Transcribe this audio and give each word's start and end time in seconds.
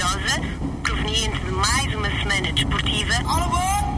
Briosa, 0.00 0.40
proveniente 0.82 1.38
de 1.40 1.50
mais 1.50 1.94
uma 1.94 2.08
semana 2.08 2.50
desportiva, 2.54 3.12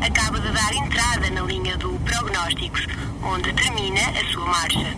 acaba 0.04 0.40
de 0.40 0.50
dar 0.50 0.74
entrada 0.74 1.30
na 1.30 1.42
linha 1.42 1.76
do 1.76 1.92
Prognósticos, 2.00 2.88
onde 3.22 3.52
termina 3.52 4.00
a 4.00 4.32
sua 4.32 4.46
marcha. 4.46 4.96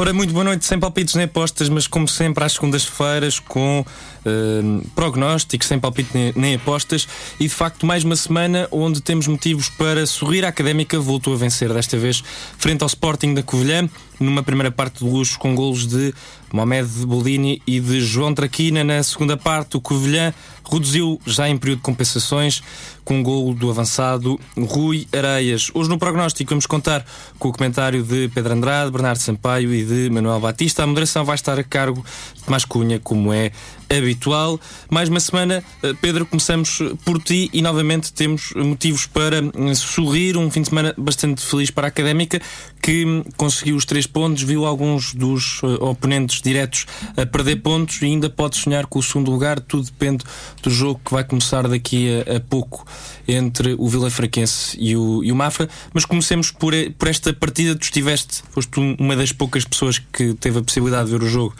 Ora, 0.00 0.12
muito 0.14 0.32
boa 0.32 0.44
noite, 0.44 0.64
sem 0.64 0.78
palpites 0.78 1.16
nem 1.16 1.24
apostas, 1.24 1.68
mas 1.68 1.88
como 1.88 2.06
sempre 2.06 2.44
às 2.44 2.52
segundas-feiras 2.52 3.40
com 3.40 3.80
uh, 3.80 4.88
prognósticos, 4.94 5.66
sem 5.66 5.76
palpite 5.76 6.10
nem, 6.14 6.32
nem, 6.36 6.54
apostas 6.54 7.08
e 7.40 7.48
de 7.48 7.52
facto 7.52 7.84
mais 7.84 8.04
uma 8.04 8.14
semana 8.14 8.68
onde 8.70 9.02
temos 9.02 9.26
motivos 9.26 9.68
para 9.70 10.06
sorrir. 10.06 10.44
A 10.44 10.50
Académica 10.50 11.00
voltou 11.00 11.34
a 11.34 11.36
vencer 11.36 11.74
desta 11.74 11.96
vez 11.96 12.22
frente 12.56 12.82
ao 12.82 12.86
Sporting 12.86 13.34
da 13.34 13.42
Covilhã 13.42 13.90
numa 14.20 14.40
primeira 14.40 14.70
parte 14.70 15.04
de 15.04 15.10
luxo 15.10 15.36
com 15.36 15.52
golos 15.52 15.84
de 15.84 16.14
Mohamed 16.52 17.06
Boldini 17.06 17.62
e 17.66 17.80
de 17.80 18.00
João 18.00 18.34
Traquina. 18.34 18.82
Na 18.82 19.02
segunda 19.02 19.36
parte, 19.36 19.76
o 19.76 19.80
Covilhã 19.80 20.32
reduziu 20.70 21.20
já 21.26 21.48
em 21.48 21.56
período 21.56 21.78
de 21.78 21.84
compensações 21.84 22.62
com 23.04 23.20
um 23.20 23.22
golo 23.22 23.54
do 23.54 23.70
avançado 23.70 24.38
Rui 24.56 25.06
Areias. 25.12 25.70
Hoje 25.72 25.88
no 25.88 25.98
prognóstico 25.98 26.50
vamos 26.50 26.66
contar 26.66 27.04
com 27.38 27.48
o 27.48 27.52
comentário 27.52 28.02
de 28.02 28.28
Pedro 28.28 28.52
Andrade, 28.52 28.90
Bernardo 28.90 29.18
Sampaio 29.18 29.72
e 29.74 29.84
de 29.84 30.10
Manuel 30.10 30.40
Batista. 30.40 30.82
A 30.82 30.86
moderação 30.86 31.24
vai 31.24 31.34
estar 31.34 31.58
a 31.58 31.64
cargo 31.64 32.04
de 32.34 32.44
Tomás 32.44 32.64
Cunha, 32.64 33.00
como 33.00 33.32
é 33.32 33.50
habitual. 33.90 34.60
Mais 34.90 35.08
uma 35.08 35.20
semana, 35.20 35.62
eh, 35.82 35.94
Pedro, 36.00 36.26
começamos 36.26 36.78
por 37.04 37.22
ti 37.22 37.50
e 37.52 37.62
novamente 37.62 38.12
temos 38.12 38.52
motivos 38.54 39.06
para 39.06 39.38
eh, 39.38 39.74
sorrir. 39.74 40.36
Um 40.36 40.50
fim 40.50 40.62
de 40.62 40.68
semana 40.68 40.94
bastante 40.96 41.44
feliz 41.44 41.70
para 41.70 41.86
a 41.86 41.88
académica 41.88 42.40
que 42.82 43.04
hum, 43.04 43.24
conseguiu 43.36 43.76
os 43.76 43.84
três 43.84 44.06
pontos, 44.06 44.42
viu 44.42 44.66
alguns 44.66 45.14
dos 45.14 45.60
eh, 45.62 45.66
oponentes 45.80 46.40
diretos 46.40 46.86
a 47.16 47.24
perder 47.24 47.56
pontos 47.56 48.00
e 48.02 48.06
ainda 48.06 48.28
pode 48.28 48.56
sonhar 48.56 48.86
com 48.86 48.98
o 48.98 49.02
segundo 49.02 49.30
lugar. 49.30 49.60
Tudo 49.60 49.84
depende 49.84 50.24
do 50.62 50.70
jogo 50.70 51.00
que 51.04 51.12
vai 51.12 51.24
começar 51.24 51.66
daqui 51.66 52.08
a, 52.26 52.36
a 52.36 52.40
pouco 52.40 52.86
entre 53.26 53.74
o 53.78 53.88
Vila 53.88 54.10
Fraquense 54.10 54.76
e 54.80 54.96
o, 54.96 55.22
e 55.24 55.32
o 55.32 55.36
Mafra. 55.36 55.68
Mas 55.92 56.04
comecemos 56.04 56.50
por, 56.50 56.72
por 56.98 57.08
esta 57.08 57.32
partida. 57.32 57.74
Tu 57.74 57.84
estiveste, 57.84 58.42
foste 58.50 58.78
uma 58.98 59.16
das 59.16 59.32
poucas 59.32 59.64
pessoas 59.64 59.98
que 59.98 60.34
teve 60.34 60.58
a 60.58 60.62
possibilidade 60.62 61.10
de 61.10 61.18
ver 61.18 61.24
o 61.24 61.28
jogo 61.28 61.54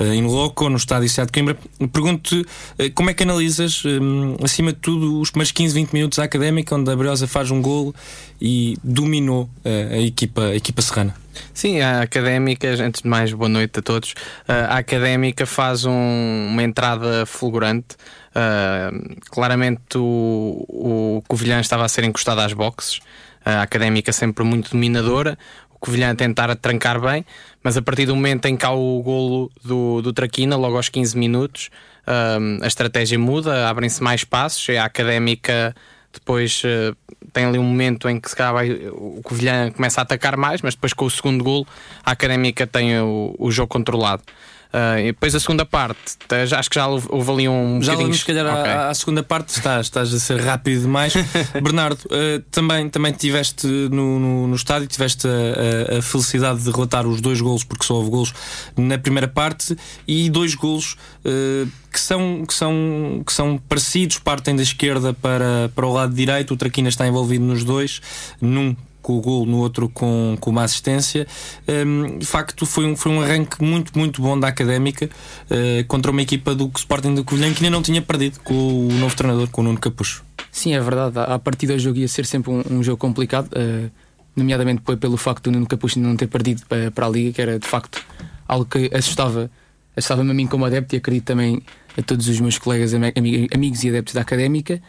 uh, 0.00 0.04
em 0.04 0.22
loco, 0.26 0.68
no 0.68 0.76
estádio 0.76 1.08
Ciado 1.08 1.28
de 1.28 1.32
Coimbra. 1.32 1.56
Pergunto-te 1.88 2.40
uh, 2.40 2.92
como 2.94 3.10
é 3.10 3.14
que 3.14 3.22
analisas, 3.22 3.84
um, 3.84 4.36
acima 4.42 4.72
de 4.72 4.78
tudo, 4.78 5.20
os 5.20 5.30
primeiros 5.30 5.52
15, 5.52 5.74
20 5.74 5.92
minutos 5.92 6.18
da 6.18 6.24
académica, 6.24 6.74
onde 6.74 6.90
a 6.90 6.96
Briosa 6.96 7.26
faz 7.26 7.50
um 7.50 7.60
golo 7.60 7.94
e 8.40 8.76
dominou 8.82 9.44
uh, 9.64 9.94
a, 9.94 9.98
equipa, 9.98 10.42
a 10.42 10.56
equipa 10.56 10.82
serrana? 10.82 11.14
Sim, 11.54 11.80
a 11.80 12.02
Académica, 12.02 12.68
antes 12.82 13.02
de 13.02 13.08
mais, 13.08 13.32
boa 13.32 13.48
noite 13.48 13.78
a 13.78 13.82
todos. 13.82 14.14
A 14.46 14.78
Académica 14.78 15.46
faz 15.46 15.84
um, 15.84 16.48
uma 16.50 16.62
entrada 16.62 17.24
fulgurante. 17.24 17.96
Uh, 18.34 19.16
claramente 19.30 19.96
o, 19.96 20.64
o 20.68 21.22
Covilhã 21.28 21.60
estava 21.60 21.84
a 21.84 21.88
ser 21.88 22.04
encostado 22.04 22.40
às 22.40 22.52
boxes. 22.52 23.00
A 23.44 23.62
Académica 23.62 24.12
sempre 24.12 24.44
muito 24.44 24.70
dominadora. 24.70 25.38
Covilhã 25.82 26.12
a 26.12 26.14
tentar 26.14 26.54
trancar 26.54 27.00
bem, 27.00 27.26
mas 27.60 27.76
a 27.76 27.82
partir 27.82 28.06
do 28.06 28.14
momento 28.14 28.46
em 28.46 28.56
que 28.56 28.64
há 28.64 28.70
o 28.70 29.02
golo 29.02 29.50
do, 29.64 30.00
do 30.00 30.12
Traquina, 30.12 30.54
logo 30.54 30.76
aos 30.76 30.88
15 30.88 31.18
minutos, 31.18 31.70
uh, 32.06 32.62
a 32.62 32.66
estratégia 32.68 33.18
muda, 33.18 33.68
abrem-se 33.68 34.00
mais. 34.00 34.24
É 34.68 34.78
a 34.78 34.84
Académica 34.84 35.74
depois 36.12 36.62
uh, 36.62 36.96
tem 37.32 37.46
ali 37.46 37.58
um 37.58 37.64
momento 37.64 38.08
em 38.08 38.20
que 38.20 38.30
se 38.30 38.36
calhar 38.36 38.64
o 38.92 39.20
Covilhã 39.24 39.72
começa 39.72 40.00
a 40.00 40.02
atacar 40.02 40.36
mais, 40.36 40.62
mas 40.62 40.74
depois 40.74 40.92
com 40.92 41.04
o 41.04 41.10
segundo 41.10 41.42
golo 41.42 41.66
a 42.04 42.12
Académica 42.12 42.64
tem 42.64 43.00
o, 43.00 43.34
o 43.36 43.50
jogo 43.50 43.68
controlado. 43.68 44.22
Uh, 44.72 44.98
e 45.00 45.04
depois 45.06 45.34
a 45.34 45.40
segunda 45.40 45.66
parte, 45.66 46.00
já, 46.46 46.58
acho 46.58 46.70
que 46.70 46.76
já 46.76 46.86
houve, 46.86 47.30
ali 47.30 47.46
um 47.46 47.82
Já 47.82 47.94
vamos, 47.94 48.20
se 48.20 48.24
calhar, 48.24 48.46
okay. 48.46 48.72
à, 48.72 48.88
à, 48.88 48.94
segunda 48.94 49.22
parte, 49.22 49.50
estás, 49.50 49.84
estás 49.86 50.14
a 50.14 50.18
ser 50.18 50.40
rápido 50.40 50.80
demais. 50.80 51.12
Bernardo, 51.62 52.00
uh, 52.06 52.40
também, 52.50 52.88
também 52.88 53.12
tiveste 53.12 53.66
no, 53.66 54.18
no, 54.18 54.46
no 54.46 54.56
estádio, 54.56 54.88
tiveste 54.88 55.28
a, 55.28 55.96
a, 55.96 55.98
a, 55.98 56.02
felicidade 56.02 56.60
de 56.60 56.64
derrotar 56.64 57.06
os 57.06 57.20
dois 57.20 57.38
golos, 57.38 57.64
porque 57.64 57.84
só 57.84 57.96
houve 57.96 58.08
golos 58.08 58.32
na 58.74 58.96
primeira 58.96 59.28
parte, 59.28 59.76
e 60.08 60.30
dois 60.30 60.54
golos 60.54 60.96
uh, 61.24 61.68
que, 61.92 62.00
são, 62.00 62.46
que, 62.46 62.54
são, 62.54 63.22
que 63.26 63.32
são 63.32 63.58
parecidos, 63.68 64.18
partem 64.20 64.56
da 64.56 64.62
esquerda 64.62 65.12
para, 65.12 65.70
para 65.74 65.86
o 65.86 65.92
lado 65.92 66.14
direito. 66.14 66.54
O 66.54 66.56
Traquina 66.56 66.88
está 66.88 67.06
envolvido 67.06 67.44
nos 67.44 67.62
dois, 67.62 68.00
num 68.40 68.74
com 69.02 69.18
o 69.18 69.20
gol, 69.20 69.44
no 69.44 69.58
outro 69.58 69.88
com, 69.88 70.36
com 70.40 70.50
uma 70.50 70.62
assistência. 70.62 71.26
Um, 71.68 72.18
de 72.18 72.26
facto, 72.26 72.64
foi 72.64 72.86
um, 72.86 72.96
foi 72.96 73.12
um 73.12 73.20
arranque 73.20 73.62
muito, 73.62 73.98
muito 73.98 74.22
bom 74.22 74.38
da 74.38 74.48
académica 74.48 75.10
uh, 75.50 75.84
contra 75.86 76.10
uma 76.10 76.22
equipa 76.22 76.54
do 76.54 76.70
Sporting 76.76 77.14
de 77.14 77.24
Covilhã 77.24 77.52
que 77.52 77.64
ainda 77.64 77.76
não 77.76 77.82
tinha 77.82 78.00
perdido 78.00 78.40
com 78.40 78.54
o 78.54 78.92
novo 78.94 79.14
treinador, 79.14 79.48
com 79.48 79.60
o 79.60 79.64
Nuno 79.64 79.78
Capucho. 79.78 80.24
Sim, 80.50 80.74
é 80.74 80.80
verdade. 80.80 81.18
A 81.18 81.38
partir 81.38 81.66
do 81.66 81.78
jogo 81.78 81.98
ia 81.98 82.08
ser 82.08 82.24
sempre 82.24 82.50
um, 82.50 82.62
um 82.70 82.82
jogo 82.82 82.98
complicado, 82.98 83.48
uh, 83.52 83.90
nomeadamente 84.36 84.82
pelo 84.96 85.16
facto 85.16 85.44
do 85.44 85.52
Nuno 85.52 85.66
Capucho 85.66 85.98
não 85.98 86.16
ter 86.16 86.28
perdido 86.28 86.62
para, 86.68 86.90
para 86.90 87.06
a 87.06 87.10
Liga, 87.10 87.32
que 87.32 87.42
era 87.42 87.58
de 87.58 87.66
facto 87.66 88.02
algo 88.46 88.64
que 88.64 88.90
assustava, 88.94 89.50
assustava-me 89.96 90.30
a 90.30 90.34
mim 90.34 90.46
como 90.46 90.64
adepto 90.64 90.94
e 90.94 90.98
acredito 90.98 91.24
também 91.24 91.62
a 91.96 92.02
todos 92.02 92.28
os 92.28 92.40
meus 92.40 92.58
colegas, 92.58 92.92
amigos 92.94 93.84
e 93.84 93.88
adeptos 93.88 94.14
da 94.14 94.20
académica. 94.20 94.80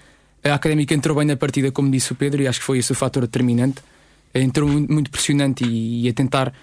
A 0.43 0.53
académica 0.53 0.93
entrou 0.93 1.15
bem 1.15 1.25
na 1.25 1.37
partida, 1.37 1.71
como 1.71 1.89
disse 1.89 2.11
o 2.11 2.15
Pedro, 2.15 2.41
e 2.41 2.47
acho 2.47 2.59
que 2.59 2.65
foi 2.65 2.77
esse 2.77 2.91
o 2.91 2.95
fator 2.95 3.21
determinante 3.21 3.81
entrou 4.33 4.69
muito 4.69 5.11
pressionante 5.11 5.63
e, 5.63 6.05
e 6.05 6.09
a 6.09 6.13
tentar 6.13 6.53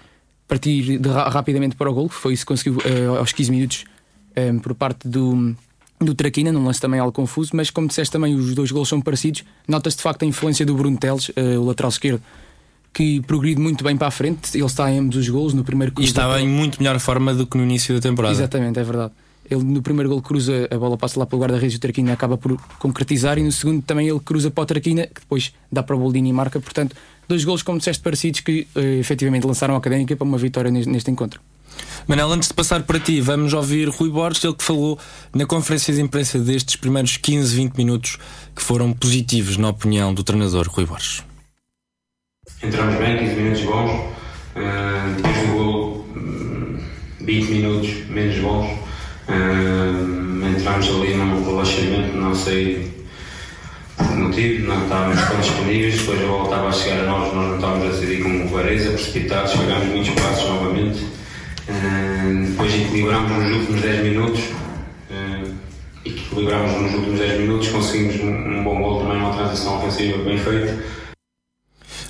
partir 0.51 0.99
de, 0.99 1.09
rapidamente 1.09 1.77
para 1.77 1.89
o 1.89 1.95
gol. 1.95 2.09
Foi 2.09 2.33
isso 2.35 2.45
que 2.45 2.49
conseguiu 2.49 2.79
uh, 2.79 3.19
aos 3.19 3.33
15 3.33 3.51
minutos 3.53 3.85
um, 4.37 4.41
eh, 4.41 4.53
por 4.61 4.75
parte 4.75 5.07
do, 5.07 5.55
do 6.01 6.13
Traquina, 6.13 6.51
num 6.51 6.65
lance 6.65 6.81
também 6.81 6.99
algo 6.99 7.13
confuso, 7.13 7.53
mas 7.55 7.71
como 7.71 7.87
disseste 7.87 8.11
também, 8.11 8.35
os 8.35 8.53
dois 8.53 8.73
gols 8.73 8.89
são 8.89 9.01
parecidos. 9.01 9.45
Nota-se 9.69 9.97
de 9.97 10.03
facto 10.03 10.25
a 10.25 10.27
influência 10.27 10.67
do 10.67 10.75
Bruno 10.75 10.99
Teles, 10.99 11.29
uh, 11.29 11.61
o 11.61 11.67
lateral 11.67 11.91
esquerdo, 11.91 12.21
que 12.93 13.21
progride 13.21 13.61
muito 13.61 13.85
bem 13.85 13.97
para 13.97 14.09
a 14.09 14.11
frente. 14.11 14.57
Ele 14.57 14.65
está 14.65 14.91
em 14.91 14.99
ambos 14.99 15.17
os 15.17 15.29
gols 15.29 15.55
no 15.55 15.63
primeiro 15.63 15.93
E 16.01 16.05
estava 16.05 16.41
em 16.41 16.49
muito 16.49 16.83
melhor 16.83 16.99
forma 16.99 17.33
do 17.33 17.47
que 17.47 17.57
no 17.57 17.63
início 17.63 17.95
da 17.95 18.01
temporada. 18.01 18.35
Exatamente, 18.35 18.81
é 18.81 18.83
verdade. 18.83 19.13
Ele 19.49 19.63
no 19.63 19.83
primeiro 19.83 20.09
gol 20.09 20.23
cruza, 20.23 20.69
a 20.71 20.79
bola 20.79 20.97
passa 20.97 21.19
lá 21.19 21.27
pelo 21.27 21.43
guarda-redes 21.43 21.75
e 21.75 21.77
o 21.77 21.81
Traquina 21.81 22.13
acaba 22.13 22.37
por 22.37 22.57
concretizar, 22.79 23.39
e 23.39 23.43
no 23.43 23.51
segundo 23.51 23.83
também 23.83 24.09
ele 24.09 24.21
cruza 24.21 24.51
para 24.51 24.63
o 24.63 24.67
Traquina, 24.67 25.07
que 25.07 25.21
depois 25.21 25.53
dá 25.71 25.83
para 25.83 25.97
o 25.97 25.99
Boldini 25.99 26.31
e 26.31 26.33
marca. 26.33 26.61
Portanto, 26.61 26.95
dois 27.31 27.45
gols, 27.45 27.63
como 27.63 27.79
disseste, 27.79 28.03
parecidos 28.03 28.41
que 28.41 28.67
uh, 28.75 28.81
efetivamente 28.99 29.47
lançaram 29.47 29.75
a 29.75 29.79
académica 29.79 30.17
para 30.17 30.25
uma 30.25 30.37
vitória 30.37 30.71
neste, 30.71 30.91
neste 30.91 31.11
encontro. 31.11 31.41
Manel, 32.07 32.31
antes 32.33 32.49
de 32.49 32.55
passar 32.55 32.83
para 32.83 32.99
ti, 32.99 33.21
vamos 33.21 33.55
ouvir 33.55 33.89
Rui 33.89 34.11
Borges, 34.11 34.43
ele 34.43 34.55
que 34.55 34.65
falou 34.65 34.99
na 35.33 35.47
conferência 35.47 35.95
de 35.95 36.03
imprensa 36.03 36.39
destes 36.39 36.75
primeiros 36.75 37.17
15, 37.17 37.55
20 37.55 37.77
minutos 37.77 38.19
que 38.55 38.63
foram 38.63 38.93
positivos 38.93 39.57
na 39.57 39.69
opinião 39.69 40.13
do 40.13 40.25
treinador 40.25 40.69
Rui 40.69 40.85
Borges. 40.85 41.23
Entramos 42.63 42.97
bem, 42.99 43.19
15 43.19 43.35
minutos 43.37 43.63
bons, 43.63 43.91
uh, 43.91 45.15
depois 45.17 45.37
do 45.37 45.53
gol, 45.53 46.07
20 47.21 47.51
minutos 47.53 48.09
menos 48.09 48.39
bons. 48.41 48.67
Uh, 49.29 50.57
entramos 50.57 50.89
ali 50.89 51.15
num 51.15 51.45
relaxamento, 51.45 52.17
não 52.17 52.35
sei 52.35 53.00
motivo, 54.17 54.67
não 54.67 54.83
estávamos 54.83 55.29
tão 55.29 55.41
disponíveis, 55.41 55.99
depois 55.99 56.23
a 56.23 56.27
bola 56.27 56.45
estava 56.45 56.69
a 56.69 56.73
chegar 56.73 57.01
a 57.01 57.07
nós, 57.07 57.35
nós 57.35 57.49
não 57.49 57.55
estávamos 57.57 57.87
a 57.87 57.91
decidir 57.91 58.23
com 58.23 58.49
clareza, 58.49 58.91
precipitados, 58.91 59.53
chegámos 59.53 59.87
muitos 59.87 60.11
passos 60.11 60.49
novamente. 60.49 60.99
Uh, 61.69 62.47
depois 62.49 62.75
equilibramos 62.75 63.31
nos 63.31 63.57
últimos 63.57 63.81
10 63.81 64.03
minutos, 64.03 64.41
uh, 65.11 65.55
equilibramos 66.05 66.83
nos 66.83 66.95
últimos 66.95 67.19
10 67.19 67.41
minutos, 67.41 67.69
conseguimos 67.69 68.21
um, 68.21 68.59
um 68.59 68.65
bom 68.65 68.83
gol 68.83 69.01
também, 69.03 69.19
uma 69.19 69.33
transição 69.33 69.79
ofensiva 69.79 70.19
bem 70.25 70.39
feita 70.39 71.00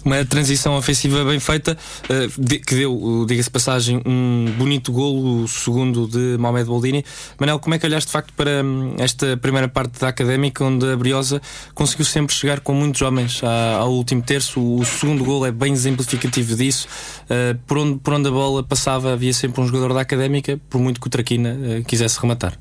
uma 0.04 0.24
transição 0.24 0.76
ofensiva 0.76 1.24
bem 1.24 1.40
feita, 1.40 1.76
uh, 2.04 2.60
que 2.60 2.74
deu, 2.74 3.24
diga-se 3.26 3.50
passagem, 3.50 4.00
um 4.06 4.46
bonito 4.56 4.92
golo, 4.92 5.44
o 5.44 5.48
segundo 5.48 6.06
de 6.06 6.36
Mohamed 6.38 6.66
Boldini. 6.66 7.04
Manel, 7.38 7.58
como 7.58 7.74
é 7.74 7.78
que 7.78 7.86
olhaste 7.86 8.06
de 8.06 8.12
facto 8.12 8.32
para 8.34 8.62
hum, 8.64 8.94
esta 8.98 9.36
primeira 9.36 9.68
parte 9.68 10.00
da 10.00 10.08
académica, 10.08 10.64
onde 10.64 10.90
a 10.90 10.96
Briosa 10.96 11.40
conseguiu 11.74 12.04
sempre 12.04 12.34
chegar 12.34 12.60
com 12.60 12.74
muitos 12.74 13.02
homens 13.02 13.40
ao 13.42 13.92
último 13.92 14.22
terço? 14.22 14.60
O 14.60 14.84
segundo 14.84 15.24
golo 15.24 15.46
é 15.46 15.52
bem 15.52 15.72
exemplificativo 15.72 16.56
disso. 16.56 16.88
Uh, 17.24 17.58
por, 17.66 17.78
onde, 17.78 17.98
por 17.98 18.14
onde 18.14 18.28
a 18.28 18.30
bola 18.30 18.62
passava, 18.62 19.12
havia 19.12 19.32
sempre 19.32 19.60
um 19.60 19.66
jogador 19.66 19.94
da 19.94 20.00
académica, 20.00 20.60
por 20.68 20.80
muito 20.80 21.00
que 21.00 21.06
o 21.06 21.10
Traquina 21.10 21.54
uh, 21.54 21.84
quisesse 21.84 22.20
rematar. 22.20 22.58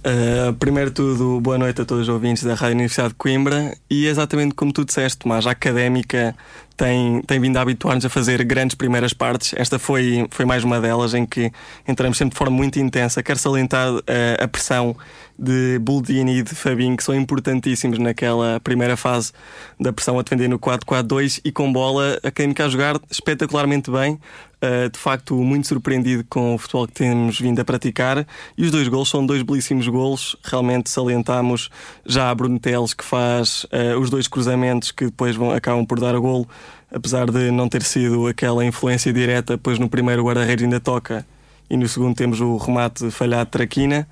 Uh, 0.00 0.54
primeiro 0.54 0.90
tudo, 0.90 1.38
boa 1.42 1.58
noite 1.58 1.82
a 1.82 1.84
todos 1.84 2.04
os 2.04 2.08
ouvintes 2.08 2.42
da 2.42 2.54
Rádio 2.54 2.72
Universidade 2.76 3.10
de 3.10 3.16
Coimbra 3.16 3.76
e 3.90 4.06
exatamente 4.06 4.54
como 4.54 4.72
tu 4.72 4.82
disseste, 4.82 5.18
Tomás, 5.18 5.46
a 5.46 5.50
académica 5.50 6.34
tem, 6.74 7.20
tem 7.26 7.38
vindo 7.38 7.58
a 7.58 7.60
habituar-nos 7.60 8.06
a 8.06 8.08
fazer 8.08 8.42
grandes 8.42 8.74
primeiras 8.74 9.12
partes. 9.12 9.52
Esta 9.54 9.78
foi, 9.78 10.26
foi 10.30 10.46
mais 10.46 10.64
uma 10.64 10.80
delas 10.80 11.12
em 11.12 11.26
que 11.26 11.52
entramos 11.86 12.16
sempre 12.16 12.32
de 12.32 12.38
forma 12.38 12.56
muito 12.56 12.80
intensa. 12.80 13.22
Quero 13.22 13.38
salientar 13.38 13.92
uh, 13.92 14.02
a 14.42 14.48
pressão 14.48 14.96
de 15.38 15.78
Buldini 15.78 16.38
e 16.38 16.42
de 16.42 16.54
Fabinho, 16.54 16.96
que 16.96 17.04
são 17.04 17.14
importantíssimos 17.14 17.98
naquela 17.98 18.58
primeira 18.60 18.96
fase 18.96 19.32
da 19.78 19.92
pressão 19.92 20.18
a 20.18 20.22
defender 20.22 20.48
no 20.48 20.58
4-4-2 20.58 21.42
e 21.44 21.52
com 21.52 21.70
bola 21.70 22.18
a 22.24 22.28
Académica 22.28 22.64
a 22.64 22.68
jogar 22.70 22.98
espetacularmente 23.10 23.90
bem. 23.90 24.18
Uh, 24.62 24.90
de 24.90 24.98
facto, 24.98 25.34
muito 25.36 25.66
surpreendido 25.66 26.22
com 26.28 26.54
o 26.54 26.58
futebol 26.58 26.86
que 26.86 26.92
temos 26.92 27.40
vindo 27.40 27.58
a 27.60 27.64
praticar. 27.64 28.26
E 28.58 28.64
os 28.64 28.70
dois 28.70 28.88
gols 28.88 29.08
são 29.08 29.24
dois 29.24 29.42
belíssimos 29.42 29.88
gols. 29.88 30.36
Realmente 30.44 30.90
salientamos 30.90 31.70
já 32.04 32.30
a 32.30 32.34
Bruno 32.34 32.58
Teles, 32.58 32.92
que 32.92 33.04
faz 33.04 33.64
uh, 33.64 33.98
os 33.98 34.10
dois 34.10 34.28
cruzamentos 34.28 34.90
que 34.90 35.06
depois 35.06 35.34
vão, 35.34 35.50
acabam 35.50 35.86
por 35.86 35.98
dar 35.98 36.14
o 36.14 36.20
golo, 36.20 36.46
apesar 36.92 37.30
de 37.30 37.50
não 37.50 37.68
ter 37.68 37.82
sido 37.82 38.26
aquela 38.26 38.64
influência 38.64 39.12
direta, 39.12 39.56
pois 39.56 39.78
no 39.78 39.88
primeiro 39.88 40.22
o 40.22 40.26
guarda-redes 40.26 40.64
ainda 40.64 40.78
toca 40.78 41.24
e 41.70 41.76
no 41.76 41.88
segundo 41.88 42.16
temos 42.16 42.40
o 42.40 42.56
remate 42.56 43.10
falhado 43.10 43.44
de 43.44 43.52
Traquina. 43.52 44.08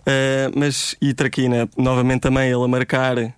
Uh, 0.00 0.52
mas 0.54 0.96
e 1.00 1.14
Traquina, 1.14 1.68
novamente 1.76 2.22
também 2.22 2.50
ele 2.50 2.62
a 2.62 2.68
marcar 2.68 3.34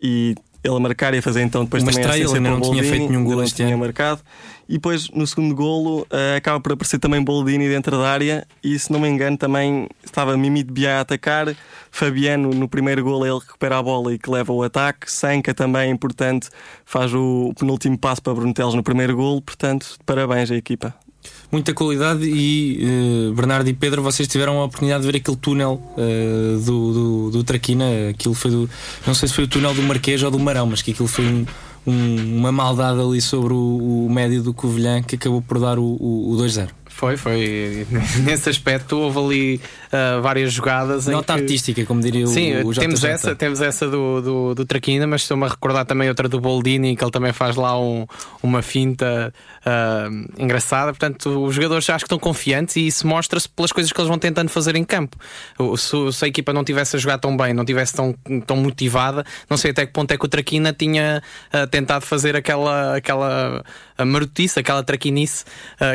e 0.00 0.34
ele 0.62 0.76
a 0.76 0.80
marcar 0.80 1.14
e 1.14 1.18
a 1.18 1.22
fazer 1.22 1.42
então 1.42 1.64
depois 1.64 1.82
Uma 1.82 1.92
também 1.92 2.06
estreia, 2.06 2.26
a 2.26 2.30
ele 2.30 2.40
não 2.40 2.60
tinha 2.60 2.82
feito 2.82 3.08
nenhum 3.08 3.24
gol 3.24 3.42
este 3.42 3.56
tinha 3.56 3.68
ano. 3.68 3.78
marcado. 3.78 4.20
E 4.68 4.74
depois 4.74 5.08
no 5.10 5.26
segundo 5.26 5.54
golo 5.54 6.02
uh, 6.02 6.36
acaba 6.36 6.60
por 6.60 6.72
aparecer 6.72 6.98
também 6.98 7.22
Boldini 7.22 7.68
dentro 7.68 7.96
da 7.96 8.08
área 8.08 8.46
e 8.62 8.78
se 8.78 8.92
não 8.92 9.00
me 9.00 9.08
engano 9.08 9.36
também 9.36 9.88
estava 10.04 10.36
Mimi 10.36 10.62
de 10.62 10.72
Biá 10.72 10.98
a 10.98 11.00
atacar. 11.00 11.54
Fabiano 11.90 12.50
no 12.50 12.68
primeiro 12.68 13.02
golo 13.02 13.26
ele 13.26 13.38
recupera 13.38 13.78
a 13.78 13.82
bola 13.82 14.14
e 14.14 14.18
que 14.18 14.30
leva 14.30 14.52
o 14.52 14.62
ataque. 14.62 15.10
Sanca 15.10 15.52
também 15.52 15.90
importante 15.90 16.48
faz 16.84 17.12
o 17.12 17.52
penúltimo 17.58 17.98
passo 17.98 18.22
para 18.22 18.34
Bruno 18.34 18.54
Teles 18.54 18.74
no 18.74 18.82
primeiro 18.82 19.16
golo. 19.16 19.42
Portanto, 19.42 19.96
parabéns 20.06 20.50
à 20.50 20.56
equipa. 20.56 20.94
Muita 21.52 21.74
qualidade 21.74 22.24
e 22.24 22.80
uh, 23.28 23.34
Bernardo 23.34 23.68
e 23.68 23.72
Pedro, 23.72 24.02
vocês 24.02 24.28
tiveram 24.28 24.60
a 24.60 24.64
oportunidade 24.64 25.02
de 25.04 25.10
ver 25.10 25.18
aquele 25.18 25.36
túnel 25.36 25.82
uh, 25.96 26.60
do, 26.60 26.92
do, 26.92 27.30
do 27.30 27.44
Traquina. 27.44 27.84
Aquilo 28.10 28.34
foi 28.34 28.50
do. 28.50 28.70
Não 29.06 29.14
sei 29.14 29.28
se 29.28 29.34
foi 29.34 29.44
o 29.44 29.48
túnel 29.48 29.74
do 29.74 29.82
Marquês 29.82 30.22
ou 30.22 30.30
do 30.30 30.38
Marão, 30.38 30.66
mas 30.66 30.80
que 30.80 30.92
aquilo 30.92 31.08
foi 31.08 31.24
um, 31.24 31.46
um, 31.86 32.38
uma 32.38 32.52
maldade 32.52 33.00
ali 33.00 33.20
sobre 33.20 33.52
o, 33.52 34.06
o 34.06 34.08
médio 34.10 34.42
do 34.42 34.54
Covilhã 34.54 35.02
que 35.02 35.16
acabou 35.16 35.42
por 35.42 35.58
dar 35.58 35.78
o, 35.78 35.84
o, 35.84 36.32
o 36.32 36.36
2-0. 36.36 36.68
Foi, 36.86 37.16
foi. 37.16 37.86
Nesse 38.24 38.48
aspecto 38.48 38.96
houve 38.96 39.18
ali 39.18 39.60
uh, 39.92 40.20
várias 40.22 40.52
jogadas. 40.52 41.06
Nota 41.06 41.34
que... 41.34 41.40
artística, 41.40 41.84
como 41.84 42.00
diria 42.00 42.26
Sim, 42.26 42.56
o, 42.56 42.68
o 42.68 42.72
JJ. 42.72 42.80
temos 42.80 43.04
essa, 43.04 43.34
temos 43.34 43.60
essa 43.60 43.88
do, 43.88 44.20
do, 44.20 44.54
do 44.54 44.64
Traquina, 44.64 45.06
mas 45.06 45.22
estou-me 45.22 45.44
a 45.44 45.48
recordar 45.48 45.84
também 45.84 46.08
outra 46.08 46.28
do 46.28 46.40
Boldini, 46.40 46.96
que 46.96 47.04
ele 47.04 47.10
também 47.10 47.32
faz 47.32 47.56
lá 47.56 47.78
um, 47.78 48.06
uma 48.42 48.62
finta 48.62 49.32
uh, 49.66 50.42
engraçada. 50.42 50.92
Portanto, 50.92 51.44
os 51.44 51.54
jogadores 51.54 51.88
acho 51.90 52.04
que 52.04 52.06
estão 52.06 52.18
confiantes 52.18 52.76
e 52.76 52.86
isso 52.86 53.06
mostra-se 53.06 53.48
pelas 53.48 53.72
coisas 53.72 53.92
que 53.92 54.00
eles 54.00 54.08
vão 54.08 54.18
tentando 54.18 54.48
fazer 54.48 54.76
em 54.76 54.84
campo. 54.84 55.16
Se, 55.76 56.12
se, 56.12 56.24
a 56.24 56.28
equipa 56.28 56.52
não 56.52 56.64
tivesse 56.64 56.96
a 56.96 56.98
jogar 56.98 57.18
tão 57.18 57.36
bem, 57.36 57.52
não 57.52 57.64
tivesse 57.64 57.94
tão, 57.94 58.14
tão 58.46 58.56
motivada, 58.56 59.24
não 59.48 59.56
sei 59.56 59.70
até 59.70 59.86
que 59.86 59.92
ponto 59.92 60.10
é 60.12 60.18
que 60.18 60.24
o 60.24 60.28
Traquina 60.28 60.72
tinha 60.72 61.22
uh, 61.52 61.66
tentado 61.66 62.04
fazer 62.04 62.36
aquela, 62.36 62.96
aquela 62.96 63.64
marotice, 64.04 64.58
aquela 64.58 64.82
traquinice 64.82 65.44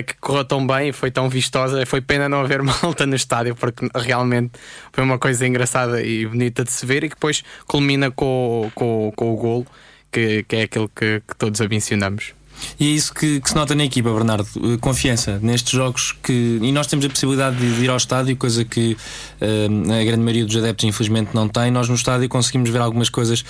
que 0.06 0.13
correu 0.19 0.45
tão 0.45 0.65
bem 0.65 0.91
foi 0.91 1.09
tão 1.09 1.27
vistosa. 1.27 1.86
Foi 1.86 2.01
pena 2.01 2.30
não 2.30 2.41
haver 2.41 2.62
malta 2.63 3.06
no 3.06 3.15
estádio, 3.15 3.56
porque 3.56 3.85
realmente 3.94 4.52
foi 4.92 5.04
uma 5.04 5.20
coisa 5.20 5.46
engraçada 5.46 6.02
e 6.02 6.26
bonita 6.26 6.64
de 6.64 6.72
se 6.72 6.86
ver 6.86 7.04
e 7.04 7.10
que 7.10 7.16
depois 7.16 7.44
culmina 7.68 8.12
com, 8.12 8.72
com, 8.74 9.12
com 9.16 9.34
o 9.34 9.36
golo, 9.36 9.68
que, 10.12 10.44
que 10.44 10.56
é 10.56 10.62
aquilo 10.64 10.90
que, 10.90 11.22
que 11.28 11.36
todos 11.36 11.60
mencionamos. 11.62 12.34
E 12.80 12.88
é 12.88 12.90
isso 12.90 13.14
que, 13.14 13.40
que, 13.40 13.50
se 13.50 13.56
nota 13.56 13.76
na 13.76 13.86
equipa, 13.86 14.12
Bernardo. 14.12 14.48
Confiança 14.80 15.40
nestes 15.42 15.72
jogos 15.72 16.14
que. 16.24 16.60
E 16.62 16.72
nós 16.72 16.88
temos 16.88 17.06
a 17.06 17.10
possibilidade 17.10 17.58
de 17.58 17.84
ir 17.84 17.90
ao 17.90 17.98
estádio, 17.98 18.36
coisa 18.36 18.64
que 18.64 18.98
uh, 19.42 19.94
a 19.94 20.04
grande 20.04 20.24
maioria 20.24 20.46
dos 20.46 20.56
adeptos, 20.56 20.86
infelizmente, 20.86 21.32
não 21.34 21.48
tem. 21.48 21.72
Nós 21.72 21.90
no 21.90 21.96
estádio 21.96 22.28
conseguimos 22.30 22.70
ver 22.70 22.80
algumas 22.80 23.10
coisas 23.10 23.44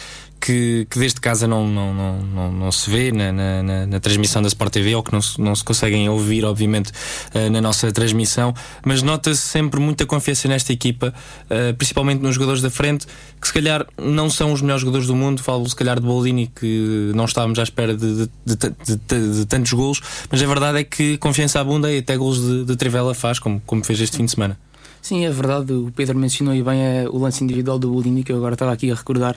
que, 0.45 0.85
que 0.91 0.99
desde 0.99 1.19
casa 1.19 1.47
não, 1.47 1.67
não, 1.67 1.91
não, 1.91 2.21
não, 2.21 2.51
não 2.51 2.71
se 2.71 2.87
vê 2.87 3.11
na, 3.11 3.31
na, 3.31 3.87
na, 3.87 3.99
transmissão 3.99 4.43
da 4.43 4.47
Sport 4.47 4.71
TV 4.71 4.93
ou 4.93 5.01
que 5.01 5.11
não 5.11 5.19
se, 5.19 5.41
não 5.41 5.55
se 5.55 5.63
conseguem 5.63 6.07
ouvir, 6.07 6.45
obviamente, 6.45 6.91
uh, 7.33 7.49
na 7.49 7.59
nossa 7.59 7.91
transmissão. 7.91 8.53
Mas 8.85 9.01
nota-se 9.01 9.41
sempre 9.41 9.79
muita 9.79 10.05
confiança 10.05 10.47
nesta 10.47 10.71
equipa, 10.71 11.11
uh, 11.45 11.73
principalmente 11.73 12.21
nos 12.21 12.35
jogadores 12.35 12.61
da 12.61 12.69
frente, 12.69 13.07
que 13.41 13.47
se 13.47 13.53
calhar 13.53 13.87
não 13.97 14.29
são 14.29 14.53
os 14.53 14.61
melhores 14.61 14.81
jogadores 14.81 15.07
do 15.07 15.15
mundo. 15.15 15.41
Falo 15.41 15.67
se 15.67 15.75
calhar 15.75 15.99
de 15.99 16.05
Boldini, 16.05 16.45
que 16.45 17.11
não 17.15 17.25
estávamos 17.25 17.57
à 17.57 17.63
espera 17.63 17.97
de, 17.97 18.27
de, 18.27 18.29
de, 18.45 19.37
de, 19.39 19.45
tantos 19.47 19.73
golos, 19.73 19.99
mas 20.29 20.43
a 20.43 20.45
verdade 20.45 20.77
é 20.77 20.83
que 20.83 21.17
confiança 21.17 21.59
abunda 21.59 21.91
e 21.91 21.97
até 21.97 22.15
golos 22.15 22.67
de, 22.67 22.75
Trivela 22.75 23.15
faz, 23.15 23.39
como, 23.39 23.59
como 23.65 23.83
fez 23.83 23.99
este 23.99 24.17
fim 24.17 24.25
de 24.25 24.31
semana. 24.31 24.59
Sim, 25.01 25.25
é 25.25 25.31
verdade. 25.31 25.73
O 25.73 25.91
Pedro 25.95 26.19
mencionou 26.19 26.53
bem 26.63 26.81
é, 26.81 27.07
o 27.09 27.17
lance 27.17 27.43
individual 27.43 27.79
do 27.79 27.89
Boldini, 27.89 28.23
que 28.23 28.31
eu 28.31 28.37
agora 28.37 28.53
estava 28.53 28.71
aqui 28.71 28.91
a 28.91 28.95
recordar 28.95 29.35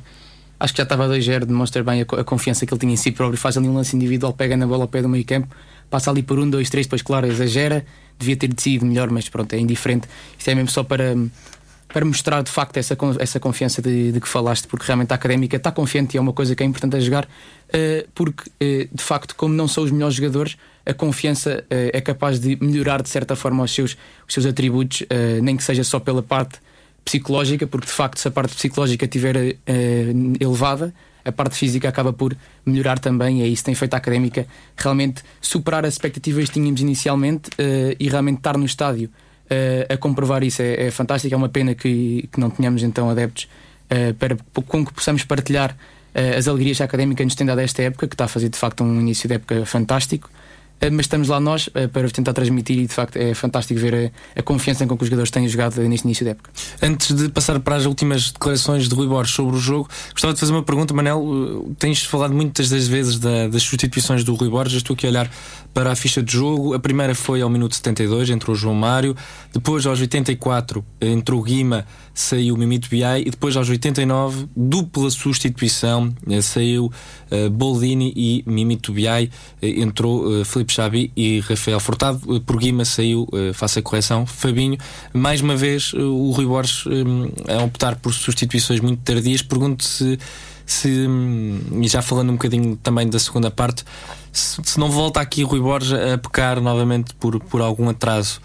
acho 0.58 0.72
que 0.72 0.78
já 0.78 0.82
estava 0.82 1.05
a 1.05 1.08
2-0, 1.08 1.44
demonstra 1.44 1.82
bem 1.82 2.02
a, 2.02 2.20
a, 2.20 2.25
confiança 2.25 2.66
que 2.66 2.72
ele 2.72 2.81
tinha 2.81 2.93
em 2.93 2.96
si 2.96 3.12
próprio. 3.12 3.38
Faz 3.38 3.56
ali 3.56 3.69
um 3.69 3.75
lance 3.75 3.94
individual, 3.94 4.32
pega 4.32 4.56
na 4.56 4.66
bola 4.66 4.84
ao 4.84 4.88
pé 4.88 5.02
do 5.02 5.08
meio 5.08 5.25
campo, 5.25 5.49
passa 5.88 6.10
ali 6.10 6.22
por 6.22 6.38
um, 6.38 6.49
dois, 6.49 6.69
três, 6.69 6.87
depois, 6.87 7.02
claro, 7.02 7.26
exagera. 7.26 7.84
Devia 8.19 8.37
ter 8.37 8.49
decidido 8.49 8.84
melhor, 8.84 9.10
mas 9.10 9.28
pronto, 9.28 9.52
é 9.52 9.58
indiferente. 9.58 10.08
Isto 10.37 10.50
é 10.50 10.55
mesmo 10.55 10.70
só 10.70 10.82
para, 10.82 11.14
para 11.88 12.05
mostrar 12.05 12.43
de 12.43 12.50
facto 12.50 12.76
essa, 12.76 12.96
essa 13.19 13.40
confiança 13.40 13.81
de, 13.81 14.12
de 14.12 14.20
que 14.20 14.28
falaste, 14.28 14.66
porque 14.66 14.84
realmente 14.87 15.12
a 15.12 15.14
académica 15.14 15.56
está 15.56 15.72
confiante 15.72 16.16
e 16.16 16.19
é 16.19 16.20
uma 16.20 16.32
coisa 16.32 16.55
que 16.55 16.62
é 16.62 16.66
importante 16.66 16.96
a 16.96 17.00
jogar, 17.00 17.25
uh, 17.25 18.08
porque 18.14 18.50
uh, 18.50 18.88
de 18.93 19.02
facto, 19.02 19.34
como 19.34 19.54
não 19.54 19.66
são 19.66 19.84
os 19.84 19.90
melhores 19.90 20.14
jogadores, 20.14 20.56
a 20.84 20.93
confiança 20.93 21.64
uh, 21.64 21.90
é 21.93 22.00
capaz 22.00 22.38
de 22.40 22.56
melhorar 22.61 23.02
de 23.02 23.08
certa 23.08 23.34
forma 23.34 23.62
os 23.62 23.72
seus, 23.72 23.96
os 24.26 24.34
seus 24.34 24.46
atributos, 24.46 25.02
nem 25.43 25.56
que 25.56 25.62
seja 25.62 25.84
só 25.84 25.99
pela 25.99 26.22
parte 26.22 26.58
psicológica, 27.08 27.66
porque 27.66 27.87
de 27.87 27.93
facto, 27.93 28.19
se 28.19 28.28
a 28.28 28.31
parte 28.31 28.55
psicológica 28.55 29.06
estiver 29.06 29.34
uh, 29.34 29.52
elevada, 30.38 30.94
a 31.25 31.32
parte 31.32 31.56
física 31.56 31.88
acaba 31.88 32.12
por 32.12 32.37
melhorar 32.66 32.99
também, 32.99 33.40
e 33.40 33.43
é 33.43 33.46
isso 33.46 33.64
tem 33.64 33.75
feito 33.75 33.94
a 33.94 33.96
académica 33.96 34.46
realmente 34.76 35.22
superar 35.40 35.87
as 35.87 35.94
expectativas 35.94 36.44
que 36.44 36.52
tínhamos 36.52 36.82
inicialmente 36.82 37.49
uh, 37.50 37.96
e 37.99 38.08
realmente 38.08 38.38
estar 38.38 38.58
no 38.58 38.66
estádio 38.66 39.08
uh, 39.08 39.93
a 39.93 39.96
comprovar 39.96 40.44
isso 40.44 40.60
é, 40.60 40.87
é, 40.87 40.90
fantástico. 40.90 41.34
É 41.34 41.37
uma 41.37 41.49
pena 41.49 41.75
que, 41.75 42.28
que 42.31 42.38
não 42.38 42.50
tenhamos 42.50 42.82
então 42.82 43.08
adeptos 43.08 43.49
para, 44.19 44.37
com 44.66 44.84
que 44.84 44.93
possamos 44.93 45.25
partilhar 45.25 45.75
as 46.37 46.46
alegrias 46.46 46.76
que 46.76 46.82
a 46.82 46.84
académica 46.84 47.25
nos 47.25 47.34
tem 47.34 47.46
dado 47.46 47.61
esta 47.61 47.81
época, 47.82 48.06
que 48.06 48.12
está 48.12 48.26
a 48.26 48.28
fazer 48.28 48.50
de 48.50 48.58
facto 48.58 48.84
um 48.84 49.00
início 49.00 49.26
de 49.26 49.37
época 49.37 49.64
fantástico. 49.64 50.28
Eh, 50.80 50.90
mas 50.90 51.06
estamos 51.06 51.28
lá 51.28 51.40
nós 51.40 51.69
eh, 51.75 51.88
para 51.88 52.08
tentar 52.10 52.32
transmitir 52.32 52.78
e 52.78 52.86
de 52.86 52.94
facto 52.94 53.16
é 53.16 53.34
fantástico 53.34 53.80
ver 53.80 54.12
a, 54.36 54.40
a 54.40 54.42
confiança 54.42 54.86
com 54.86 54.96
que 54.96 55.02
os 55.02 55.08
jogadores 55.08 55.30
têm 55.30 55.48
jogado 55.48 55.80
neste 55.82 56.04
início 56.04 56.25
da 56.25 56.32
época. 56.32 56.50
Antes 56.80 57.14
de 57.14 57.28
passar 57.28 57.58
para 57.60 57.76
as 57.76 57.84
últimas 57.84 58.30
declarações 58.30 58.88
de 58.88 58.94
Rui 58.94 59.06
Borges 59.06 59.34
sobre 59.34 59.56
o 59.56 59.58
jogo, 59.58 59.88
gostava 60.12 60.32
de 60.32 60.40
fazer 60.40 60.52
uma 60.52 60.62
pergunta, 60.62 60.94
Manel. 60.94 61.25
Eh, 61.68 61.75
tens 61.78 62.04
falado 62.04 62.32
muitas 62.32 62.68
das 62.68 62.87
vezes 62.87 63.18
da, 63.18 63.49
das 63.49 63.62
substituições 63.62 64.23
do 64.23 64.35
Rui 64.35 64.49
Borges. 64.49 64.76
Estou 64.76 64.94
aqui 64.94 65.06
a 65.06 65.11
olhar 65.11 65.30
para 65.75 65.92
a 65.92 65.97
ficha 65.97 66.23
de 66.23 66.32
jogo. 66.32 66.75
A 66.75 66.78
primeira 66.78 67.14
foi 67.14 67.42
ao 67.42 67.50
minuto 67.50 67.75
72, 67.75 68.30
entrou 68.30 68.54
o 68.54 68.58
João 68.58 68.75
Mário. 68.75 69.16
Depois, 69.52 69.85
aos 69.87 70.00
84, 70.00 70.85
entrou 71.00 71.40
o 71.40 71.42
Guima, 71.42 71.87
saiu 72.14 72.54
o 72.54 72.58
Mimito 72.58 72.88
Biai. 72.88 73.23
E 73.23 73.30
depois, 73.30 73.56
aos 73.56 73.68
89, 73.68 74.47
dupla 74.56 75.11
substituição, 75.11 76.12
saiu 76.42 76.87
uh, 77.30 77.50
Boldini 77.50 78.12
e 78.16 78.44
Mimito 78.47 78.92
Biai. 78.92 79.30
Entrou 79.61 80.40
uh, 80.40 80.44
Felipe 80.44 80.67
Xabi 80.72 81.12
e 81.16 81.40
Rafael 81.40 81.80
Furtado. 81.80 82.40
Por 82.42 82.58
Guima 82.58 82.84
saiu, 82.84 83.28
uh, 83.32 83.52
faça 83.54 83.80
a 83.80 83.82
correção, 83.82 84.26
Fabinho. 84.26 84.78
Mais 85.12 85.40
uma 85.40 85.56
vez, 85.56 85.92
o 85.94 86.30
Rui 86.30 86.46
Borges 86.46 86.84
a 87.48 87.62
optar 87.62 87.96
por 87.96 88.12
substituições 88.12 88.80
muito 88.80 89.02
tardias. 89.02 89.42
Pergunto 89.42 89.84
se 89.84 90.18
se, 90.68 91.08
e 91.80 91.88
já 91.88 92.02
falando 92.02 92.28
um 92.28 92.34
bocadinho 92.34 92.76
também 92.76 93.08
da 93.08 93.18
segunda 93.18 93.50
parte, 93.50 93.84
se, 94.30 94.60
se 94.62 94.78
não 94.78 94.90
volta 94.90 95.18
aqui 95.18 95.42
Rui 95.42 95.60
Borges 95.60 95.94
a 95.94 96.18
pecar 96.18 96.60
novamente 96.60 97.14
por, 97.14 97.40
por 97.40 97.62
algum 97.62 97.88
atraso 97.88 98.38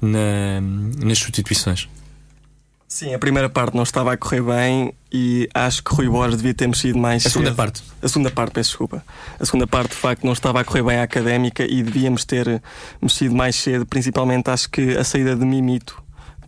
na, 0.00 0.60
nas 1.02 1.18
substituições. 1.18 1.88
Sim, 2.92 3.14
a 3.14 3.20
primeira 3.20 3.48
parte 3.48 3.76
não 3.76 3.84
estava 3.84 4.12
a 4.12 4.16
correr 4.16 4.42
bem 4.42 4.92
e 5.12 5.48
acho 5.54 5.82
que 5.84 5.94
Rui 5.94 6.08
Borges 6.08 6.38
devia 6.38 6.52
ter 6.52 6.66
mexido 6.66 6.98
mais 6.98 7.24
A 7.24 7.30
cedo. 7.30 7.32
segunda 7.34 7.54
parte? 7.54 7.82
A 8.02 8.08
segunda 8.08 8.30
parte, 8.32 8.52
peço 8.52 8.70
desculpa. 8.70 9.04
A 9.38 9.44
segunda 9.44 9.64
parte, 9.64 9.90
de 9.90 9.96
facto, 9.96 10.24
não 10.24 10.32
estava 10.32 10.60
a 10.60 10.64
correr 10.64 10.82
bem 10.82 10.98
à 10.98 11.04
académica 11.04 11.64
e 11.64 11.84
devíamos 11.84 12.24
ter 12.24 12.60
mexido 13.00 13.32
mais 13.32 13.54
cedo. 13.54 13.86
Principalmente, 13.86 14.50
acho 14.50 14.68
que 14.68 14.96
a 14.96 15.04
saída 15.04 15.36
de 15.36 15.46
Mimito, 15.46 16.02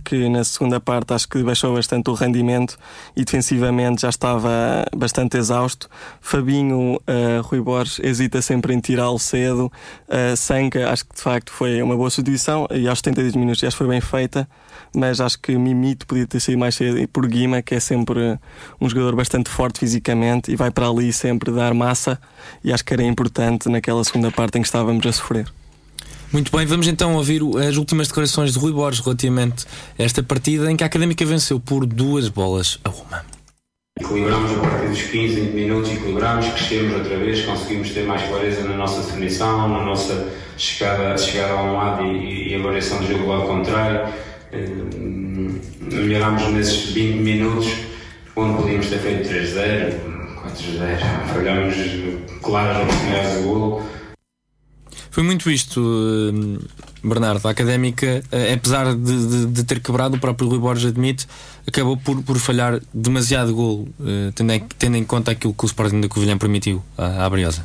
que 0.04 0.18
que 0.18 0.28
na 0.28 0.42
segunda 0.42 0.80
parte 0.80 1.14
acho 1.14 1.28
que 1.28 1.42
baixou 1.44 1.74
bastante 1.74 2.10
o 2.10 2.14
rendimento 2.14 2.76
e 3.16 3.24
defensivamente 3.24 4.02
já 4.02 4.08
estava 4.08 4.50
bastante 4.96 5.36
exausto. 5.36 5.88
Fabinho, 6.20 6.96
uh, 6.96 7.42
Rui 7.42 7.60
Borges 7.60 8.00
hesita 8.00 8.42
sempre 8.42 8.74
em 8.74 8.80
tirá-lo 8.80 9.18
cedo. 9.18 9.70
Uh, 10.08 10.36
Sanca, 10.36 10.90
acho 10.90 11.04
que 11.06 11.14
de 11.14 11.22
facto 11.22 11.52
foi 11.52 11.80
uma 11.80 11.96
boa 11.96 12.10
substituição 12.10 12.66
e 12.72 12.88
aos 12.88 12.98
72 12.98 13.36
minutos 13.36 13.60
já 13.60 13.70
foi 13.70 13.86
bem 13.86 14.00
feita, 14.00 14.48
mas 14.94 15.20
acho 15.20 15.38
que 15.38 15.56
Mimito 15.56 16.06
podia 16.06 16.26
ter 16.26 16.40
saído 16.40 16.60
mais 16.60 16.74
cedo 16.74 16.98
e 16.98 17.06
por 17.06 17.26
Guima, 17.26 17.62
que 17.62 17.74
é 17.74 17.80
sempre 17.80 18.38
um 18.80 18.88
jogador 18.88 19.16
bastante 19.16 19.50
forte 19.50 19.80
fisicamente 19.80 20.52
e 20.52 20.56
vai 20.56 20.70
para 20.70 20.88
ali 20.88 21.12
sempre 21.12 21.50
dar 21.50 21.74
massa 21.74 22.18
e 22.62 22.72
acho 22.72 22.84
que 22.84 22.92
era 22.92 23.02
importante 23.02 23.68
naquela 23.68 24.02
segunda 24.04 24.30
parte 24.30 24.58
em 24.58 24.62
que 24.62 24.68
estávamos 24.68 25.06
a 25.06 25.12
sofrer. 25.12 25.46
Muito 26.32 26.50
bem, 26.56 26.64
vamos 26.64 26.88
então 26.88 27.14
ouvir 27.14 27.42
as 27.68 27.76
últimas 27.76 28.08
declarações 28.08 28.54
de 28.54 28.58
Rui 28.58 28.72
Borges 28.72 29.04
relativamente 29.04 29.66
a 29.98 30.02
esta 30.02 30.22
partida 30.22 30.70
em 30.70 30.76
que 30.76 30.82
a 30.82 30.86
Académica 30.86 31.24
venceu 31.26 31.60
por 31.60 31.84
duas 31.84 32.28
bolas 32.28 32.78
a 32.82 32.88
uma. 32.88 33.22
Equilibramos 34.00 34.50
a 34.52 34.60
partir 34.60 34.88
dos 34.88 35.02
15, 35.02 35.34
20 35.40 35.52
minutos, 35.52 35.92
equilibramos, 35.92 36.48
crescemos 36.48 36.94
outra 36.94 37.18
vez, 37.18 37.44
conseguimos 37.44 37.90
ter 37.90 38.06
mais 38.06 38.22
clareza 38.22 38.64
na 38.64 38.74
nossa 38.74 39.02
definição, 39.02 39.68
na 39.68 39.84
nossa 39.84 40.32
chegada, 40.56 41.18
chegada 41.18 41.52
a 41.52 41.62
um 41.62 41.76
lado 41.76 42.06
e, 42.06 42.48
e 42.48 42.54
a 42.54 42.62
variação 42.62 42.98
do 42.98 43.06
jogo 43.06 43.30
ao 43.30 43.46
contrário. 43.46 44.10
Melhorámos 45.90 46.42
nesses 46.52 46.92
20 46.92 47.18
minutos, 47.20 47.72
onde 48.36 48.56
podíamos 48.56 48.86
ter 48.86 48.98
feito 48.98 49.28
3-0, 49.28 49.94
4-0, 50.42 50.98
falhámos 51.32 51.74
claras 52.42 52.82
oportunidades 52.82 53.36
de 53.36 53.42
golo 53.42 53.82
foi 55.12 55.22
muito 55.22 55.50
isto, 55.50 55.78
hum, 55.78 56.58
Bernardo. 57.04 57.46
A 57.46 57.50
académica, 57.50 58.22
eh, 58.32 58.54
apesar 58.54 58.94
de, 58.94 59.28
de, 59.28 59.46
de, 59.46 59.64
ter 59.64 59.78
quebrado, 59.78 60.16
o 60.16 60.18
próprio 60.18 60.48
Rui 60.48 60.58
Borges 60.58 60.86
admite, 60.86 61.26
acabou 61.68 61.98
por, 61.98 62.22
por 62.22 62.38
falhar 62.38 62.80
demasiado 62.94 63.54
gol, 63.54 63.86
eh, 64.00 64.32
tendo, 64.34 64.52
em, 64.54 64.60
tendo 64.78 64.96
em 64.96 65.04
conta 65.04 65.30
aquilo 65.32 65.52
que 65.52 65.64
o 65.64 65.66
Sporting 65.66 66.00
da 66.00 66.08
Covilhã 66.08 66.38
permitiu 66.38 66.82
à, 66.96 67.26
à 67.26 67.28
Briosa. 67.28 67.62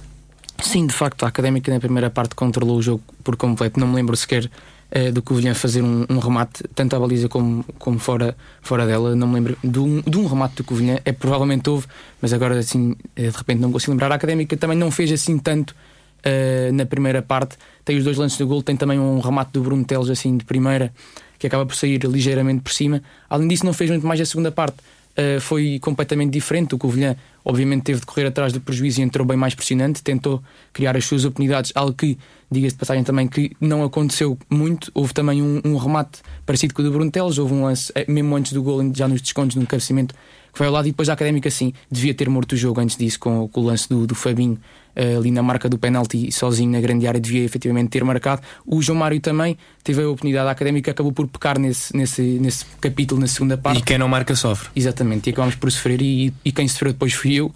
Sim, 0.62 0.88
de 0.88 0.94
facto, 0.94 1.24
a 1.24 1.30
académica 1.30 1.74
na 1.74 1.80
primeira 1.80 2.10
parte 2.10 2.36
controlou 2.36 2.80
o 2.80 2.82
jogo 2.82 3.02
por 3.24 3.38
completo. 3.38 3.80
Não 3.80 3.88
me 3.88 3.96
lembro 3.96 4.18
sequer 4.18 4.52
eh, 4.90 5.12
do 5.12 5.22
Covilhã 5.22 5.54
fazer 5.54 5.82
um, 5.82 6.06
um, 6.10 6.20
remate, 6.20 6.64
tanto 6.74 6.96
à 6.96 7.00
baliza 7.00 7.28
como, 7.28 7.64
como 7.78 8.00
fora, 8.00 8.38
fora 8.62 8.86
dela. 8.86 9.16
Não 9.16 9.28
me 9.28 9.36
lembro 9.36 9.58
de 9.64 9.80
um, 9.80 10.02
de 10.02 10.18
um 10.18 10.26
remate 10.26 10.56
do 10.56 10.64
Covilhã. 10.64 10.98
É 11.04 11.12
provavelmente 11.12 11.70
houve, 11.70 11.88
mas 12.22 12.32
agora 12.32 12.58
assim, 12.58 12.96
de 13.16 13.30
repente 13.30 13.60
não 13.60 13.72
consigo 13.72 13.92
lembrar. 13.92 14.12
A 14.12 14.16
académica 14.16 14.56
também 14.56 14.78
não 14.78 14.90
fez 14.90 15.12
assim 15.12 15.38
tanto 15.38 15.72
uh, 15.72 16.74
na 16.74 16.86
primeira 16.86 17.22
parte. 17.22 17.58
Tem 17.84 17.98
os 17.98 18.04
dois 18.04 18.18
lances 18.18 18.38
do 18.38 18.48
gol, 18.48 18.64
tem 18.64 18.78
também 18.78 18.98
um 18.98 19.20
remate 19.20 19.52
do 19.52 19.62
Bruno 19.62 19.84
Teles 19.84 20.10
assim 20.10 20.38
de 20.38 20.46
primeira, 20.46 20.94
que 21.38 21.48
acaba 21.48 21.66
por 21.66 21.76
sair 21.76 22.04
ligeiramente 22.06 22.62
por 22.62 22.72
cima. 22.72 23.04
Além 23.30 23.48
disso, 23.48 23.66
não 23.66 23.74
fez 23.74 23.90
muito 23.90 24.08
mais 24.08 24.22
a 24.22 24.26
segunda 24.26 24.52
parte. 24.52 24.78
Uh, 25.18 25.42
foi 25.42 25.80
completamente 25.80 26.32
diferente. 26.32 26.76
O 26.76 26.78
Covilhã, 26.78 27.16
obviamente, 27.44 27.82
teve 27.82 28.02
de 28.02 28.06
correr 28.06 28.28
atrás 28.28 28.54
do 28.54 28.62
prejuízo 28.62 29.02
e 29.02 29.04
entrou 29.04 29.26
bem 29.26 29.36
mais 29.36 29.56
pressionante, 29.56 30.04
tentou 30.04 30.44
criar 30.72 30.96
as 30.96 31.06
suas 31.06 31.26
oportunidades, 31.26 31.72
algo 31.74 31.94
que, 31.94 32.20
diga-se 32.52 32.76
de 32.76 32.80
passagem 32.80 33.04
também, 33.04 33.28
que 33.28 33.52
não 33.60 33.84
aconteceu 33.84 34.38
muito. 34.48 34.92
Houve 34.94 35.16
também 35.16 35.42
um, 35.42 35.60
um 35.66 35.76
remate 35.76 36.22
parecido 36.46 36.76
com 36.76 36.84
o 36.84 36.86
do 36.86 36.92
Bruno 36.92 37.10
Teles, 37.10 37.40
houve 37.40 37.52
um 37.52 37.64
lance, 37.64 37.92
eh, 37.96 38.06
mesmo 38.08 38.36
antes 38.36 38.54
do 38.54 38.62
gol, 38.62 38.80
já 38.94 39.08
nos 39.08 39.20
descontos, 39.20 39.56
no 39.56 39.66
cabeceamento, 39.66 40.14
que 40.52 40.58
foi 40.58 40.68
ao 40.68 40.74
lado, 40.74 40.88
e 40.88 40.92
depois 40.92 41.10
a 41.10 41.14
Académica, 41.14 41.50
sim, 41.50 41.74
devia 41.90 42.14
ter 42.14 42.30
morto 42.30 42.54
o 42.54 42.58
jogo 42.58 42.80
antes 42.82 42.98
disso, 42.98 43.20
com, 43.20 43.48
com 43.48 43.62
o 43.62 43.64
lance 43.66 43.88
do, 43.88 44.08
do 44.08 44.16
Fabinho 44.16 44.60
uh, 44.98 45.20
ali 45.20 45.32
na 45.32 45.44
marca 45.44 45.70
do 45.70 45.78
penalti, 45.78 46.32
sozinho 46.32 46.72
na 46.72 46.82
grande 46.82 47.08
área, 47.08 47.20
devia 47.20 47.44
efetivamente 47.44 47.90
ter 47.90 48.04
marcado. 48.04 48.42
O 48.66 48.82
João 48.82 48.98
Mário 48.98 49.20
também 49.20 49.58
teve 49.84 50.02
a 50.02 50.08
oportunidade 50.08 50.50
académica, 50.50 50.92
acabou 50.92 51.12
por 51.12 51.28
pecar 51.28 51.60
nesse, 51.60 51.96
nesse, 51.96 52.22
nesse 52.22 52.66
capítulo, 52.82 53.22
na 53.22 53.28
segunda 53.28 53.58
parte. 53.58 53.80
E 53.80 53.84
quem 53.84 53.98
não 53.98 54.08
marca 54.08 54.36
sofre. 54.36 54.70
Exatamente, 54.76 55.30
e 55.30 55.34
acabámos 55.34 55.56
por 55.56 55.72
sofrer, 55.72 56.02
e, 56.02 56.34
e 56.44 56.52
quem 56.52 56.68
sofreu 56.68 56.92
depois 56.92 57.14
fui 57.14 57.36
eu. 57.36 57.48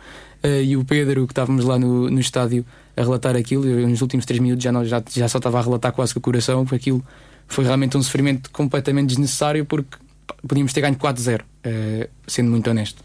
Uh, 0.43 0.63
e 0.63 0.75
o 0.75 0.83
Pedro, 0.83 1.27
que 1.27 1.33
estávamos 1.33 1.65
lá 1.65 1.77
no, 1.77 2.09
no 2.09 2.19
estádio 2.19 2.65
a 2.95 3.01
relatar 3.01 3.35
aquilo, 3.35 3.67
eu, 3.67 3.87
nos 3.87 4.01
últimos 4.01 4.25
3 4.25 4.39
minutos 4.39 4.63
já, 4.63 4.71
não, 4.71 4.83
já, 4.85 5.01
já 5.09 5.27
só 5.27 5.37
estava 5.37 5.59
a 5.59 5.61
relatar 5.61 5.91
quase 5.91 6.13
com 6.13 6.19
o 6.19 6.21
coração, 6.21 6.63
porque 6.63 6.75
aquilo 6.75 7.03
foi 7.47 7.63
realmente 7.65 7.97
um 7.97 8.01
sofrimento 8.01 8.49
completamente 8.51 9.09
desnecessário, 9.09 9.65
porque 9.65 9.97
podíamos 10.47 10.73
ter 10.73 10.81
ganho 10.81 10.95
4-0, 10.95 11.41
uh, 11.41 11.43
eh, 11.63 12.09
sendo 12.27 12.49
muito 12.49 12.69
honesto. 12.69 13.03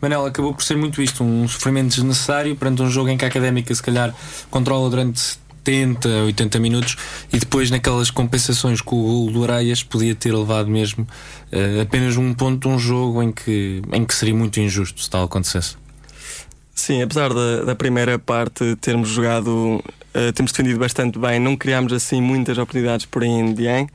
Manel, 0.00 0.26
acabou 0.26 0.52
por 0.54 0.62
ser 0.62 0.76
muito 0.76 1.00
isto, 1.00 1.24
um 1.24 1.48
sofrimento 1.48 1.94
desnecessário 1.94 2.54
perante 2.56 2.82
um 2.82 2.90
jogo 2.90 3.08
em 3.08 3.16
que 3.16 3.24
a 3.24 3.28
académica 3.28 3.74
se 3.74 3.82
calhar 3.82 4.14
controla 4.50 4.90
durante 4.90 5.20
70, 5.64 6.08
80 6.26 6.58
minutos 6.60 6.96
e 7.32 7.38
depois 7.38 7.70
naquelas 7.70 8.10
compensações 8.10 8.80
com 8.80 8.96
o 8.96 9.02
gol 9.02 9.30
do 9.32 9.44
Areias 9.44 9.82
podia 9.82 10.14
ter 10.14 10.32
levado 10.32 10.68
mesmo 10.68 11.04
uh, 11.04 11.80
apenas 11.80 12.16
um 12.16 12.32
ponto 12.34 12.68
um 12.68 12.78
jogo 12.78 13.22
em 13.22 13.32
que, 13.32 13.82
em 13.92 14.04
que 14.04 14.14
seria 14.14 14.34
muito 14.34 14.60
injusto 14.60 15.02
se 15.02 15.10
tal 15.10 15.24
acontecesse. 15.24 15.76
Sim, 16.74 17.02
apesar 17.02 17.32
da, 17.32 17.64
da 17.64 17.74
primeira 17.74 18.18
parte 18.18 18.76
termos 18.76 19.08
jogado, 19.08 19.82
uh, 20.14 20.32
temos 20.34 20.52
defendido 20.52 20.78
bastante 20.78 21.18
bem, 21.18 21.40
não 21.40 21.56
criámos 21.56 21.92
assim 21.92 22.20
muitas 22.20 22.58
oportunidades 22.58 23.06
por 23.06 23.22
aí 23.22 23.30
em 23.30 23.54
Dieng 23.54 23.88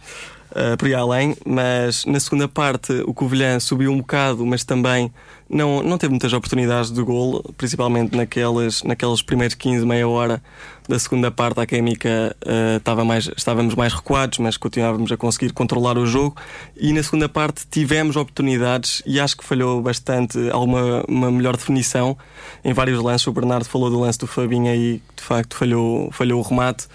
uh, 0.51 0.77
por 0.77 0.87
ir 0.87 0.95
além, 0.95 1.35
mas 1.45 2.05
na 2.05 2.19
segunda 2.19 2.47
parte 2.47 2.93
o 3.05 3.13
Covilhã 3.13 3.59
subiu 3.59 3.91
um 3.91 3.97
bocado, 3.97 4.45
mas 4.45 4.63
também 4.63 5.11
não, 5.49 5.83
não 5.83 5.97
teve 5.97 6.11
muitas 6.11 6.31
oportunidades 6.31 6.91
de 6.91 7.01
gol, 7.03 7.43
principalmente 7.57 8.15
naquelas, 8.15 8.83
naqueles 8.83 9.21
primeiros 9.21 9.53
15, 9.55 9.85
meia 9.85 10.07
hora 10.07 10.41
da 10.87 10.97
segunda 10.97 11.29
parte. 11.29 11.59
A 11.59 11.65
Química 11.65 12.35
uh, 12.45 12.77
estava 12.77 13.03
mais, 13.03 13.29
estávamos 13.35 13.75
mais 13.75 13.93
recuados, 13.93 14.39
mas 14.39 14.55
continuávamos 14.55 15.11
a 15.11 15.17
conseguir 15.17 15.51
controlar 15.51 15.97
o 15.97 16.05
jogo. 16.05 16.37
E 16.77 16.93
na 16.93 17.03
segunda 17.03 17.27
parte 17.27 17.67
tivemos 17.69 18.15
oportunidades 18.15 19.03
e 19.05 19.19
acho 19.19 19.35
que 19.35 19.43
falhou 19.43 19.81
bastante 19.81 20.37
alguma 20.51 21.03
uma 21.07 21.29
melhor 21.29 21.57
definição 21.57 22.17
em 22.63 22.71
vários 22.71 23.01
lances. 23.01 23.27
O 23.27 23.33
Bernardo 23.33 23.65
falou 23.65 23.89
do 23.89 23.99
lance 23.99 24.17
do 24.17 24.27
Fabinho 24.27 24.71
aí, 24.71 25.01
de 25.15 25.23
facto 25.23 25.57
falhou, 25.57 26.09
falhou 26.13 26.39
o 26.39 26.43
remate 26.43 26.87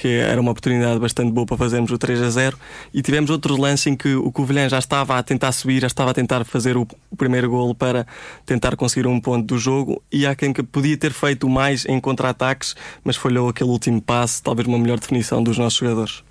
que 0.00 0.08
era 0.08 0.40
uma 0.40 0.50
oportunidade 0.50 0.98
bastante 0.98 1.30
boa 1.30 1.46
para 1.46 1.58
fazermos 1.58 1.90
o 1.90 1.98
3 1.98 2.22
a 2.22 2.30
0. 2.30 2.58
E 2.92 3.02
tivemos 3.02 3.28
outros 3.28 3.58
lances 3.58 3.86
em 3.86 3.94
que 3.94 4.14
o 4.14 4.32
Covilhã 4.32 4.66
já 4.66 4.78
estava 4.78 5.18
a 5.18 5.22
tentar 5.22 5.52
subir, 5.52 5.82
já 5.82 5.88
estava 5.88 6.10
a 6.10 6.14
tentar 6.14 6.42
fazer 6.46 6.74
o, 6.78 6.88
primeiro 7.18 7.50
golo 7.50 7.74
para 7.74 8.06
tentar 8.46 8.76
conseguir 8.76 9.06
um 9.06 9.20
ponto 9.20 9.46
do 9.46 9.58
jogo. 9.58 10.02
E 10.10 10.26
há 10.26 10.34
quem 10.34 10.54
que 10.54 10.62
podia 10.62 10.96
ter 10.96 11.12
feito 11.12 11.46
mais 11.50 11.84
em 11.84 12.00
contra-ataques, 12.00 12.74
mas 13.04 13.14
falhou 13.16 13.50
aquele 13.50 13.68
último 13.68 14.00
passe, 14.00 14.42
talvez 14.42 14.66
uma 14.66 14.78
melhor 14.78 14.98
definição 14.98 15.42
dos 15.42 15.58
nossos 15.58 15.78
jogadores. 15.78 16.22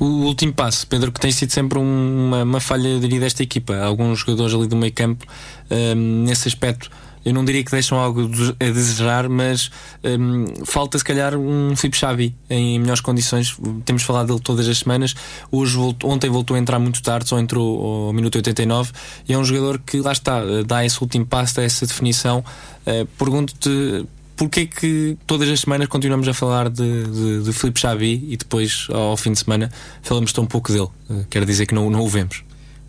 O 0.00 0.04
último 0.04 0.52
passo, 0.52 0.84
Pedro, 0.88 1.12
que 1.12 1.20
tem 1.20 1.30
sido 1.30 1.52
sempre 1.52 1.78
uma, 1.78 2.42
uma 2.42 2.60
falha, 2.60 2.98
diria, 2.98 3.20
desta 3.20 3.44
equipa. 3.44 3.76
Alguns 3.76 4.18
jogadores 4.18 4.54
ali 4.54 4.66
do 4.66 4.74
meio 4.74 4.92
campo, 4.92 5.24
um, 5.70 6.24
nesse 6.24 6.48
aspecto, 6.48 6.90
eu 7.24 7.32
não 7.32 7.44
diria 7.44 7.64
que 7.64 7.70
deixam 7.70 7.98
algo 7.98 8.28
a 8.60 8.64
desejar, 8.64 9.28
mas 9.28 9.70
um, 10.04 10.64
falta 10.64 10.98
se 10.98 11.04
calhar 11.04 11.34
um 11.36 11.74
Filipe 11.74 11.96
Xavi 11.96 12.34
em 12.50 12.78
melhores 12.78 13.00
condições. 13.00 13.56
Temos 13.84 14.02
falado 14.02 14.28
dele 14.28 14.40
todas 14.40 14.68
as 14.68 14.78
semanas. 14.78 15.14
Hoje 15.50 15.76
voltou, 15.76 16.10
ontem 16.10 16.28
voltou 16.28 16.56
a 16.56 16.58
entrar 16.58 16.78
muito 16.78 17.02
tarde, 17.02 17.28
só 17.28 17.38
entrou 17.38 18.08
ao 18.08 18.12
minuto 18.12 18.36
89 18.36 18.92
e 19.28 19.32
é 19.32 19.38
um 19.38 19.44
jogador 19.44 19.78
que 19.78 20.00
lá 20.00 20.12
está, 20.12 20.40
dá 20.66 20.84
esse 20.84 21.00
último 21.00 21.24
passo, 21.24 21.56
dá 21.56 21.62
essa 21.62 21.86
definição. 21.86 22.44
Uh, 22.86 23.06
Pergunto-te 23.18 24.06
porquê 24.36 24.66
que 24.66 25.16
todas 25.26 25.48
as 25.48 25.60
semanas 25.60 25.86
continuamos 25.88 26.26
a 26.28 26.34
falar 26.34 26.68
de, 26.68 27.04
de, 27.04 27.42
de 27.44 27.52
Filipe 27.52 27.80
Xavi 27.80 28.26
e 28.28 28.36
depois 28.36 28.88
ao 28.90 29.16
fim 29.16 29.32
de 29.32 29.38
semana 29.38 29.70
falamos 30.02 30.32
tão 30.32 30.44
pouco 30.44 30.72
dele? 30.72 30.88
Uh, 31.08 31.24
quer 31.30 31.44
dizer 31.46 31.66
que 31.66 31.74
não, 31.74 31.88
não 31.88 32.00
o 32.00 32.08
vemos. 32.08 32.42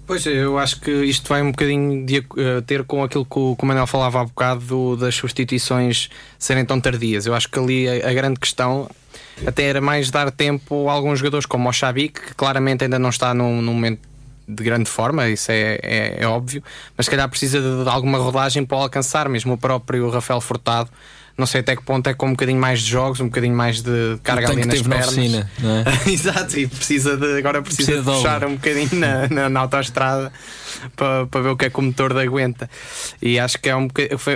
Pois, 0.07 0.24
eu 0.27 0.59
acho 0.59 0.79
que 0.81 0.91
isto 0.91 1.27
vai 1.27 1.41
um 1.41 1.50
bocadinho 1.50 2.05
de, 2.05 2.19
uh, 2.19 2.62
ter 2.67 2.83
com 2.83 3.03
aquilo 3.03 3.25
que 3.25 3.39
o, 3.39 3.55
que 3.55 3.63
o 3.63 3.65
Manuel 3.65 3.88
falava 3.88 4.21
há 4.21 4.24
bocado 4.24 4.62
do, 4.62 4.95
das 4.95 5.15
substituições 5.15 6.09
serem 6.38 6.63
tão 6.63 6.79
tardias. 6.79 7.25
Eu 7.25 7.33
acho 7.33 7.50
que 7.50 7.57
ali 7.57 7.89
a, 7.89 8.09
a, 8.09 8.13
grande 8.13 8.39
questão 8.39 8.88
até 9.47 9.63
era 9.63 9.81
mais 9.81 10.12
dar 10.12 10.29
tempo 10.29 10.88
a 10.89 10.93
alguns 10.93 11.19
jogadores 11.19 11.47
como 11.47 11.67
o 11.67 11.74
Xabi, 11.74 12.09
que 12.09 12.35
claramente 12.35 12.83
ainda 12.83 13.00
não 13.00 13.09
está 13.09 13.33
num, 13.33 13.63
num 13.63 13.74
momento 13.74 14.00
de 14.47 14.63
grande 14.63 14.88
forma, 14.88 15.27
isso 15.27 15.51
é, 15.51 15.79
é, 15.81 16.17
é 16.19 16.27
óbvio, 16.27 16.63
mas 16.95 17.07
se 17.07 17.09
calhar 17.09 17.27
precisa 17.27 17.59
de, 17.59 17.83
de, 17.83 17.89
alguma 17.89 18.19
rodagem 18.19 18.63
para 18.63 18.77
alcançar, 18.77 19.27
mesmo 19.27 19.53
o 19.53 19.57
próprio 19.57 20.07
Rafael 20.12 20.39
Furtado 20.39 20.91
não 21.38 21.46
sei 21.46 21.62
até 21.62 21.75
que 21.75 21.84
ponto 21.84 22.08
é 22.10 22.13
com 22.13 22.27
um 22.27 22.32
bocadinho 22.32 22.60
mais 22.60 22.82
de 22.82 22.89
jogos, 22.89 23.20
um 23.20 23.25
bocadinho 23.25 23.56
mais 23.56 23.82
de 23.82 24.18
carga 24.24 24.50
ali 24.50 24.65
nas 24.65 24.82
pernas. 24.82 25.08
Oficina, 25.10 25.51
é? 25.62 26.08
Exato, 26.10 26.58
e 26.58 26.68
precisa 26.68 27.18
de, 27.18 27.38
agora 27.38 27.62
precisa, 27.62 27.92
precisa 27.92 28.12
de 28.12 28.18
puxar 28.18 28.46
um 28.46 28.56
bocadinho 28.56 28.89
na, 28.94 29.27
na, 29.27 29.50
na 29.50 29.60
autoestrada 29.60 30.32
para, 30.96 31.25
para 31.27 31.42
ver 31.42 31.50
o 31.50 31.58
que 31.58 31.65
é 31.65 31.70
que 31.70 31.80
o 31.80 31.82
motor 31.82 32.18
aguenta. 32.18 32.70
E 33.22 33.38
acho 33.38 33.60
que 33.60 33.70
é 33.70 33.75
um, 33.75 33.88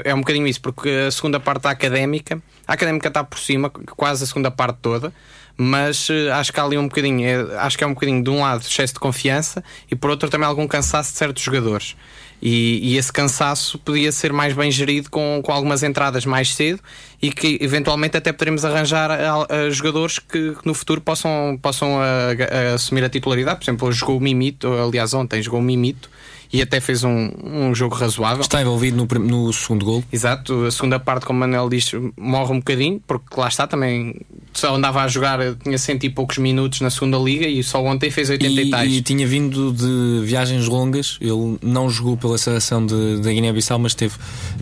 é 0.04 0.14
um 0.14 0.20
bocadinho 0.20 0.46
isso, 0.48 0.62
porque 0.62 0.90
a 1.08 1.12
segunda 1.12 1.40
parte 1.40 1.64
da 1.64 1.72
académica, 1.72 2.42
a 2.68 2.74
académica 2.74 3.08
está 3.08 3.24
por 3.24 3.40
cima, 3.40 3.70
quase 3.70 4.24
a 4.24 4.28
segunda 4.28 4.52
parte 4.52 4.80
toda 4.82 5.14
mas 5.62 6.08
eh, 6.10 6.32
acho 6.32 6.54
que 6.54 6.60
há 6.62 6.64
ali 6.64 6.78
um 6.78 6.88
bocadinho, 6.88 7.28
é, 7.28 7.58
acho 7.58 7.78
que 7.78 7.84
é 7.84 7.88
um 7.88 7.94
bocadinho 7.94 8.24
de 8.24 8.30
um 8.30 8.40
lado 8.40 8.62
excesso 8.62 8.94
de 8.94 9.00
confiança 9.02 9.62
e 9.92 9.96
por 9.96 10.10
outro 10.10 10.30
também 10.30 10.48
algum 10.48 10.66
cansaço 10.66 11.12
de 11.12 11.18
certos 11.18 11.44
jogadores. 11.44 11.98
E, 12.42 12.80
e, 12.94 12.98
esse 12.98 13.12
cansaço 13.12 13.78
podia 13.80 14.12
ser 14.12 14.32
mais 14.32 14.54
bem 14.54 14.72
gerido 14.72 15.10
com, 15.10 15.42
com 15.44 15.52
algumas 15.52 15.84
entradas 15.84 16.26
mais 16.26 16.54
cedo 16.56 16.80
e 17.22 17.32
que 17.32 17.58
eventualmente 17.60 18.16
até 18.16 18.32
poderemos 18.32 18.64
arranjar 18.64 19.12
a, 19.12 19.46
a 19.54 19.70
jogadores 19.70 20.20
que, 20.20 20.56
que, 20.56 20.66
no 20.66 20.74
futuro 20.74 21.02
possam, 21.02 21.60
possam 21.62 22.00
a, 22.00 22.74
assumir 22.76 23.04
a 23.04 23.10
titularidade. 23.10 23.60
Por 23.60 23.66
exemplo, 23.66 23.92
jogou 23.92 24.18
o 24.18 24.22
Mimito, 24.22 24.72
aliás, 24.72 25.14
ontem 25.14 25.42
jogou 25.42 25.60
o 25.60 25.64
Mimito 25.64 26.10
e 26.52 26.62
até 26.62 26.80
fez 26.80 27.04
um, 27.04 27.32
um 27.44 27.76
jogo 27.76 27.96
razoável. 27.96 28.42
Está 28.42 28.62
envolvido 28.62 28.98
no, 28.98 29.20
no 29.20 29.54
segundo 29.54 29.86
gol. 29.86 30.04
Exato, 30.12 30.66
a 30.66 30.72
segunda 30.72 31.00
parte, 31.00 31.26
como 31.26 31.38
o 31.38 31.40
Manuel 31.42 31.70
diz, 31.70 31.92
morre 32.18 32.54
um 32.54 32.60
bocadinho, 32.60 33.02
porque 33.06 33.40
lá 33.40 33.48
está 33.48 33.68
também. 33.68 34.16
Só 34.60 34.76
andava 34.76 35.02
a 35.02 35.08
jogar, 35.08 35.40
tinha 35.56 35.78
cento 35.78 36.04
e 36.04 36.10
poucos 36.10 36.38
minutos 36.38 36.82
na 36.82 36.90
segunda 36.90 37.18
liga 37.18 37.48
e 37.48 37.64
só 37.64 37.82
ontem 37.82 38.12
fez 38.12 38.30
80 38.30 38.62
e, 38.62 38.68
e 38.68 38.70
tais. 38.70 38.94
E 38.94 39.02
tinha 39.02 39.26
vindo 39.26 39.72
de 39.72 40.26
viagens 40.26 40.68
longas, 40.68 41.18
ele 41.22 41.58
não 41.62 41.90
jogou 41.90 42.18
pela 42.18 42.38
seleção 42.38 42.86
da 42.86 43.32
Guiné-Bissau, 43.32 43.80
mas 43.80 43.94
esteve 43.94 44.16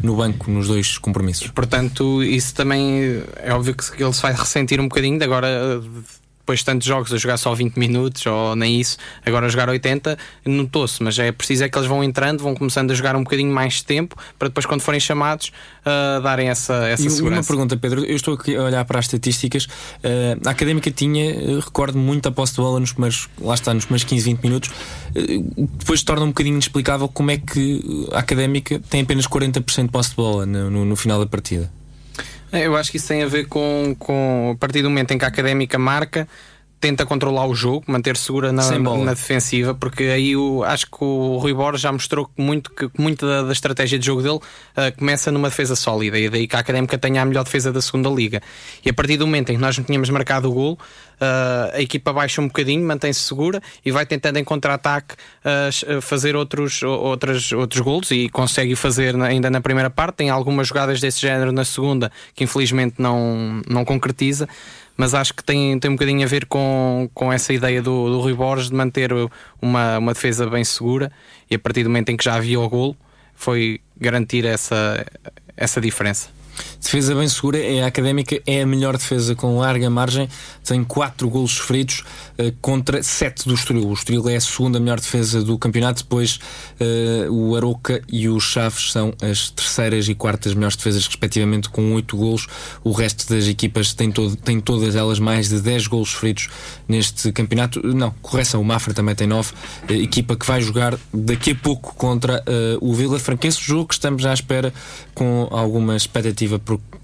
no 0.04 0.16
banco 0.16 0.52
nos 0.52 0.68
dois 0.68 1.00
compromissos. 1.00 1.48
Portanto, 1.48 2.24
isso 2.24 2.54
também 2.54 3.24
é 3.38 3.52
óbvio 3.52 3.74
que 3.74 4.04
ele 4.04 4.14
se 4.14 4.22
vai 4.22 4.34
ressentir 4.34 4.80
um 4.80 4.88
bocadinho 4.88 5.18
de 5.18 5.24
agora 5.26 5.82
depois 6.48 6.60
de 6.60 6.66
tantos 6.66 6.88
jogos 6.88 7.12
a 7.12 7.18
jogar 7.18 7.36
só 7.36 7.54
20 7.54 7.76
minutos 7.76 8.26
ou 8.26 8.56
nem 8.56 8.80
isso, 8.80 8.98
agora 9.26 9.48
a 9.48 9.50
jogar 9.50 9.68
80, 9.68 10.18
notou-se, 10.46 11.04
mas 11.04 11.20
é 11.20 11.30
preciso 11.30 11.66
é 11.66 11.70
que 11.70 11.78
eles 11.78 11.90
vão 11.90 12.02
entrando, 12.02 12.42
vão 12.42 12.56
começando 12.56 12.92
a 12.92 12.94
jogar 12.94 13.18
um 13.18 13.24
bocadinho 13.24 13.54
mais 13.54 13.82
tempo 13.82 14.16
para 14.40 14.48
depois, 14.48 14.66
quando 14.66 14.80
forem 14.80 15.00
chamados, 15.00 15.52
uh, 15.82 16.22
darem 16.22 16.48
essa, 16.48 16.88
essa 16.88 17.06
e 17.06 17.10
segurança. 17.10 17.42
Uma 17.42 17.48
pergunta, 17.48 17.76
Pedro, 17.76 18.06
eu 18.06 18.16
estou 18.16 18.36
aqui 18.36 18.56
a 18.56 18.64
olhar 18.64 18.86
para 18.86 18.98
as 18.98 19.06
estatísticas. 19.06 19.66
Uh, 19.66 20.40
a 20.46 20.52
académica 20.52 20.90
tinha, 20.90 21.60
recordo 21.60 21.98
muito 21.98 22.30
a 22.30 22.32
posse 22.32 22.54
de 22.54 22.62
bola 22.62 22.80
nos 22.80 22.94
primeiros, 22.94 23.28
lá 23.42 23.54
está, 23.54 23.74
nos 23.74 23.84
primeiros 23.84 24.06
15, 24.06 24.24
20 24.24 24.42
minutos. 24.42 24.70
Uh, 24.70 25.68
depois 25.78 26.02
torna 26.02 26.24
um 26.24 26.30
bocadinho 26.30 26.54
inexplicável 26.54 27.10
como 27.10 27.30
é 27.30 27.38
que 27.38 28.08
a 28.14 28.20
académica 28.20 28.80
tem 28.90 29.02
apenas 29.02 29.28
40% 29.28 29.84
de 29.84 29.90
posse 29.90 30.12
de 30.12 30.16
bola 30.16 30.46
no, 30.46 30.72
no, 30.72 30.86
no 30.86 30.96
final 30.96 31.20
da 31.20 31.26
partida. 31.26 31.70
É, 32.58 32.68
eu 32.68 32.76
acho 32.76 32.90
que 32.92 32.98
isso 32.98 33.08
tem 33.08 33.24
a 33.24 33.28
ver 33.28 33.48
com, 33.48 33.96
com 34.00 34.52
a 34.56 34.58
partir 34.58 34.82
do 34.82 34.90
momento 34.90 35.12
em 35.12 35.18
que 35.18 35.26
a 35.26 35.28
académica 35.28 35.78
marca 35.78 36.28
tenta 36.80 37.06
controlar 37.06 37.48
o 37.48 37.56
jogo, 37.56 37.86
manter 37.88 38.16
segura 38.16 38.52
na, 38.52 38.64
na 38.80 39.14
defensiva, 39.14 39.74
porque 39.74 40.04
aí 40.04 40.36
o, 40.36 40.64
acho 40.64 40.86
que 40.86 41.04
o 41.04 41.38
Rui 41.38 41.54
Borges 41.54 41.82
já 41.82 41.92
mostrou 41.92 42.26
que 42.26 42.42
muito, 42.42 42.72
que 42.72 42.90
muita 43.00 43.26
da, 43.26 43.42
da 43.44 43.52
estratégia 43.52 43.98
de 43.98 44.06
jogo 44.06 44.22
dele 44.22 44.36
uh, 44.36 44.98
começa 44.98 45.32
numa 45.32 45.50
defesa 45.50 45.76
sólida 45.76 46.20
e 46.20 46.30
daí 46.30 46.48
que 46.48 46.56
a 46.56 46.60
Académica 46.60 46.98
tenha 46.98 47.22
a 47.22 47.26
melhor 47.26 47.44
defesa 47.44 47.72
da 47.72 47.82
segunda 47.82 48.10
liga. 48.10 48.42
E 48.86 48.90
a 48.90 48.94
partir 48.94 49.18
do 49.18 49.26
momento 49.26 49.50
em 49.52 49.56
que 49.56 49.62
nós 49.62 49.78
não 49.78 49.86
tínhamos 49.86 50.10
marcado 50.10 50.50
o 50.50 50.54
gol, 50.54 50.80
uh, 51.22 51.76
a 51.76 51.82
equipa 51.82 52.14
baixa 52.14 52.42
um 52.42 52.48
bocadinho, 52.48 52.86
mantém-se 52.86 53.22
segura 53.22 53.62
e 53.86 53.92
vai 53.92 54.06
tentando 54.06 54.38
em 54.38 54.44
contra-ataque 54.44 55.16
uh, 55.44 56.02
fazer 56.02 56.36
outros, 56.36 56.82
outros, 56.84 57.52
outros 57.52 57.82
golos 57.82 58.12
e 58.12 58.30
consegue 58.30 58.76
fazer 58.76 59.16
ainda 59.22 59.50
na 59.50 59.62
primeira 59.62 59.90
parte. 59.90 60.16
Tem 60.18 60.30
algumas 60.30 60.68
jogadas 60.68 61.00
desse 61.00 61.22
género 61.22 61.52
na 61.52 61.66
segunda 61.66 62.12
que 62.34 62.44
infelizmente 62.44 62.96
não, 62.98 63.62
não 63.68 63.84
concretiza 63.84 64.48
mas 64.98 65.14
acho 65.14 65.32
que 65.32 65.44
tem, 65.44 65.80
tem 65.80 65.92
um 65.92 65.94
bocadinho 65.94 66.24
a 66.24 66.28
ver 66.28 66.48
com, 66.48 67.08
com 67.14 67.32
essa 67.32 67.54
ideia 67.54 67.84
do, 67.84 68.10
do 68.10 68.20
Rui 68.20 68.34
Borges 68.34 68.70
de 68.70 68.76
manter 68.76 69.12
uma, 69.62 70.00
uma 70.00 70.14
defesa 70.14 70.50
bem 70.50 70.64
segura 70.64 71.12
e 71.50 71.54
a 71.54 71.60
partir 71.60 71.84
do 71.84 71.90
momento 71.90 72.10
em 72.10 72.18
que 72.18 72.26
já 72.26 72.34
havia 72.34 72.60
o 72.60 72.68
golo 72.68 72.98
foi 73.36 73.80
garantir 73.96 74.44
essa, 74.44 75.06
essa 75.56 75.80
diferença. 75.80 76.30
Defesa 76.82 77.16
bem 77.16 77.28
segura, 77.28 77.58
é 77.58 77.84
a 77.84 77.88
académica, 77.88 78.42
é 78.46 78.62
a 78.62 78.66
melhor 78.66 78.98
defesa 78.98 79.36
com 79.36 79.58
larga 79.58 79.90
margem, 79.90 80.30
tem 80.64 80.84
4 80.84 81.30
golos 81.30 81.52
sofridos 81.52 82.04
uh, 82.38 82.54
contra 82.62 83.02
7 83.02 83.48
do 83.48 83.54
Estoril. 83.54 83.88
O 83.88 83.94
Estoril 83.94 84.30
é 84.30 84.36
a 84.36 84.42
segunda 84.42 84.80
melhor 84.80 85.00
defesa 85.00 85.44
do 85.44 85.58
campeonato, 85.58 86.04
depois 86.04 86.40
uh, 86.80 87.32
o 87.32 87.56
Aroca 87.56 88.02
e 88.08 88.30
o 88.30 88.40
Chaves 88.40 88.92
são 88.92 89.14
as 89.22 89.50
terceiras 89.50 90.08
e 90.08 90.16
quartas 90.16 90.54
melhores 90.54 90.76
defesas, 90.76 91.08
respectivamente, 91.08 91.70
com 91.70 91.94
8 91.94 92.16
golos. 92.16 92.48
O 92.84 92.92
resto 92.92 93.28
das 93.34 93.48
equipas 93.48 93.94
tem, 93.94 94.12
todo, 94.12 94.36
tem 94.36 94.60
todas 94.60 94.96
elas 94.96 95.20
mais 95.20 95.50
de 95.50 95.60
10 95.60 95.88
golos 95.88 96.10
sofridos 96.10 96.50
neste 96.88 97.32
campeonato. 97.32 97.86
Não, 97.86 98.12
correção, 98.22 98.62
o 98.62 98.66
Mafra 98.66 98.94
também 98.94 99.16
tem 99.16 99.28
9. 99.28 99.54
Uh, 99.90 99.94
equipa 99.94 100.36
que 100.36 100.46
vai 100.46 100.62
jogar 100.62 100.98
daqui 101.14 101.52
a 101.52 101.56
pouco 101.56 101.96
contra 101.96 102.44
o 102.82 102.94
Vila 102.94 103.20
Franquense, 103.20 103.60
jogo 103.62 103.88
que 103.88 103.94
estamos 103.94 104.26
à 104.26 104.34
espera 104.34 104.74
com 105.14 105.48
alguma 105.52 105.96
expectativa 105.96 106.60
porque 106.68 106.98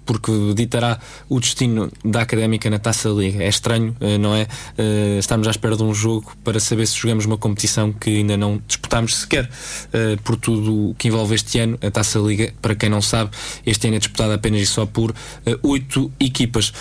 ditará 0.55 0.99
o 1.29 1.39
destino 1.39 1.91
da 2.03 2.21
Académica 2.21 2.69
na 2.69 2.79
Taça 2.79 3.09
da 3.09 3.15
Liga. 3.15 3.43
É 3.43 3.47
estranho, 3.47 3.95
eh, 3.99 4.17
não 4.17 4.35
é? 4.35 4.47
Eh, 4.77 5.17
estamos 5.19 5.47
à 5.47 5.51
espera 5.51 5.75
de 5.75 5.83
um 5.83 5.93
jogo 5.93 6.31
para 6.43 6.59
saber 6.59 6.85
se 6.87 6.97
jogamos 6.97 7.25
uma 7.25 7.37
competição 7.37 7.91
que 7.91 8.17
ainda 8.17 8.37
não 8.37 8.61
disputamos 8.67 9.15
sequer 9.15 9.49
eh, 9.91 10.17
por 10.23 10.35
tudo 10.35 10.89
o 10.89 10.95
que 10.95 11.07
envolve 11.07 11.35
este 11.35 11.59
ano. 11.59 11.77
A 11.81 11.91
Taça 11.91 12.21
da 12.21 12.27
Liga, 12.27 12.53
para 12.61 12.75
quem 12.75 12.89
não 12.89 13.01
sabe, 13.01 13.31
este 13.65 13.87
ano 13.87 13.95
é 13.95 13.99
disputada 13.99 14.35
apenas 14.35 14.61
e 14.61 14.65
só 14.65 14.85
por 14.85 15.13
oito 15.61 16.11
equipas. 16.19 16.73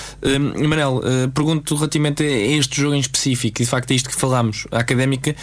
Manel, 0.69 1.01
pergunto 1.35 1.75
relativamente 1.75 2.23
a 2.23 2.27
este 2.27 2.81
jogo 2.81 2.95
em 2.95 3.01
específico, 3.01 3.59
de 3.59 3.67
facto 3.67 3.91
é 3.91 3.95
isto 3.95 4.09
que 4.09 4.17
falámos. 4.17 4.67
A 4.71 4.79
Académica, 4.79 5.35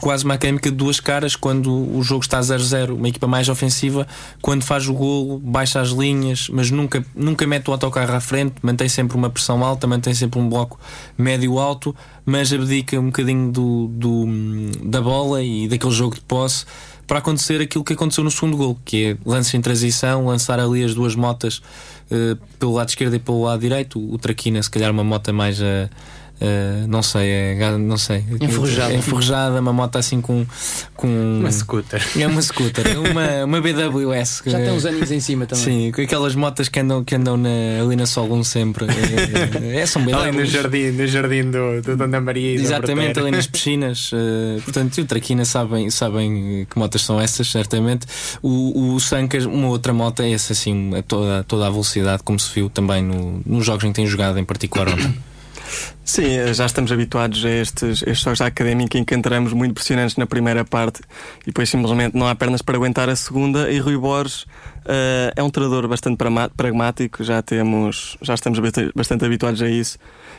quase 0.00 0.24
uma 0.24 0.34
Académica 0.34 0.70
de 0.70 0.76
duas 0.76 1.00
caras, 1.00 1.36
quando 1.36 1.72
o 1.96 2.02
jogo 2.02 2.22
está 2.22 2.40
0-0, 2.40 2.94
uma 2.94 3.08
equipa 3.08 3.26
mais 3.26 3.48
ofensiva, 3.48 4.06
quando 4.40 4.62
faz 4.62 4.88
o 4.88 4.94
golo, 4.94 5.38
baixa 5.38 5.80
as 5.80 5.90
linhas, 5.90 6.48
mas 6.48 6.70
nunca, 6.70 6.99
nunca 7.14 7.46
mete 7.46 7.68
o 7.68 7.72
autocarro 7.72 8.14
à 8.14 8.20
frente, 8.20 8.54
mantém 8.62 8.88
sempre 8.88 9.16
uma 9.16 9.30
pressão 9.30 9.64
alta, 9.64 9.86
mantém 9.86 10.14
sempre 10.14 10.38
um 10.38 10.48
bloco 10.48 10.78
médio-alto, 11.16 11.94
mas 12.24 12.52
abdica 12.52 12.98
um 12.98 13.06
bocadinho 13.06 13.50
do, 13.50 13.88
do, 13.88 14.26
da 14.84 15.00
bola 15.00 15.42
e 15.42 15.68
daquele 15.68 15.92
jogo 15.92 16.14
de 16.14 16.20
posse 16.22 16.64
para 17.06 17.18
acontecer 17.18 17.60
aquilo 17.60 17.82
que 17.82 17.92
aconteceu 17.92 18.22
no 18.22 18.30
segundo 18.30 18.56
gol, 18.56 18.78
que 18.84 19.04
é 19.04 19.16
lance 19.26 19.56
em 19.56 19.60
transição, 19.60 20.26
lançar 20.26 20.60
ali 20.60 20.84
as 20.84 20.94
duas 20.94 21.16
motas 21.16 21.60
uh, 22.10 22.38
pelo 22.58 22.72
lado 22.72 22.88
esquerdo 22.88 23.14
e 23.14 23.18
pelo 23.18 23.42
lado 23.42 23.60
direito. 23.60 23.98
O 23.98 24.16
Traquina, 24.16 24.62
se 24.62 24.70
calhar, 24.70 24.92
uma 24.92 25.02
moto 25.02 25.34
mais 25.34 25.60
a. 25.60 25.64
Uh, 25.64 26.19
Uh, 26.40 26.88
não 26.88 27.02
sei, 27.02 27.28
é, 27.30 27.76
não 27.76 27.98
sei. 27.98 28.24
Enferrujada. 28.40 28.94
É 28.94 28.96
enferrujada, 28.96 29.60
uma 29.60 29.74
moto 29.74 29.96
assim 29.96 30.22
com. 30.22 30.46
com 30.96 31.06
uma 31.06 31.52
scooter. 31.52 32.02
É 32.18 32.26
uma 32.26 32.40
scooter, 32.40 32.86
é 32.86 32.98
uma, 32.98 33.44
uma 33.44 33.60
BWS. 33.60 34.44
Já 34.46 34.58
tem 34.58 34.70
uns 34.70 34.86
aninhos 34.86 35.12
em 35.12 35.20
cima 35.20 35.44
também. 35.44 35.64
Sim, 35.64 35.92
com 35.92 36.00
aquelas 36.00 36.34
motas 36.34 36.70
que 36.70 36.80
andam, 36.80 37.04
que 37.04 37.14
andam 37.14 37.36
na, 37.36 37.48
ali 37.82 37.94
na 37.94 38.06
Solum 38.06 38.42
sempre. 38.42 38.86
É, 38.86 39.80
é, 39.80 39.86
são 39.86 40.02
BWS. 40.02 40.22
Ali 40.22 40.38
no 40.38 40.44
jardim, 40.46 40.90
no 40.92 41.06
jardim 41.06 41.50
do, 41.50 41.82
do 41.82 41.96
Dona 41.96 42.20
Maria. 42.22 42.54
Exatamente, 42.54 43.20
ali 43.20 43.30
nas 43.30 43.46
piscinas. 43.46 44.10
Uh, 44.10 44.62
portanto, 44.62 44.98
o 44.98 45.04
Traquina 45.04 45.44
sabem, 45.44 45.90
sabem 45.90 46.66
que 46.70 46.78
motas 46.78 47.02
são 47.02 47.20
essas, 47.20 47.50
certamente. 47.50 48.06
O, 48.40 48.94
o 48.94 49.00
Sancas, 49.00 49.44
uma 49.44 49.68
outra 49.68 49.92
moto, 49.92 50.22
é 50.22 50.32
essa 50.32 50.54
assim, 50.54 50.96
a 50.96 51.02
toda, 51.02 51.44
toda 51.44 51.66
a 51.66 51.70
velocidade, 51.70 52.22
como 52.22 52.38
se 52.38 52.50
viu 52.54 52.70
também 52.70 53.02
no, 53.02 53.42
nos 53.44 53.66
jogos 53.66 53.84
em 53.84 53.88
que 53.88 53.96
tem 53.96 54.06
jogado, 54.06 54.38
em 54.38 54.44
particular 54.44 54.88
ontem. 54.88 55.29
Sim, 56.04 56.52
já 56.52 56.66
estamos 56.66 56.90
habituados 56.90 57.44
a 57.44 57.50
estes, 57.50 58.02
estes 58.02 58.20
jogos 58.20 58.40
académicos 58.40 59.00
em 59.00 59.04
que 59.04 59.14
entramos 59.14 59.52
muito 59.52 59.74
pressionantes 59.74 60.16
na 60.16 60.26
primeira 60.26 60.64
parte 60.64 61.00
e 61.42 61.46
depois 61.46 61.68
simplesmente 61.68 62.16
não 62.16 62.26
há 62.26 62.34
pernas 62.34 62.62
para 62.62 62.76
aguentar 62.76 63.08
a 63.08 63.14
segunda. 63.14 63.70
E 63.70 63.78
Rui 63.78 63.96
Borges 63.96 64.42
uh, 64.42 65.32
é 65.36 65.42
um 65.42 65.50
treinador 65.50 65.86
bastante 65.86 66.18
pragmático, 66.56 67.22
já 67.22 67.40
temos, 67.42 68.16
já 68.20 68.34
estamos 68.34 68.58
bastante 68.94 69.24
habituados 69.24 69.62
a 69.62 69.68
isso 69.68 69.98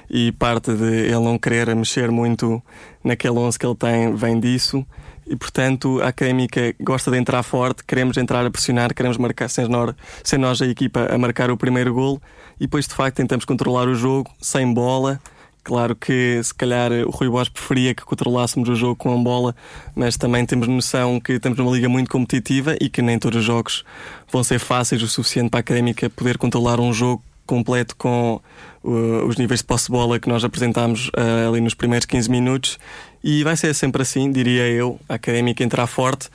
e 0.09 0.31
parte 0.33 0.73
de 0.73 1.05
ele 1.05 1.21
não 1.21 1.37
querer 1.37 1.73
mexer 1.75 2.11
muito 2.11 2.61
naquele 3.03 3.37
11 3.37 3.57
que 3.57 3.65
ele 3.65 3.75
tem 3.75 4.13
vem 4.15 4.39
disso. 4.39 4.85
E 5.25 5.35
portanto 5.35 6.01
a 6.01 6.07
académica 6.07 6.73
gosta 6.79 7.11
de 7.11 7.17
entrar 7.17 7.43
forte, 7.43 7.83
queremos 7.85 8.17
entrar 8.17 8.45
a 8.45 8.49
pressionar, 8.51 8.93
queremos 8.93 9.17
marcar 9.17 9.49
sem 9.49 9.67
nós, 9.67 9.95
sem 10.23 10.39
nós 10.39 10.61
a 10.61 10.65
equipa 10.65 11.07
a 11.13 11.17
marcar 11.17 11.51
o 11.51 11.57
primeiro 11.57 11.93
gol 11.93 12.21
e 12.59 12.61
depois 12.65 12.87
de 12.87 12.93
facto 12.93 13.17
tentamos 13.17 13.45
controlar 13.45 13.87
o 13.87 13.95
jogo 13.95 14.29
sem 14.41 14.73
bola 14.73 15.21
Claro 15.63 15.95
que 15.95 16.41
se 16.43 16.53
calhar 16.53 16.91
o 16.91 17.11
Rui 17.11 17.29
Bosch 17.29 17.51
preferia 17.51 17.93
que 17.93 18.03
controlássemos 18.03 18.67
o 18.67 18.75
jogo 18.75 18.95
com 18.95 19.13
a 19.13 19.17
bola, 19.17 19.55
mas 19.95 20.17
também 20.17 20.43
temos 20.43 20.67
noção 20.67 21.19
que 21.19 21.33
estamos 21.33 21.57
numa 21.59 21.71
liga 21.71 21.87
muito 21.87 22.09
competitiva 22.09 22.75
e 22.81 22.89
que 22.89 23.01
nem 23.01 23.19
todos 23.19 23.39
os 23.39 23.45
jogos 23.45 23.85
vão 24.31 24.43
ser 24.43 24.57
fáceis 24.57 25.03
o 25.03 25.07
suficiente 25.07 25.51
para 25.51 25.59
a 25.59 25.61
académica 25.61 26.09
poder 26.09 26.39
controlar 26.39 26.79
um 26.79 26.91
jogo 26.91 27.23
completo 27.45 27.95
com 27.95 28.41
uh, 28.83 29.25
os 29.27 29.37
níveis 29.37 29.59
de 29.59 29.65
posse 29.65 29.85
de 29.85 29.91
bola 29.91 30.19
que 30.19 30.27
nós 30.27 30.43
apresentámos 30.43 31.09
uh, 31.09 31.49
ali 31.49 31.61
nos 31.61 31.75
primeiros 31.75 32.05
15 32.05 32.29
minutos. 32.29 32.79
E 33.23 33.43
vai 33.43 33.55
ser 33.55 33.73
sempre 33.75 34.01
assim, 34.01 34.31
diria 34.31 34.67
eu, 34.67 34.99
a 35.07 35.15
académica 35.15 35.63
entrar 35.63 35.87
forte. 35.87 36.27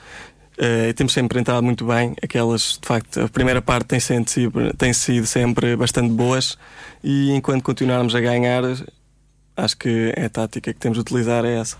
Uh, 0.57 0.91
temos 0.95 1.13
sempre 1.13 1.39
entrado 1.39 1.63
muito 1.63 1.85
bem. 1.85 2.15
Aquelas, 2.21 2.79
de 2.81 2.87
facto, 2.87 3.21
a 3.21 3.29
primeira 3.29 3.61
parte 3.61 3.87
tem, 3.87 3.99
sido, 3.99 4.73
tem 4.77 4.93
sido 4.93 5.27
sempre 5.27 5.75
bastante 5.75 6.09
boas. 6.11 6.57
E 7.03 7.31
enquanto 7.31 7.63
continuarmos 7.63 8.15
a 8.15 8.19
ganhar, 8.19 8.63
acho 9.55 9.77
que 9.77 10.13
é 10.15 10.25
a 10.25 10.29
tática 10.29 10.73
que 10.73 10.79
temos 10.79 10.97
de 10.97 11.01
utilizar 11.01 11.45
é 11.45 11.59
essa. 11.59 11.77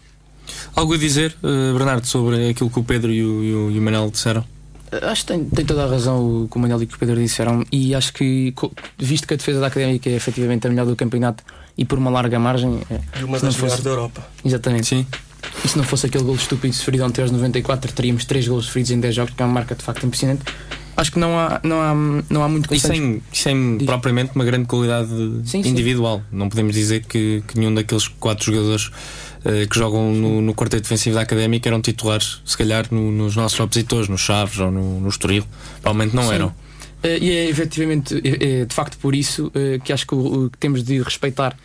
Algo 0.76 0.93
a 0.93 0.98
dizer, 0.98 1.36
uh, 1.43 1.74
Bernardo, 1.78 2.06
sobre 2.06 2.50
aquilo 2.50 2.70
que 2.70 2.80
o 2.80 2.84
Pedro 2.84 3.12
e 3.12 3.24
o, 3.24 3.43
e 3.43 3.54
o, 3.54 3.72
e 3.72 3.80
o 3.80 3.82
Manel 3.82 4.10
disseram? 4.12 4.46
Eh, 4.91 5.06
acho 5.06 5.26
que 5.26 5.34
tem, 5.34 5.46
tem, 5.46 5.65
toda 5.65 5.84
a 5.84 5.88
razão 5.88 6.43
o 6.43 6.48
que 6.48 6.58
o 6.58 6.60
Manel 6.60 6.82
e 6.82 6.86
o 6.86 6.88
Pedro 6.88 7.15
disseram, 7.15 7.65
e 7.72 7.93
acho 7.93 8.13
que, 8.13 8.54
visto 8.98 9.28
que 9.28 9.34
a 9.34 9.38
defesa 9.38 9.60
da 9.60 9.67
académica 9.67 10.10
é 10.10 10.13
efetivamente 10.13 10.65
a 10.65 10.70
melhor 10.70 10.86
do 10.86 10.96
campeonato 10.96 11.43
e 11.77 11.85
por 11.85 11.97
uma 11.97 12.09
larga 12.09 12.39
margem, 12.39 12.79
é 12.89 13.23
uma 13.23 13.39
das 13.39 13.55
melhores 13.55 13.83
da 13.83 13.89
Europa. 13.89 14.27
Exatamente. 14.43 14.87
Sim. 14.87 15.05
E 15.63 15.67
se 15.67 15.77
não 15.77 15.83
fosse 15.83 16.05
aquele 16.07 16.23
gol 16.23 16.35
estúpido 16.35 16.73
sofrido 16.73 17.03
ontem 17.05 17.21
aos 17.21 17.31
94, 17.31 17.91
teríamos 17.93 18.25
3 18.25 18.47
gols 18.47 18.65
sofridos 18.65 18.91
em 18.91 18.99
10 18.99 19.15
jogos, 19.15 19.33
que 19.33 19.41
é 19.41 19.45
uma 19.45 19.53
marca 19.53 19.75
de 19.75 19.83
facto 19.83 20.05
impressionante. 20.05 20.41
Acho 20.95 21.11
que 21.11 21.19
não 21.19 21.37
há, 21.37 21.59
não 21.63 21.79
há, 21.79 21.93
não 22.27 22.43
há 22.43 22.49
muito 22.49 22.73
E 22.73 22.79
sem, 22.79 23.21
sem 23.31 23.77
propriamente 23.85 24.31
uma 24.33 24.43
grande 24.43 24.65
qualidade 24.65 25.09
Sim, 25.45 25.61
sim. 25.61 25.69
individual. 25.69 26.23
Não 26.31 26.49
podemos 26.49 26.73
dizer 26.73 27.05
que, 27.05 27.43
que 27.47 27.57
nenhum 27.59 27.71
daqueles 27.73 28.07
quatro 28.07 28.45
jogadores 28.51 28.89
eh, 29.45 29.67
que 29.69 29.77
jogam 29.77 30.11
no, 30.11 30.41
no 30.41 30.55
quarteto 30.55 30.81
defensivo 30.83 31.13
da 31.15 31.21
Académica 31.21 31.69
eram 31.69 31.81
titulares, 31.81 32.41
se 32.43 32.57
calhar, 32.57 32.87
no- 32.89 33.11
nos 33.11 33.35
nossos 33.35 33.59
opositores, 33.59 34.09
nos 34.09 34.21
Chaves 34.21 34.57
ou 34.59 34.71
no, 34.71 34.99
no 34.99 35.07
Estoril. 35.09 35.45
Provavelmente 35.83 36.15
não 36.15 36.23
Sim. 36.29 36.33
eram. 36.33 36.55
Eh, 37.03 37.19
e 37.21 37.31
é 37.31 37.47
efetivamente, 37.47 38.19
é, 38.23 38.61
é 38.61 38.65
de 38.65 38.73
facto 38.73 38.97
por 38.97 39.13
isso 39.15 39.51
eh, 39.53 39.79
que 39.83 39.93
acho 39.93 40.07
que, 40.07 40.15
que 40.51 40.57
temos 40.57 40.83
de 40.83 40.99
respeitar 40.99 41.55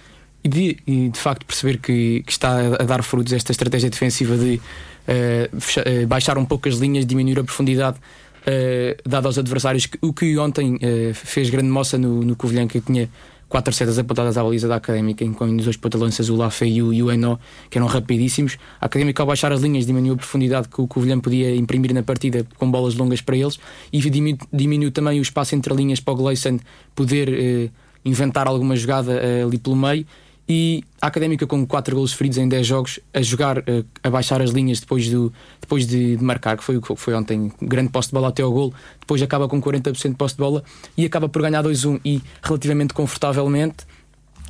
e 0.45 0.49
de, 0.49 0.77
e 0.87 1.09
de 1.09 1.19
facto 1.19 1.45
perceber 1.47 1.79
que, 1.79 2.23
que 2.27 2.33
está 2.33 2.51
a, 2.51 2.83
a 2.83 2.85
dar 2.85 3.03
frutos 3.03 3.33
esta 3.33 3.53
estratégia 3.53 3.89
defensiva 3.89 4.37
de 4.37 4.61
eh, 5.07 5.49
fecha- 5.59 5.85
eh, 5.87 6.07
baixar 6.07 6.37
um 6.39 6.45
pouco 6.45 6.69
as 6.69 6.77
linhas, 6.77 7.07
diminuir 7.07 7.39
a 7.39 7.45
profundidade 7.45 7.99
eh, 8.47 8.97
dada 9.07 9.29
aos 9.29 9.39
adversários. 9.39 9.89
O 10.01 10.13
que 10.13 10.37
ontem 10.39 10.79
fez 11.15 11.51
grande 11.51 11.69
moça 11.69 11.97
no, 11.97 12.23
no 12.23 12.35
Covilhã, 12.35 12.67
que 12.67 12.81
tinha 12.81 13.09
quatro 13.49 13.73
setas 13.75 13.99
apontadas 13.99 14.39
à 14.39 14.43
baliza 14.43 14.67
da 14.67 14.77
Académica, 14.77 15.23
incluindo 15.23 15.59
os 15.59 15.65
dois 15.65 15.77
pontalanças, 15.77 16.31
o 16.31 16.37
Lafé 16.37 16.67
e 16.67 16.83
o, 16.83 17.11
Eno, 17.13 17.39
que 17.69 17.77
eram 17.77 17.87
rapidíssimos. 17.87 18.57
A 18.81 18.87
Académica, 18.87 19.23
ao 19.23 19.27
baixar 19.27 19.53
as 19.53 19.61
linhas, 19.61 19.85
diminuiu 19.85 20.15
a 20.15 20.17
profundidade 20.17 20.69
que 20.69 20.81
o 20.81 20.87
Covilhã 20.87 21.21
podia 21.21 21.55
imprimir 21.55 21.93
na 21.93 22.03
partida 22.03 22.47
com 22.57 22.71
bolas 22.71 22.95
longas 22.95 23.21
para 23.21 23.37
eles 23.37 23.59
e 23.93 24.01
diminuiu, 24.01 24.39
diminuiu 24.51 24.91
também 24.91 25.19
o 25.19 25.23
espaço 25.23 25.55
entre 25.55 25.75
linhas 25.75 26.01
para 26.01 26.15
o 26.15 26.17
Gleison 26.17 26.59
poder 26.95 27.71
inventar 28.05 28.47
alguma 28.49 28.75
jogada 28.75 29.21
ali 29.45 29.59
pelo 29.59 29.77
meio. 29.77 30.07
E 30.49 30.83
a 31.01 31.07
Académica, 31.07 31.47
com 31.47 31.65
4 31.67 31.95
golos 31.95 32.13
feridos 32.13 32.39
em 32.39 32.49
10 32.49 32.67
jogos, 32.67 33.01
a 33.15 33.23
jogar, 33.23 33.59
eh, 33.59 33.85
a 34.03 34.11
baixar 34.11 34.43
as 34.43 34.51
linhas 34.51 34.81
depois, 34.81 35.09
do, 35.09 35.33
depois 35.61 35.87
de, 35.87 36.17
de 36.17 36.25
marcar, 36.25 36.57
que 36.57 36.65
foi 36.65 36.77
o 36.77 36.83
que 36.83 36.95
foi 36.97 37.15
ontem, 37.15 37.53
grande 37.61 37.91
posse 37.91 38.09
de 38.09 38.15
bola 38.15 38.29
até 38.29 38.43
ao 38.43 38.53
gol, 38.53 38.75
depois 39.01 39.23
acaba 39.23 39.49
com 39.49 39.63
40% 39.63 40.11
de 40.11 40.17
posse 40.17 40.35
de 40.35 40.41
bola 40.41 40.65
e 40.97 41.07
acaba 41.07 41.29
por 41.29 41.43
ganhar 41.43 41.63
2-1 41.63 42.01
e 42.05 42.21
relativamente 42.43 42.93
confortavelmente. 42.93 43.87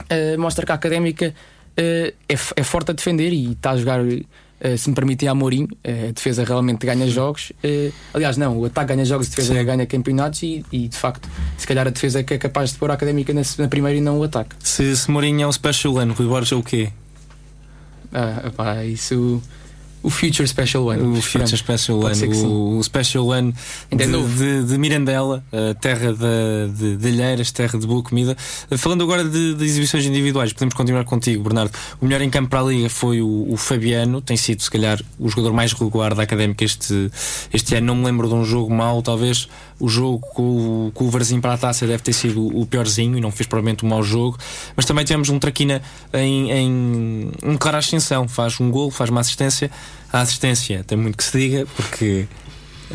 eh, 0.09 0.37
mostra 0.37 0.65
que 0.65 0.73
a 0.73 0.75
Académica 0.75 1.35
eh, 1.77 2.15
é, 2.29 2.35
é 2.35 2.63
forte 2.63 2.91
a 2.91 2.95
defender 2.95 3.33
e 3.33 3.53
está 3.53 3.73
a 3.73 3.77
jogar, 3.77 4.01
se 4.77 4.89
me 4.89 4.95
permitem, 4.95 5.29
a 5.29 5.35
Mourinho. 5.35 5.69
Eh, 5.83 6.09
a 6.09 6.13
defesa 6.13 6.45
realmente 6.45 6.87
ganha 6.87 7.07
jogos. 7.09 7.53
Eh, 7.63 7.91
aliás, 8.15 8.37
não, 8.37 8.59
o 8.59 8.65
ataque 8.65 8.95
ganha 8.95 9.05
jogos, 9.05 9.27
a 9.27 9.31
defesa 9.31 9.63
ganha 9.63 9.87
campeonatos 9.87 10.43
e, 10.43 10.65
e, 10.71 10.89
de 10.89 10.97
facto, 10.97 11.29
se 11.59 11.67
calhar 11.67 11.87
a 11.87 11.91
defesa 11.91 12.21
é 12.21 12.23
que 12.23 12.35
é 12.35 12.39
capaz 12.39 12.73
de 12.73 12.79
pôr 12.79 12.91
a 12.91 12.95
Académica 12.95 13.33
na, 13.35 13.43
na 13.59 13.69
primeira 13.69 13.99
e 13.99 14.01
não 14.01 14.19
o 14.19 14.23
ataque. 14.23 14.55
Se, 14.61 14.97
se 14.97 15.11
Mourinho 15.11 15.43
é 15.43 15.47
um 15.47 15.53
special 15.53 15.99
ano, 15.99 16.15
Rui 16.15 16.29
Borges 16.29 16.53
é 16.53 16.57
o 16.57 16.63
quê? 16.63 16.91
Ah, 18.13 18.51
pá, 18.55 18.85
isso. 18.85 19.43
O 20.03 20.11
Future 20.11 20.47
Special 20.49 20.85
One. 20.87 21.03
O. 21.19 21.23
Future 21.23 21.57
Special 21.57 21.99
One, 22.01 22.15
o, 22.45 22.79
o 22.79 22.83
Special 22.83 23.27
One 23.27 23.55
é 23.91 23.97
de, 23.97 24.05
de, 24.37 24.65
de 24.65 24.79
Mirandela, 24.79 25.45
terra 25.81 26.13
da- 26.13 26.67
de, 26.77 26.97
de 26.97 27.09
alheiras, 27.09 27.51
terra 27.53 27.79
de 27.79 27.87
boa 27.87 28.03
comida. 28.03 28.37
Uh, 28.71 28.77
Falando 28.77 29.03
agora 29.05 29.25
de, 29.25 29.55
de 29.55 29.65
exibições 29.65 30.05
individuais, 30.05 30.53
podemos 30.53 30.75
continuar 30.75 31.05
contigo, 31.05 31.43
Bernardo. 31.45 31.71
O 32.01 32.05
melhor 32.07 32.21
em 32.21 32.29
campo 32.31 32.49
para 32.51 32.61
a 32.61 32.65
Liga 32.65 32.89
foi 32.91 33.23
o, 33.23 33.47
o 33.49 33.57
Fabiano, 33.57 34.21
tem 34.21 34.37
sido, 34.37 34.61
se 34.63 34.71
calhar, 34.71 35.01
o 35.19 35.29
jogador 35.29 35.53
mais 35.53 35.73
regular 35.73 36.15
da 36.15 36.23
académica 36.25 36.65
este, 36.65 37.11
este 37.53 37.75
ano. 37.77 37.87
Não 37.89 37.95
me 37.97 38.05
lembro 38.07 38.27
de 38.29 38.35
um 38.35 38.45
jogo 38.45 38.75
mau, 38.75 39.03
talvez 39.03 39.49
o 39.79 39.89
jogo 39.89 40.19
com, 40.35 40.43
o- 40.89 40.91
com 40.93 41.05
o 41.05 41.11
Varzinho 41.11 41.41
para 41.41 41.55
a 41.55 41.59
taça 41.59 41.87
deve 41.87 42.03
ter 42.03 42.13
sido 42.13 42.45
o 42.57 42.67
piorzinho 42.67 43.17
e 43.17 43.21
não 43.21 43.31
fez 43.31 43.47
provavelmente 43.47 43.85
um 43.85 43.89
mau 43.89 44.03
jogo. 44.03 44.37
Mas 44.77 44.85
também 44.85 45.05
tivemos 45.05 45.29
um 45.29 45.39
Traquina 45.39 45.81
em, 46.13 46.51
em, 46.51 47.31
em 47.45 47.57
clara 47.57 47.79
ascensão, 47.79 48.27
faz 48.29 48.59
um 48.61 48.71
gol, 48.71 48.91
faz 48.91 49.11
uma 49.11 49.21
assistência. 49.21 49.71
A 50.13 50.21
assistência 50.21 50.85
tem 50.85 50.99
muito 50.99 51.17
que 51.17 51.25
se 51.25 51.39
diga, 51.39 51.67
porque 51.77 52.27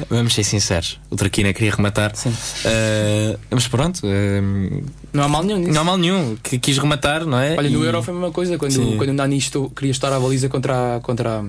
vamos 0.09 0.33
ser 0.35 0.43
sinceros, 0.43 0.99
o 1.09 1.15
Traquina 1.15 1.51
queria 1.53 1.71
rematar. 1.71 2.11
Uh, 2.13 3.39
mas 3.49 3.67
pronto, 3.67 4.01
uh, 4.05 4.83
Não 5.11 5.23
há 5.23 5.27
mal 5.27 5.43
nenhum 5.43 5.59
nisso. 5.59 5.71
não 5.73 5.81
há 5.81 5.83
mal 5.83 5.97
nenhum, 5.97 6.35
que 6.43 6.59
quis 6.59 6.77
rematar, 6.77 7.25
não 7.25 7.39
é? 7.39 7.55
Olha, 7.57 7.69
no 7.69 7.83
E- 7.83 7.85
Euro 7.87 8.03
foi 8.03 8.13
a 8.13 8.17
mesma 8.17 8.31
coisa, 8.31 8.57
quando, 8.57 8.71
Sim. 8.71 8.97
quando 8.97 9.09
o 9.09 9.13
Nani 9.13 9.37
estou- 9.37 9.69
queria 9.71 9.91
estar 9.91 10.13
à 10.13 10.19
baliza 10.19 10.47
contra 10.49 10.97
a, 10.97 10.99
contra 10.99 11.39
a 11.39 11.43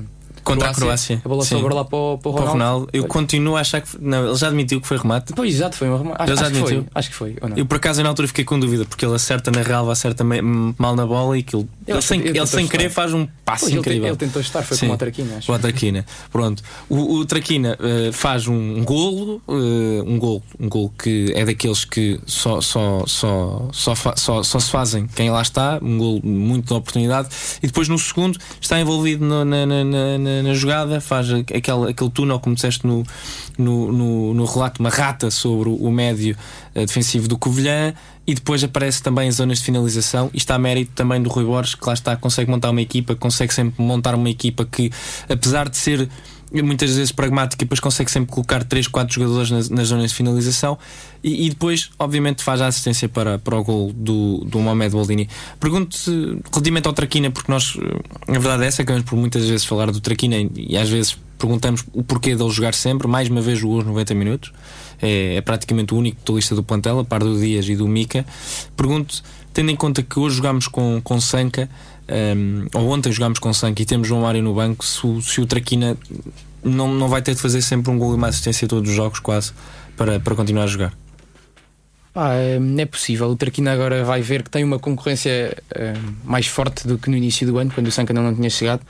Contra 0.44 0.70
a 0.70 0.72
Croácia. 0.74 1.20
A 1.22 1.28
bola 1.28 1.44
sobrou 1.44 1.76
lá 1.76 1.84
para 1.84 1.98
o, 1.98 2.16
para 2.16 2.28
o 2.30 2.32
Ronaldo. 2.32 2.52
Ronaldo, 2.52 2.88
eu 2.94 3.02
Olha. 3.02 3.08
continuo 3.10 3.56
a 3.56 3.60
achar 3.60 3.82
que. 3.82 3.88
Não, 4.00 4.28
ele 4.28 4.34
já 4.36 4.46
admitiu 4.46 4.80
que 4.80 4.86
foi 4.88 4.96
remate. 4.96 5.34
Pois, 5.34 5.52
exato, 5.54 5.76
foi 5.76 5.90
uma 5.90 6.14
acho, 6.18 6.30
Ele 6.32 6.36
já 6.40 6.46
acho 6.46 6.52
que 6.54 6.58
foi. 6.60 6.70
admitiu? 6.72 6.86
Acho 6.94 7.08
que 7.10 7.14
foi. 7.14 7.36
Ou 7.42 7.48
não? 7.50 7.56
Eu 7.58 7.66
por 7.66 7.76
acaso 7.76 8.02
na 8.02 8.08
altura 8.08 8.28
fiquei 8.28 8.44
com 8.46 8.58
dúvida, 8.58 8.86
porque 8.86 9.04
ele 9.04 9.14
acerta 9.14 9.50
na 9.50 9.60
relva, 9.60 9.92
acerta 9.92 10.24
mal 10.24 10.96
na 10.96 11.04
bola 11.04 11.36
e 11.36 11.40
aquilo. 11.40 11.68
Eu 11.88 11.94
Ele, 11.96 12.02
sem, 12.02 12.20
ele 12.20 12.46
sem 12.46 12.68
querer 12.68 12.90
faz 12.90 13.14
um 13.14 13.26
passo 13.44 13.64
Pois, 13.64 13.76
incrível. 13.76 14.08
ele 14.08 14.16
tentou 14.16 14.42
estar, 14.42 14.62
foi 14.62 14.76
Sim. 14.76 14.86
como 14.86 14.94
o 14.94 14.98
Traquina, 14.98 15.36
acho. 15.38 15.50
O 15.50 15.58
Traquina, 15.58 16.04
pronto. 16.30 16.62
O, 16.88 17.14
o 17.14 17.24
Traquina 17.24 17.78
eh, 17.80 18.12
faz 18.12 18.46
um 18.46 18.84
golo, 18.84 19.40
eh, 19.48 20.02
um 20.06 20.18
golo, 20.18 20.42
um 20.60 20.68
golo 20.68 20.92
que 21.02 21.32
é 21.34 21.46
daqueles 21.46 21.86
que 21.86 22.20
só, 22.26 22.60
só, 22.60 23.04
só, 23.06 23.68
só, 23.72 23.94
fa- 23.94 24.14
só, 24.16 24.42
só 24.42 24.60
se 24.60 24.70
fazem 24.70 25.06
quem 25.06 25.30
lá 25.30 25.40
está, 25.40 25.78
um 25.80 25.96
golo 25.96 26.20
muito 26.22 26.66
de 26.66 26.74
oportunidade, 26.74 27.28
e 27.62 27.66
depois 27.66 27.88
no 27.88 27.98
segundo 27.98 28.38
está 28.60 28.78
envolvido 28.78 29.24
no- 29.24 29.44
na, 29.46 29.64
na, 29.64 29.82
na, 29.84 30.42
na- 30.42 30.54
jogada, 30.54 31.00
faz 31.00 31.30
aquele, 31.32 31.90
aquele 31.90 32.10
túnel, 32.10 32.38
como 32.38 32.54
disseste 32.54 32.86
no, 32.86 33.02
no, 33.56 33.90
no, 33.90 34.34
no 34.34 34.44
relato, 34.44 34.80
uma 34.80 34.90
rata 34.90 35.30
sobre 35.30 35.70
o 35.70 35.90
médio 35.90 36.36
eh, 36.74 36.84
defensivo 36.84 37.26
do 37.28 37.38
Covilhã. 37.38 37.94
E 38.28 38.34
depois 38.34 38.62
aparece 38.62 39.02
também 39.02 39.32
zonas 39.32 39.56
de 39.56 39.64
finalização. 39.64 40.30
Está 40.34 40.54
a 40.54 40.58
mérito 40.58 40.92
também 40.94 41.22
do 41.22 41.30
Rui 41.30 41.46
Borges, 41.46 41.74
que 41.74 41.86
lá 41.86 41.94
está, 41.94 42.14
consegue 42.14 42.50
montar 42.50 42.68
uma 42.68 42.82
equipa, 42.82 43.14
consegue 43.16 43.54
sempre 43.54 43.82
montar 43.82 44.14
uma 44.14 44.28
equipa 44.28 44.66
que, 44.66 44.92
apesar 45.30 45.66
de 45.66 45.78
ser 45.78 46.06
muitas 46.52 46.94
vezes 46.94 47.12
pragmática, 47.12 47.64
depois 47.64 47.80
consegue 47.80 48.10
sempre 48.10 48.32
colocar 48.32 48.64
3, 48.64 48.88
4 48.88 49.14
jogadores 49.14 49.50
nas, 49.50 49.68
nas 49.68 49.88
zonas 49.88 50.10
de 50.10 50.16
finalização. 50.16 50.78
E, 51.22 51.46
e 51.46 51.50
depois, 51.50 51.90
obviamente, 51.98 52.42
faz 52.42 52.60
a 52.60 52.66
assistência 52.66 53.08
para, 53.08 53.38
para 53.38 53.56
o 53.56 53.64
gol 53.64 53.92
do, 53.92 54.44
do 54.44 54.58
Mohamed 54.58 54.92
Boldini. 54.92 55.28
Pergunto-se 55.58 56.10
relativamente 56.50 56.86
ao 56.86 56.92
Traquina, 56.92 57.30
porque 57.30 57.50
nós, 57.50 57.76
eh, 57.80 58.36
a 58.36 58.38
verdade 58.38 58.64
é 58.64 58.66
essa, 58.66 58.82
acabamos 58.82 59.08
por 59.08 59.16
muitas 59.16 59.48
vezes 59.48 59.64
falar 59.64 59.90
do 59.90 60.00
Traquina 60.00 60.36
e, 60.36 60.50
e 60.56 60.76
às 60.76 60.88
vezes 60.88 61.18
perguntamos 61.38 61.84
o 61.92 62.02
porquê 62.02 62.34
dele 62.34 62.50
jogar 62.50 62.74
sempre. 62.74 63.06
Mais 63.06 63.28
uma 63.28 63.40
vez, 63.40 63.58
jogou 63.58 63.78
os 63.78 63.86
90 63.86 64.14
minutos. 64.14 64.52
É, 65.00 65.36
é 65.36 65.40
praticamente 65.40 65.94
o 65.94 65.96
único 65.96 66.34
lista 66.34 66.54
do 66.54 66.62
plantel, 66.62 66.98
a 66.98 67.04
par 67.04 67.20
do 67.20 67.38
Dias 67.38 67.68
e 67.68 67.76
do 67.76 67.86
Mica. 67.86 68.26
Pergunto, 68.76 69.22
tendo 69.52 69.70
em 69.70 69.76
conta 69.76 70.02
que 70.02 70.18
hoje 70.18 70.36
jogamos 70.36 70.68
com, 70.68 71.00
com 71.02 71.20
Sanca, 71.20 71.68
um, 72.10 72.66
ou 72.74 72.88
ontem 72.90 73.12
jogámos 73.12 73.38
com 73.38 73.52
Sanca 73.52 73.82
e 73.82 73.84
temos 73.84 74.08
João 74.08 74.22
Mário 74.22 74.42
no 74.42 74.54
banco, 74.54 74.84
se, 74.84 75.06
o- 75.06 75.20
se 75.20 75.40
o 75.40 75.46
Traquina 75.46 75.96
não, 76.64 76.92
não 76.94 77.08
vai 77.08 77.22
ter 77.22 77.34
de 77.34 77.40
fazer 77.40 77.60
sempre 77.62 77.90
um 77.90 77.98
gol 77.98 78.12
e 78.12 78.16
uma 78.16 78.28
assistência 78.28 78.66
todos 78.66 78.88
os 78.90 78.96
jogos, 78.96 79.18
quase, 79.18 79.52
para, 79.96 80.18
para 80.18 80.34
continuar 80.34 80.64
a 80.64 80.66
jogar. 80.66 80.92
Ah, 82.14 82.34
é, 82.34 82.86
possível. 82.86 83.28
O 83.28 83.36
Traquina 83.36 83.72
agora 83.72 84.02
vai 84.04 84.20
ver 84.22 84.42
que 84.42 84.50
tem 84.50 84.64
uma 84.64 84.78
concorrência 84.78 85.56
eh, 85.72 85.94
mais 86.24 86.46
forte 86.48 86.88
do 86.88 86.98
que 86.98 87.08
no 87.10 87.16
início 87.16 87.46
do 87.46 87.58
ano, 87.58 87.70
quando 87.72 87.86
o 87.86 87.92
Sanca 87.92 88.12
não, 88.12 88.22
não 88.24 88.34
tinha 88.34 88.50
chegado. 88.50 88.80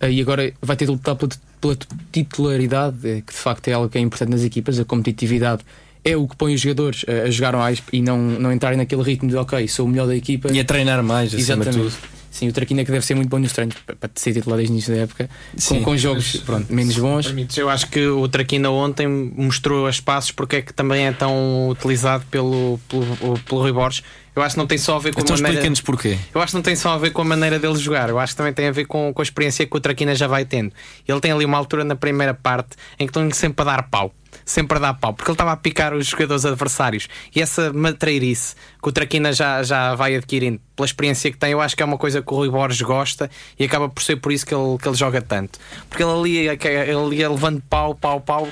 Eh, 0.00 0.10
e 0.10 0.20
agora 0.20 0.52
vai 0.60 0.74
ter 0.76 0.86
de 0.86 0.90
lutar 0.90 1.14
pela, 1.14 1.30
pela 1.60 1.76
titularidade, 2.10 2.96
eh, 3.08 3.20
que 3.24 3.32
de 3.32 3.38
facto 3.38 3.68
é 3.68 3.72
algo 3.74 3.88
que 3.88 3.98
é 3.98 4.00
importante 4.00 4.30
nas 4.30 4.42
equipas. 4.42 4.80
A 4.80 4.84
competitividade 4.84 5.62
é 6.04 6.16
o 6.16 6.26
que 6.26 6.34
põe 6.34 6.54
os 6.54 6.60
jogadores 6.60 7.04
eh, 7.06 7.22
a 7.26 7.30
jogar 7.30 7.52
mais 7.56 7.80
e 7.92 8.02
não, 8.02 8.18
não 8.18 8.52
entrarem 8.52 8.76
naquele 8.78 9.02
ritmo 9.02 9.28
de 9.28 9.36
ok, 9.36 9.68
sou 9.68 9.86
o 9.86 9.88
melhor 9.88 10.08
da 10.08 10.16
equipa. 10.16 10.50
E 10.50 10.58
a 10.58 10.64
treinar 10.64 11.04
mais, 11.04 11.32
acima 11.32 11.62
de 11.64 11.68
Exatamente. 11.70 11.92
tudo. 11.92 12.21
Sim, 12.32 12.48
o 12.48 12.52
Traquina 12.52 12.82
que 12.82 12.90
deve 12.90 13.04
ser 13.04 13.14
muito 13.14 13.28
bom 13.28 13.38
nos 13.38 13.52
treinos 13.52 13.76
para, 13.84 14.10
ser 14.14 14.32
titular 14.32 14.56
desde 14.56 14.72
o 14.72 14.74
início 14.74 14.94
da 14.94 15.02
época, 15.02 15.28
Sim. 15.54 15.80
com, 15.80 15.84
com 15.84 15.96
jogos 15.98 16.36
pronto, 16.38 16.72
menos 16.72 16.96
bons. 16.96 17.26
Permites, 17.26 17.58
Eu 17.58 17.68
acho 17.68 17.86
que 17.88 18.06
o 18.06 18.26
Traquina 18.26 18.70
ontem 18.70 19.06
mostrou 19.06 19.86
as 19.86 20.00
passos 20.00 20.30
porque 20.30 20.56
é 20.56 20.62
que 20.62 20.72
também 20.72 21.06
é 21.06 21.12
tão 21.12 21.68
utilizado 21.68 22.24
pelo, 22.30 22.80
pelo, 22.88 23.38
pelo 23.40 23.60
Rui 23.60 23.72
Borges. 23.72 24.02
Eu 24.34 24.42
acho 24.42 24.54
que 24.54 24.58
não 24.58 24.66
tem 24.66 24.78
só 24.78 24.96
a 24.96 24.98
ver 24.98 25.12
com 25.12 25.20
Então 25.20 25.36
a 25.36 25.40
maneira. 25.40 25.70
porquê. 25.84 26.16
Eu 26.34 26.40
acho 26.40 26.52
que 26.52 26.56
não 26.56 26.62
tem 26.62 26.74
só 26.74 26.94
a 26.94 26.98
ver 26.98 27.10
com 27.10 27.20
a 27.20 27.24
maneira 27.26 27.58
dele 27.58 27.76
jogar, 27.76 28.08
eu 28.08 28.18
acho 28.18 28.32
que 28.32 28.38
também 28.38 28.54
tem 28.54 28.66
a 28.66 28.72
ver 28.72 28.86
com, 28.86 29.12
com 29.12 29.20
a 29.20 29.22
experiência 29.22 29.66
que 29.66 29.76
o 29.76 29.80
Traquina 29.80 30.14
já 30.14 30.26
vai 30.26 30.46
tendo. 30.46 30.72
Ele 31.06 31.20
tem 31.20 31.32
ali 31.32 31.44
uma 31.44 31.58
altura 31.58 31.84
na 31.84 31.94
primeira 31.94 32.32
parte 32.32 32.70
em 32.98 33.06
que 33.06 33.10
estão 33.10 33.30
sempre 33.30 33.60
a 33.60 33.76
dar 33.76 33.82
pau. 33.90 34.10
Sempre 34.44 34.78
a 34.78 34.80
dar 34.80 34.94
pau, 34.94 35.12
porque 35.14 35.30
ele 35.30 35.34
estava 35.34 35.52
a 35.52 35.56
picar 35.56 35.94
os 35.94 36.06
jogadores 36.06 36.44
adversários. 36.44 37.08
E 37.34 37.40
essa 37.40 37.72
matreirice 37.72 38.54
que 38.82 38.88
o 38.88 38.92
Traquina 38.92 39.32
já, 39.32 39.62
já 39.62 39.94
vai 39.94 40.16
adquirindo 40.16 40.60
pela 40.74 40.86
experiência 40.86 41.30
que 41.30 41.36
tem, 41.36 41.52
eu 41.52 41.60
acho 41.60 41.76
que 41.76 41.82
é 41.82 41.86
uma 41.86 41.98
coisa 41.98 42.20
que 42.22 42.32
o 42.32 42.36
Rui 42.36 42.50
Borges 42.50 42.82
gosta 42.82 43.30
e 43.58 43.64
acaba 43.64 43.88
por 43.88 44.02
ser 44.02 44.16
por 44.16 44.32
isso 44.32 44.44
que 44.44 44.54
ele, 44.54 44.78
que 44.78 44.88
ele 44.88 44.96
joga 44.96 45.22
tanto. 45.22 45.58
Porque 45.88 46.02
ele 46.02 46.10
ali, 46.12 46.36
ele 46.48 47.16
ia 47.16 47.30
levando 47.30 47.62
pau, 47.70 47.94
pau, 47.94 48.20
pau, 48.20 48.48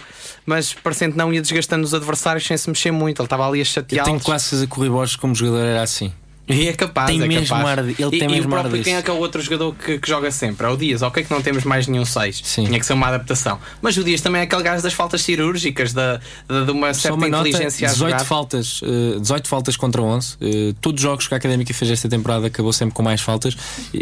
mas 0.46 0.72
parecendo 0.72 1.12
que 1.12 1.18
não 1.18 1.33
ia 1.33 1.40
desgastando 1.42 1.85
os 1.85 1.92
adversários 1.94 2.46
sem 2.46 2.57
se 2.57 2.68
mexer 2.68 2.90
muito. 2.92 3.20
Ele 3.20 3.26
estava 3.26 3.46
ali 3.48 3.59
a 3.59 3.62
Eu 3.62 3.64
chateá-los. 3.64 4.05
tenho 4.09 4.20
quase 4.20 4.44
certeza 4.44 4.66
que 4.66 4.72
o 4.74 4.76
Rui 4.76 4.88
Borges, 4.90 5.16
como 5.16 5.35
jogador, 5.35 5.64
era 5.64 5.83
assim. 5.83 6.12
E 6.52 6.68
é 6.68 6.72
capaz, 6.72 7.06
Tem 7.08 7.22
é 7.22 7.26
mesmo 7.26 7.46
capaz. 7.56 7.78
ar 7.78 7.84
de- 7.84 7.90
ele 8.02 8.16
e, 8.16 8.18
tem 8.18 8.28
e 8.28 8.30
mesmo 8.32 8.46
o 8.46 8.50
próprio, 8.60 8.82
quem 8.82 8.96
é 8.96 9.02
que 9.02 9.10
é 9.10 9.12
o 9.12 9.16
outro 9.18 9.40
jogador 9.40 9.74
que, 9.74 9.98
que 9.98 10.08
joga 10.08 10.30
sempre? 10.30 10.66
É 10.66 10.70
o 10.70 10.76
Dias. 10.76 11.02
Ok 11.02 11.24
que 11.24 11.30
não 11.30 11.40
temos 11.42 11.64
mais 11.64 11.86
nenhum 11.86 12.04
6. 12.04 12.40
Sim. 12.44 12.64
Tinha 12.64 12.78
que 12.78 12.86
ser 12.86 12.92
uma 12.94 13.06
adaptação. 13.08 13.58
Mas 13.80 13.96
o 13.96 14.04
Dias 14.04 14.20
também 14.20 14.40
é 14.40 14.44
aquele 14.44 14.62
gajo 14.62 14.82
das 14.82 14.92
faltas 14.92 15.22
cirúrgicas, 15.22 15.92
da, 15.92 16.20
da- 16.48 16.64
de 16.64 16.70
uma 16.70 16.92
certa 16.94 17.16
uma 17.16 17.28
nota, 17.28 17.48
inteligência 17.48 17.88
a 17.88 17.92
18 17.92 18.10
jogar. 18.12 18.24
faltas, 18.24 18.80
eh, 18.82 19.18
18 19.20 19.48
faltas 19.48 19.76
contra 19.76 20.02
11. 20.02 20.36
Eh, 20.40 20.74
todos 20.80 21.00
os 21.00 21.02
jogos 21.02 21.26
que 21.28 21.34
a 21.34 21.36
Académica 21.36 21.72
fez 21.74 21.90
esta 21.90 22.08
temporada 22.08 22.46
acabou 22.46 22.72
sempre 22.72 22.94
com 22.94 23.02
mais 23.02 23.20
faltas. 23.20 23.56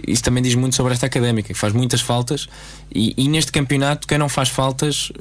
Isso 0.06 0.22
também 0.22 0.42
diz 0.42 0.54
muito 0.54 0.74
sobre 0.76 0.92
esta 0.92 1.06
Académica, 1.06 1.48
que 1.52 1.58
faz 1.58 1.72
muitas 1.72 2.00
faltas 2.00 2.48
e, 2.94 3.14
e 3.16 3.28
neste 3.28 3.52
campeonato 3.52 4.06
quem 4.06 4.18
não 4.18 4.28
faz 4.28 4.48
faltas 4.48 5.12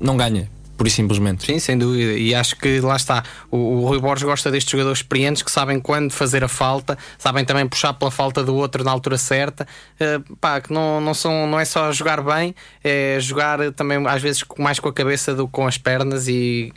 não 0.00 0.16
ganha, 0.16 0.48
por 0.76 0.86
e 0.86 0.90
simplesmente. 0.90 1.44
Sim, 1.44 1.58
sem 1.58 1.78
dúvida. 1.78 2.12
E 2.12 2.34
acho 2.34 2.56
que 2.56 2.80
lá 2.80 2.96
está. 2.96 3.22
O, 3.50 3.56
o 3.56 3.86
Rui 3.86 3.98
Borges 3.98 4.24
gosta 4.24 4.50
destes 4.50 4.70
jogadores 4.70 4.98
experientes 4.98 5.42
que 5.42 5.50
sabem 5.50 5.80
quando 5.80 6.12
fazer 6.12 6.44
a 6.44 6.48
falta, 6.48 6.98
sabem 7.18 7.44
também 7.44 7.66
puxar 7.66 7.94
pela 7.94 8.10
falta 8.10 8.44
do 8.44 8.54
outro 8.54 8.84
na 8.84 8.90
altura 8.90 9.18
certa. 9.18 9.66
Eh, 9.98 10.20
pá, 10.40 10.60
que 10.60 10.72
não, 10.72 11.00
não, 11.00 11.14
são, 11.14 11.46
não 11.46 11.58
é 11.58 11.64
só 11.64 11.90
jogar 11.92 12.22
bem, 12.22 12.54
é 12.84 13.18
jogar 13.20 13.72
também 13.72 14.06
às 14.06 14.20
vezes 14.20 14.44
mais 14.58 14.78
com 14.78 14.88
a 14.88 14.92
cabeça 14.92 15.34
do 15.34 15.46
que 15.46 15.52
com 15.52 15.66
as 15.66 15.78
pernas 15.78 16.28
e. 16.28 16.72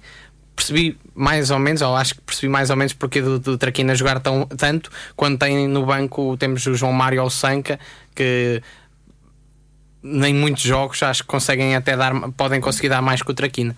Percebi 0.55 0.97
mais 1.15 1.51
ou 1.51 1.57
menos, 1.59 1.81
ou 1.81 1.95
acho 1.95 2.15
que 2.15 2.21
percebi 2.21 2.49
mais 2.49 2.69
ou 2.69 2.75
menos 2.75 2.91
porque 2.91 3.21
do, 3.21 3.39
do 3.39 3.57
Traquina 3.57 3.95
jogar 3.95 4.19
tão, 4.19 4.45
tanto 4.45 4.91
quando 5.15 5.37
tem 5.37 5.69
no 5.69 5.85
banco 5.85 6.35
temos 6.35 6.65
o 6.65 6.75
João 6.75 6.91
Mário 6.91 7.29
Sanca 7.29 7.79
que 8.13 8.61
nem 10.03 10.33
muitos 10.33 10.63
jogos 10.63 11.01
acho 11.03 11.23
que 11.23 11.27
conseguem 11.27 11.75
até 11.75 11.95
dar, 11.97 12.13
podem 12.31 12.59
conseguir 12.61 12.89
dar 12.89 13.01
mais 13.01 13.21
que 13.21 13.31
o 13.31 13.33
Traquina. 13.33 13.75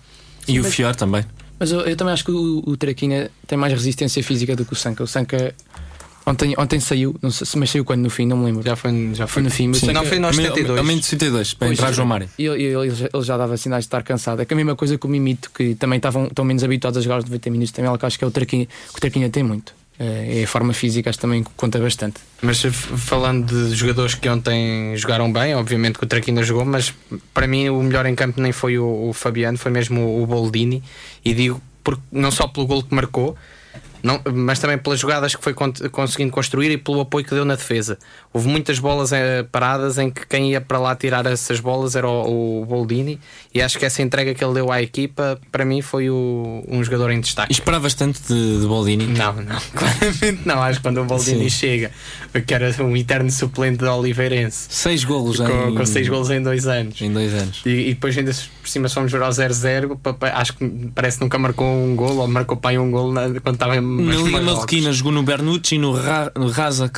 E 0.48 0.58
o 0.60 0.64
Fior 0.64 0.94
também. 0.96 1.24
Mas 1.58 1.70
eu, 1.70 1.80
eu 1.82 1.96
também 1.96 2.12
acho 2.12 2.24
que 2.24 2.30
o, 2.32 2.62
o 2.66 2.76
Traquina 2.76 3.30
tem 3.46 3.56
mais 3.58 3.72
resistência 3.72 4.22
física 4.22 4.56
do 4.56 4.64
que 4.64 4.72
o 4.72 4.76
Sanca. 4.76 5.04
O 5.04 5.06
Sanca 5.06 5.54
ontem, 6.26 6.54
ontem 6.58 6.80
saiu, 6.80 7.14
não 7.22 7.30
sei 7.30 7.46
se 7.46 7.56
mas 7.56 7.70
saiu 7.70 7.84
quando 7.84 8.00
no 8.02 8.10
fim, 8.10 8.26
não 8.26 8.36
me 8.36 8.46
lembro. 8.46 8.62
Já 8.64 8.74
foi, 8.74 9.10
já 9.14 9.26
Foi 9.28 9.42
no 9.42 9.50
fim, 9.50 9.68
mas 9.68 9.82
Não, 9.82 10.04
foi 10.04 10.18
no- 10.18 10.26
aos 10.26 10.36
Ao 10.36 10.42
menos- 10.42 10.56
72. 10.56 10.78
Ao 10.78 10.84
menos 10.84 11.04
72, 11.06 11.54
para 11.54 11.68
Pois, 11.68 11.78
entrar 11.78 11.92
João 11.92 12.08
Mário. 12.08 12.28
E 12.38 12.46
ele, 12.46 12.62
ele 12.64 12.90
já- 12.90 13.08
ele 13.12 13.22
já 13.22 13.36
dava 13.36 13.56
sinais 13.56 13.84
de 13.84 13.86
estar 13.86 14.02
cansado. 14.02 14.42
É 14.42 14.44
que 14.44 14.52
a 14.52 14.56
mesma 14.56 14.74
coisa 14.74 14.98
que 14.98 15.06
o 15.06 15.08
Mimito, 15.08 15.50
que 15.54 15.74
também 15.76 15.98
estavam 15.98 16.28
tão 16.28 16.44
menos 16.44 16.64
habituados 16.64 16.98
a 16.98 17.00
jogar 17.00 17.18
os 17.18 17.24
90 17.24 17.50
minutos, 17.50 17.70
também 17.72 17.86
é 17.86 17.88
algo 17.88 17.98
que 18.00 18.06
acho 18.06 18.18
que 18.18 18.24
é 18.24 18.26
o 18.26 18.30
Traquinha, 18.32 18.66
que 18.66 18.96
o 18.96 19.00
Traquinha 19.00 19.28
tem 19.30 19.42
muito. 19.44 19.72
É 19.98 20.40
é 20.40 20.44
a 20.44 20.46
forma 20.46 20.72
física, 20.72 21.10
acho 21.10 21.18
também 21.18 21.44
conta 21.56 21.78
bastante. 21.78 22.16
Mas 22.40 22.62
falando 22.62 23.46
de 23.46 23.74
jogadores 23.74 24.14
que 24.14 24.28
ontem 24.28 24.96
jogaram 24.96 25.32
bem, 25.32 25.54
obviamente 25.54 25.98
que 25.98 26.04
o 26.04 26.08
Traquina 26.08 26.42
jogou, 26.42 26.64
mas 26.64 26.94
para 27.32 27.46
mim 27.46 27.68
o 27.68 27.82
melhor 27.82 28.06
em 28.06 28.14
campo 28.14 28.40
nem 28.40 28.52
foi 28.52 28.78
o, 28.78 29.08
o 29.08 29.12
Fabiano, 29.12 29.58
foi 29.58 29.70
mesmo 29.70 30.00
o, 30.00 30.22
o 30.22 30.26
Boldini. 30.26 30.82
E 31.24 31.34
digo 31.34 31.60
por, 31.84 31.98
não 32.10 32.30
só 32.30 32.48
pelo 32.48 32.66
gol 32.66 32.82
que 32.82 32.94
marcou, 32.94 33.36
não, 34.02 34.20
mas 34.34 34.58
também 34.58 34.76
pelas 34.78 34.98
jogadas 35.00 35.34
que 35.34 35.42
foi 35.42 35.54
con- 35.54 35.72
conseguindo 35.90 36.30
construir 36.32 36.70
e 36.70 36.76
pelo 36.78 37.00
apoio 37.00 37.24
que 37.24 37.34
deu 37.34 37.44
na 37.44 37.54
defesa. 37.54 37.98
Houve 38.32 38.48
muitas 38.48 38.78
bolas 38.78 39.12
eh, 39.12 39.44
paradas 39.50 39.98
em 39.98 40.10
que 40.10 40.26
quem 40.26 40.50
ia 40.50 40.60
para 40.60 40.78
lá 40.78 40.94
tirar 40.96 41.24
essas 41.26 41.60
bolas 41.60 41.94
era 41.96 42.08
o, 42.08 42.62
o 42.62 42.66
Boldini, 42.66 43.20
e 43.54 43.60
acho 43.62 43.78
que 43.78 43.84
essa 43.84 44.02
entrega 44.02 44.34
que 44.34 44.42
ele 44.44 44.54
deu 44.54 44.72
à 44.72 44.82
equipa, 44.82 45.38
para 45.50 45.64
mim, 45.64 45.80
foi 45.82 46.10
o- 46.10 46.64
um 46.68 46.82
jogador 46.82 47.10
em 47.10 47.18
E 47.18 47.20
destaque. 47.20 47.52
esperavas 47.52 47.94
tanto 47.94 48.20
de, 48.26 48.60
de 48.60 48.66
Boldini? 48.66 49.06
Não, 49.06 49.32
não, 49.34 49.58
claramente 49.74 50.40
não. 50.46 50.62
Acho 50.62 50.78
que 50.78 50.82
quando 50.82 51.00
o 51.00 51.04
Boldini 51.04 51.48
Sim. 51.50 51.56
chega, 51.58 51.90
que 52.46 52.54
era 52.54 52.74
um 52.82 52.96
eterno 52.96 53.30
suplente 53.30 53.78
da 53.78 53.94
Oliveirense, 53.94 54.66
Seis 54.70 55.04
golos 55.04 55.38
com, 55.38 55.68
em, 55.70 55.74
com 55.74 55.86
seis 55.86 56.08
golos 56.08 56.30
em 56.30 56.42
dois 56.42 56.66
anos. 56.66 57.00
em 57.00 57.12
dois 57.12 57.32
anos. 57.34 57.62
E, 57.64 57.70
e 57.90 57.94
depois 57.94 58.16
ainda 58.18 58.32
por 58.62 58.68
cima 58.68 58.88
ver 58.88 59.22
ao 59.22 59.30
0-0, 59.30 59.98
papai, 60.02 60.30
acho 60.30 60.54
que 60.54 60.90
parece 60.94 61.18
que 61.18 61.24
nunca 61.24 61.38
marcou 61.38 61.66
um 61.66 61.94
gol, 61.96 62.16
ou 62.18 62.28
marcou 62.28 62.56
pai 62.56 62.78
um 62.78 62.90
gol 62.90 63.12
na- 63.12 63.28
quando 63.40 63.54
estava 63.54 63.76
em 63.76 63.80
Na 64.00 64.14
Liga. 64.14 64.40
Marroquina 64.40 64.92
jogou 64.92 65.12
no 65.12 65.22
Bernucci, 65.22 65.78
no, 65.78 65.92
Ra, 65.92 66.32
no, 66.36 66.48
Raza, 66.48 66.90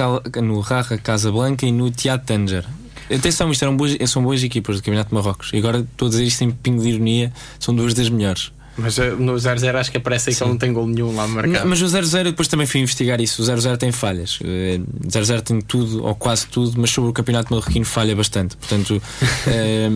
no 0.42 0.60
Raja 0.60 0.98
Casablanca 0.98 1.66
e 1.66 1.72
no 1.72 1.90
Tiat 1.90 2.24
Tanger. 2.24 2.64
Atenção, 3.12 3.50
isto 3.50 3.62
eram 3.62 3.76
boas, 3.76 3.96
são 4.06 4.22
boas 4.22 4.42
equipas 4.42 4.76
do 4.76 4.82
Campeonato 4.82 5.10
de 5.10 5.14
Marrocos. 5.14 5.50
E 5.52 5.58
agora 5.58 5.80
estou 5.80 6.06
a 6.06 6.10
dizer 6.10 6.24
isto 6.24 6.56
pingo 6.62 6.82
de 6.82 6.88
ironia, 6.90 7.32
são 7.58 7.74
duas 7.74 7.92
das 7.94 8.08
melhores. 8.08 8.52
Mas 8.76 8.98
eh, 8.98 9.10
no 9.10 9.34
0-0 9.34 9.74
acho 9.76 9.90
que 9.90 9.98
aparece 9.98 10.30
aí 10.30 10.36
que 10.36 10.42
ele 10.42 10.50
não 10.50 10.58
tem 10.58 10.72
gol 10.72 10.86
nenhum 10.86 11.14
lá 11.14 11.28
marcado. 11.28 11.60
Não, 11.60 11.66
mas 11.66 11.80
o 11.80 11.86
0-0 11.86 12.18
eu 12.18 12.24
depois 12.24 12.48
também 12.48 12.66
fui 12.66 12.80
investigar 12.80 13.20
isso. 13.20 13.40
O 13.42 13.44
0-0 13.44 13.76
tem 13.76 13.92
falhas. 13.92 14.38
Eh, 14.42 14.80
0-0 15.06 15.42
tem 15.42 15.60
tudo, 15.60 16.04
ou 16.04 16.14
quase 16.14 16.46
tudo, 16.46 16.72
mas 16.80 16.90
sobre 16.90 17.10
o 17.10 17.12
Campeonato 17.12 17.54
Marroquino 17.54 17.84
falha 17.84 18.16
bastante. 18.16 18.56
Portanto, 18.56 19.00
eh, 19.46 19.92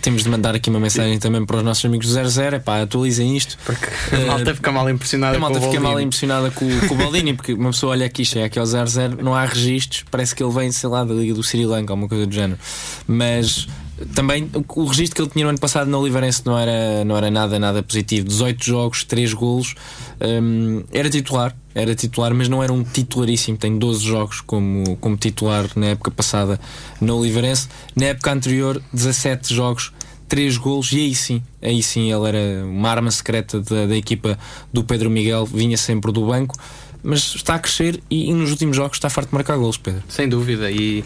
temos 0.00 0.22
de 0.22 0.28
mandar 0.28 0.54
aqui 0.54 0.70
uma 0.70 0.80
mensagem 0.80 1.18
também 1.18 1.44
para 1.44 1.58
os 1.58 1.62
nossos 1.62 1.84
amigos 1.84 2.08
do 2.08 2.14
0-0. 2.14 2.54
É 2.54 2.58
pá, 2.58 2.82
atualizem 2.82 3.36
isto. 3.36 3.58
Porque 3.64 3.86
a 4.14 4.26
malta 4.26 4.54
fica 4.54 4.72
mal 4.72 4.88
impressionada 4.90 5.36
A 5.36 5.40
malta 5.40 5.60
com 5.60 5.66
o 5.66 5.70
fica 5.70 5.82
mal 5.82 6.00
impressionada 6.00 6.50
com, 6.50 6.66
com 6.88 6.94
o 6.94 6.98
Baldini, 6.98 7.34
porque 7.34 7.54
uma 7.54 7.70
pessoa 7.70 7.92
olha 7.92 8.06
aqui, 8.06 8.24
chega 8.24 8.46
aqui 8.46 8.58
ao 8.58 8.64
0-0, 8.64 9.20
não 9.22 9.34
há 9.34 9.44
registros, 9.44 10.04
parece 10.10 10.34
que 10.34 10.42
ele 10.42 10.52
vem, 10.52 10.70
sei 10.72 10.88
lá, 10.88 11.04
da 11.04 11.14
Liga 11.14 11.34
do 11.34 11.42
Sri 11.42 11.64
Lanka, 11.64 11.92
alguma 11.92 12.08
coisa 12.08 12.26
do 12.26 12.34
género. 12.34 12.58
Mas 13.06 13.66
também 14.14 14.50
o, 14.68 14.84
registro 14.84 15.14
que 15.14 15.22
ele 15.22 15.30
tinha 15.30 15.44
no 15.44 15.50
ano 15.50 15.58
passado 15.58 15.88
no 15.88 15.98
Oliveirense 15.98 16.42
não 16.44 16.58
era, 16.58 17.04
não 17.04 17.16
era 17.16 17.30
nada, 17.30 17.58
nada 17.58 17.82
positivo. 17.82 18.26
18 18.26 18.64
jogos, 18.64 19.04
3 19.04 19.32
golos, 19.32 19.74
hum, 20.20 20.82
era 20.92 21.08
titular, 21.08 21.56
era 21.74 21.94
titular, 21.94 22.34
mas 22.34 22.48
não 22.48 22.62
era 22.62 22.72
um 22.72 22.82
titularíssimo. 22.82 23.56
Tem 23.56 23.78
12 23.78 24.04
jogos 24.04 24.40
como, 24.40 24.96
como 24.96 25.16
titular 25.16 25.66
na 25.76 25.86
época 25.86 26.10
passada 26.10 26.58
no 27.00 27.18
Oliveirense. 27.18 27.68
Na 27.94 28.06
época 28.06 28.32
anterior, 28.32 28.82
17 28.92 29.54
jogos. 29.54 29.92
3 30.26 30.56
golos 30.56 30.90
e 30.90 31.00
aí 31.00 31.14
sim, 31.14 31.42
aí 31.60 31.82
sim 31.82 32.10
ele 32.10 32.26
era 32.26 32.64
uma 32.64 32.88
arma 32.88 33.10
secreta 33.10 33.60
da, 33.60 33.86
da 33.86 33.94
equipa 33.94 34.38
do 34.72 34.82
Pedro 34.82 35.10
Miguel, 35.10 35.44
vinha 35.44 35.76
sempre 35.76 36.10
do 36.10 36.26
banco, 36.26 36.56
mas 37.02 37.34
está 37.34 37.56
a 37.56 37.58
crescer 37.58 38.02
e, 38.10 38.30
e 38.30 38.32
nos 38.32 38.50
últimos 38.50 38.74
jogos 38.74 38.96
está 38.96 39.10
farto 39.10 39.28
de 39.28 39.34
marcar 39.34 39.58
golos, 39.58 39.76
Pedro. 39.76 40.02
Sem 40.08 40.26
dúvida, 40.26 40.70
e 40.70 41.04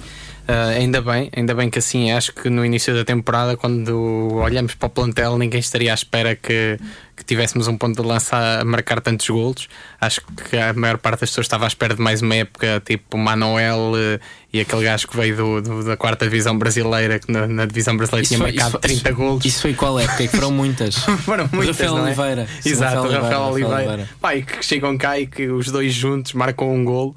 ah, 0.48 0.68
ainda 0.70 1.00
bem, 1.02 1.30
ainda 1.36 1.54
bem 1.54 1.68
que 1.68 1.78
assim 1.78 2.10
é. 2.10 2.16
Acho 2.16 2.32
que 2.32 2.48
no 2.48 2.64
início 2.64 2.94
da 2.94 3.04
temporada, 3.04 3.56
quando 3.56 4.32
olhamos 4.34 4.74
para 4.74 4.86
o 4.86 4.90
plantel, 4.90 5.36
ninguém 5.38 5.60
estaria 5.60 5.92
à 5.92 5.94
espera 5.94 6.34
que, 6.34 6.78
que 7.14 7.22
tivéssemos 7.24 7.68
um 7.68 7.76
ponto 7.76 8.00
de 8.00 8.08
lança 8.08 8.60
a 8.60 8.64
marcar 8.64 9.00
tantos 9.02 9.28
golos. 9.28 9.68
Acho 10.00 10.22
que 10.48 10.56
a 10.56 10.72
maior 10.72 10.96
parte 10.98 11.20
das 11.20 11.30
pessoas 11.30 11.44
estava 11.44 11.64
à 11.64 11.68
espera 11.68 11.94
de 11.94 12.00
mais 12.00 12.22
uma 12.22 12.34
época, 12.34 12.82
tipo 12.84 13.16
o 13.16 13.20
Manuel 13.20 13.92
eh, 13.96 14.20
e 14.52 14.60
aquele 14.60 14.84
gajo 14.84 15.06
que 15.06 15.16
veio 15.16 15.36
do, 15.36 15.60
do- 15.60 15.84
da 15.84 15.96
quarta 15.98 16.24
divisão 16.24 16.56
brasileira, 16.56 17.18
que 17.18 17.30
na, 17.30 17.46
na 17.46 17.66
divisão 17.66 17.94
brasileira 17.96 18.26
tinha 18.26 18.38
foi- 18.38 18.48
marcado 18.52 18.70
foi- 18.72 18.80
30 18.80 19.12
golos. 19.12 19.44
Isso 19.44 19.60
foi 19.60 19.74
qual 19.74 20.00
época? 20.00 20.16
Que 20.16 20.28
foram 20.28 20.50
muitas. 20.50 20.96
Foram 21.28 21.46
muitas, 21.52 21.76
Rafael 21.76 21.92
não 21.92 21.98
é? 21.98 22.06
Oliveira. 22.06 22.48
Exato, 22.64 23.02
Rafael 23.02 23.22
Rafael, 23.22 23.40
Oliveira, 23.52 23.76
Oliveira. 23.76 24.08
E 24.36 24.42
que 24.42 24.64
chegam 24.64 24.96
cá 24.96 25.18
e 25.20 25.26
que 25.26 25.46
os 25.48 25.66
dois 25.70 25.92
juntos 25.92 26.32
marcam 26.32 26.72
um 26.74 26.82
golo. 26.84 27.14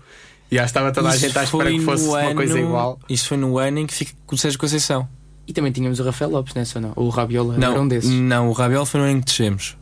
E 0.52 0.56
já 0.58 0.66
estava 0.66 0.92
toda 0.92 1.10
a 1.10 1.16
Isso 1.16 1.26
gente 1.26 1.40
à 1.40 1.44
espera 1.44 1.72
que 1.72 1.80
fosse 1.80 2.06
uma 2.08 2.36
coisa 2.36 2.60
igual. 2.60 3.00
Isso 3.10 3.28
foi 3.30 3.38
no 3.38 3.58
ano 3.58 3.80
em 3.80 3.88
que 3.88 3.94
fica 3.94 4.12
com 4.28 4.36
o 4.36 4.38
Sérgio 4.38 4.60
Conceição. 4.60 5.08
E 5.48 5.54
também 5.54 5.72
tínhamos 5.72 6.00
o 6.00 6.04
Rafael 6.04 6.30
Lopes 6.30 6.54
nessa, 6.54 6.78
ou 6.78 6.82
não? 6.84 6.94
O 6.96 7.10
Rabiola 7.10 7.56
era 7.56 7.60
Não, 7.70 7.82
um 7.84 7.88
desses. 7.88 8.10
não, 8.10 8.50
o 8.50 8.52
Rabiel 8.52 8.86
foi 8.86 9.00
no 9.00 9.06
ano 9.08 9.18
em 9.18 9.20
que 9.22 9.26
descemos. 9.28 9.78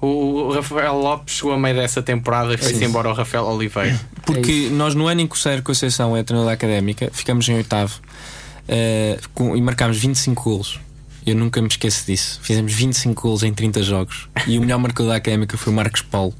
O, 0.00 0.50
Rafael 0.52 0.94
Lopes 0.96 1.34
chegou 1.36 1.52
a 1.52 1.58
meio 1.58 1.74
dessa 1.76 2.02
temporada 2.02 2.54
e 2.54 2.56
foi-se 2.58 2.84
embora 2.84 3.08
o 3.08 3.12
Rafael 3.12 3.44
Oliveira. 3.46 3.98
Porque 4.26 4.68
nós, 4.72 4.94
no 4.94 5.06
ano 5.06 5.20
em 5.22 5.26
que 5.26 5.34
o 5.34 5.38
Sérgio 5.38 5.62
Conceição 5.62 6.16
é 6.16 6.22
treinador 6.22 6.50
da 6.50 6.54
académica, 6.54 7.10
ficamos 7.12 7.48
em 7.48 7.54
oitavo 7.54 7.94
eh, 8.66 9.18
com- 9.34 9.56
e 9.56 9.60
marcámos 9.60 9.98
25 9.98 10.42
golos. 10.42 10.80
Eu 11.26 11.34
nunca 11.34 11.60
me 11.60 11.68
esqueço 11.68 12.06
disso. 12.06 12.38
Fizemos 12.42 12.72
25 12.72 13.20
golos 13.22 13.42
em 13.42 13.52
30 13.52 13.82
jogos. 13.82 14.28
E 14.46 14.56
o 14.58 14.60
melhor 14.62 14.78
marcador 14.78 15.12
da 15.12 15.16
académica 15.16 15.56
foi 15.56 15.72
o 15.72 15.76
Marcos 15.76 16.02
Paulo. 16.02 16.34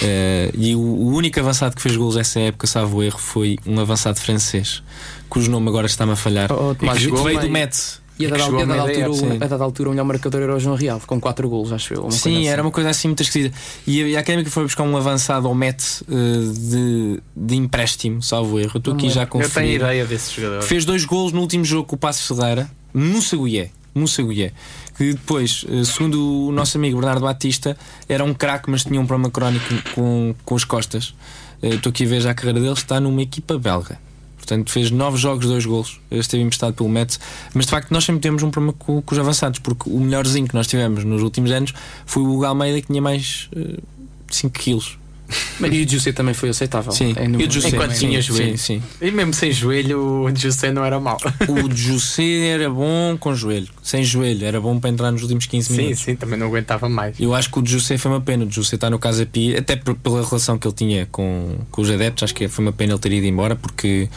Eh, 0.00 0.50
e 0.54 0.74
o, 0.74 0.80
o 0.80 1.14
único 1.14 1.38
avançado 1.40 1.76
que 1.76 1.82
fez 1.82 1.96
golos 1.96 2.16
essa 2.16 2.40
época, 2.40 2.66
salvo 2.66 3.02
erro, 3.02 3.18
foi 3.18 3.58
um 3.66 3.78
avançado 3.80 4.18
francês, 4.18 4.82
cujo 5.28 5.50
nome 5.50 5.68
agora 5.68 5.86
está-me 5.86 6.12
a 6.12 6.16
falhar. 6.16 6.50
Oh, 6.52 6.70
oh, 6.70 6.74
Tomás, 6.74 6.98
que 6.98 7.04
jogou 7.04 7.24
veio 7.24 7.40
do 7.40 7.50
Metz. 7.50 8.00
E 8.18 8.26
a 8.26 8.30
que 8.30 8.38
dada, 8.38 8.62
a 8.62 8.64
dada 8.66 9.04
altura, 9.06 9.34
a 9.34 9.48
dada 9.48 9.64
altura 9.64 9.88
o 9.88 9.92
melhor 9.92 10.04
marcador 10.04 10.42
era 10.42 10.54
o 10.54 10.60
João 10.60 10.76
Real, 10.76 11.00
com 11.06 11.18
4 11.18 11.48
golos, 11.48 11.72
acho 11.72 11.94
eu. 11.94 12.10
Sim, 12.10 12.36
assim. 12.36 12.46
era 12.46 12.62
uma 12.62 12.70
coisa 12.70 12.90
assim 12.90 13.08
muito 13.08 13.22
esquisita. 13.22 13.56
E 13.86 14.14
a, 14.14 14.18
a 14.18 14.20
Académica 14.20 14.50
foi 14.50 14.64
buscar 14.64 14.82
um 14.82 14.96
avançado 14.96 15.48
ao 15.48 15.54
Met 15.54 16.04
eh, 16.08 16.14
de, 16.54 17.22
de 17.34 17.56
empréstimo, 17.56 18.22
salvo 18.22 18.60
erro. 18.60 18.72
Eu 18.74 18.78
estou 18.78 18.94
aqui 18.94 19.08
já 19.08 19.22
a 19.22 19.24
Eu 19.24 19.30
tenho 19.30 19.44
conferir. 19.44 19.76
ideia 19.76 20.04
desse 20.04 20.40
jogador. 20.40 20.62
Fez 20.62 20.84
dois 20.84 21.04
golos 21.04 21.32
no 21.32 21.40
último 21.40 21.64
jogo 21.64 21.88
com 21.88 21.96
o 21.96 21.98
Passo 21.98 22.34
Ferreira, 22.34 22.70
no 22.92 23.22
Saguié. 23.22 23.70
No 23.94 24.06
Saguié. 24.06 24.52
Que 25.02 25.14
depois, 25.14 25.66
eh, 25.68 25.82
segundo 25.82 26.46
o 26.46 26.52
nosso 26.52 26.78
amigo 26.78 26.96
Bernardo 27.00 27.22
Batista, 27.22 27.76
era 28.08 28.22
um 28.22 28.32
craque, 28.32 28.70
mas 28.70 28.84
tinha 28.84 29.00
um 29.00 29.04
problema 29.04 29.32
crónico 29.32 29.66
com, 29.96 30.32
com 30.44 30.54
as 30.54 30.62
costas. 30.64 31.12
Eh, 31.60 31.70
Estou 31.70 31.90
aqui 31.90 32.04
a 32.04 32.06
ver 32.06 32.20
já 32.20 32.30
a 32.30 32.34
carreira 32.34 32.60
dele, 32.60 32.72
está 32.72 33.00
numa 33.00 33.20
equipa 33.20 33.58
belga. 33.58 33.98
Portanto, 34.36 34.70
fez 34.70 34.92
nove 34.92 35.16
jogos, 35.18 35.46
dois 35.46 35.66
golos. 35.66 36.00
Esteve 36.08 36.44
emprestado 36.44 36.74
pelo 36.74 36.88
Metz. 36.88 37.18
Mas 37.52 37.64
de 37.64 37.72
facto, 37.72 37.90
nós 37.90 38.04
sempre 38.04 38.22
temos 38.22 38.44
um 38.44 38.50
problema 38.52 38.76
com, 38.78 39.02
com 39.02 39.12
os 39.12 39.18
avançados, 39.18 39.58
porque 39.58 39.90
o 39.90 39.98
melhorzinho 39.98 40.46
que 40.46 40.54
nós 40.54 40.68
tivemos 40.68 41.02
nos 41.02 41.20
últimos 41.20 41.50
anos 41.50 41.74
foi 42.06 42.22
o 42.22 42.32
Hugo 42.32 42.44
Almeida, 42.44 42.80
que 42.80 42.86
tinha 42.86 43.02
mais 43.02 43.50
5 44.30 44.56
quilos. 44.56 45.00
E 45.60 45.84
o 45.84 45.88
José 45.88 46.12
também 46.12 46.34
foi 46.34 46.48
aceitável. 46.50 46.92
Sim, 46.92 47.12
É 47.16 47.26
no- 47.28 47.40
e 47.40 47.46
o 47.46 47.50
José 47.50 47.68
Enquanto 47.68 47.92
sim, 47.92 48.08
tinha 48.08 48.22
sim, 48.22 48.28
joelho. 48.32 48.58
Sim, 48.58 48.82
E 49.00 49.10
mesmo 49.10 49.32
sem 49.34 49.52
joelho, 49.52 50.24
o 50.24 50.36
José 50.36 50.72
não 50.72 50.84
era 50.84 50.98
mau. 51.00 51.16
O 51.48 51.74
José 51.74 52.48
era 52.48 52.68
bom 52.70 53.16
com 53.18 53.34
joelho, 53.34 53.68
sem 53.82 54.02
joelho, 54.04 54.44
era 54.46 54.60
bom 54.60 54.78
para 54.78 54.90
entrar 54.90 55.10
nos 55.10 55.22
últimos 55.22 55.46
15 55.46 55.68
Sim, 55.68 55.76
minutos. 55.76 56.00
sim, 56.02 56.14
também 56.16 56.38
não 56.38 56.46
aguentava 56.48 56.88
mais. 56.88 57.18
Eu 57.20 57.34
acho 57.34 57.50
que 57.50 57.58
o 57.58 57.66
José 57.66 57.96
foi 57.98 58.10
uma 58.10 58.20
pena. 58.20 58.44
O 58.44 58.50
José 58.50 58.74
está 58.76 58.88
no 58.90 58.98
Casa 58.98 59.24
Pia, 59.26 59.58
até 59.58 59.76
pela 59.76 60.24
relação 60.26 60.58
que 60.58 60.66
ele 60.66 60.74
tinha 60.74 61.06
com, 61.10 61.56
com 61.70 61.82
os 61.82 61.90
adeptos, 61.90 62.24
acho 62.24 62.34
que 62.34 62.48
foi 62.48 62.64
uma 62.64 62.72
pena 62.72 62.92
ele 62.92 63.00
ter 63.00 63.12
ido 63.12 63.26
embora 63.26 63.54
porque. 63.56 64.08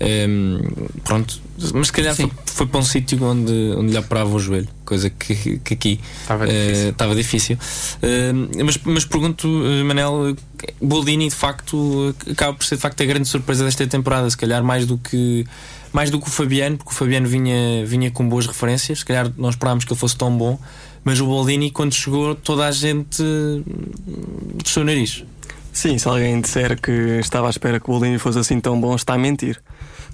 Ehm, 0.00 0.60
pronto, 1.04 1.40
mas 1.74 1.86
se 1.88 1.92
calhar 1.92 2.14
foi, 2.14 2.30
foi 2.46 2.66
para 2.66 2.80
um 2.80 2.82
sítio 2.82 3.22
onde, 3.22 3.52
onde 3.76 3.92
lhe 3.92 3.98
operava 3.98 4.34
o 4.34 4.38
joelho, 4.38 4.68
coisa 4.84 5.08
que, 5.10 5.58
que 5.58 5.74
aqui 5.74 6.00
Estava 6.22 6.46
eh, 6.46 6.66
difícil. 6.68 6.90
estava 6.90 7.14
difícil. 7.14 7.58
Ehm, 8.02 8.64
mas, 8.64 8.78
mas 8.84 9.04
pergunto, 9.04 9.46
eh, 9.46 9.82
Manel, 9.82 10.36
Boldini 10.80 11.28
de 11.28 11.34
facto 11.34 12.14
acaba 12.30 12.54
por 12.54 12.64
ser 12.64 12.76
de 12.76 12.82
facto 12.82 13.02
a 13.02 13.06
grande 13.06 13.28
surpresa 13.28 13.64
desta 13.64 13.86
temporada, 13.86 14.28
se 14.28 14.36
calhar 14.36 14.62
mais 14.62 14.86
do 14.86 14.98
que 14.98 15.46
mais 15.92 16.10
do 16.10 16.20
que 16.20 16.28
o 16.28 16.30
Fabiano, 16.30 16.76
porque 16.76 16.90
o 16.90 16.94
Fabiano 16.94 17.26
vinha, 17.26 17.86
vinha 17.86 18.10
com 18.10 18.28
boas 18.28 18.46
referências, 18.46 18.98
se 18.98 19.04
calhar 19.04 19.32
não 19.38 19.48
esperámos 19.48 19.84
que 19.84 19.92
ele 19.92 19.98
fosse 19.98 20.14
tão 20.14 20.36
bom, 20.36 20.58
mas 21.02 21.20
o 21.20 21.24
Boldini 21.24 21.70
quando 21.70 21.94
chegou 21.94 22.34
toda 22.34 22.66
a 22.66 22.70
gente 22.70 23.22
hum, 23.22 23.62
desceu 24.62 24.82
o 24.82 24.84
nariz. 24.84 25.24
Sim, 25.76 25.98
se 25.98 26.08
alguém 26.08 26.40
disser 26.40 26.80
que 26.80 26.90
estava 27.20 27.48
à 27.48 27.50
espera 27.50 27.78
que 27.78 27.86
o 27.90 27.92
Boldini 27.92 28.18
fosse 28.18 28.38
assim 28.38 28.58
tão 28.60 28.80
bom, 28.80 28.94
está 28.94 29.12
a 29.14 29.18
mentir. 29.18 29.60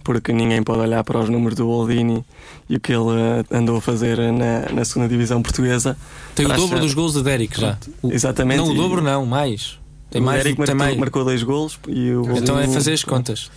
Porque 0.02 0.32
ninguém 0.32 0.60
pode 0.64 0.80
olhar 0.80 1.04
para 1.04 1.20
os 1.20 1.28
números 1.28 1.56
do 1.56 1.64
Boldini 1.66 2.24
e 2.68 2.74
o 2.76 2.80
que 2.80 2.92
ele 2.92 3.10
eh, 3.50 3.56
andou 3.56 3.76
a 3.76 3.80
fazer 3.80 4.18
na, 4.32 4.68
na 4.72 4.84
segunda 4.84 5.08
divisão 5.08 5.40
portuguesa. 5.40 5.96
Tem 6.34 6.44
o 6.44 6.48
dobro 6.48 6.64
achar- 6.64 6.80
dos 6.80 6.92
gols 6.94 7.12
de 7.12 7.22
Derek 7.22 7.60
já. 7.60 7.78
O- 8.02 8.10
Exatamente. 8.10 8.58
Não 8.58 8.70
o 8.70 8.74
dobro 8.74 9.00
não, 9.00 9.24
mais. 9.24 9.78
Tem 10.10 10.20
o 10.20 10.24
mais, 10.24 10.42
tem 10.42 10.54
marcou, 10.56 10.74
mais. 10.76 10.96
marcou 10.96 11.24
dois 11.24 11.42
golos 11.44 11.78
e 11.86 12.10
o 12.10 12.22
Boldini, 12.22 12.40
Então 12.40 12.58
é 12.58 12.66
fazer 12.66 12.92
as 12.94 13.04
contas. 13.04 13.48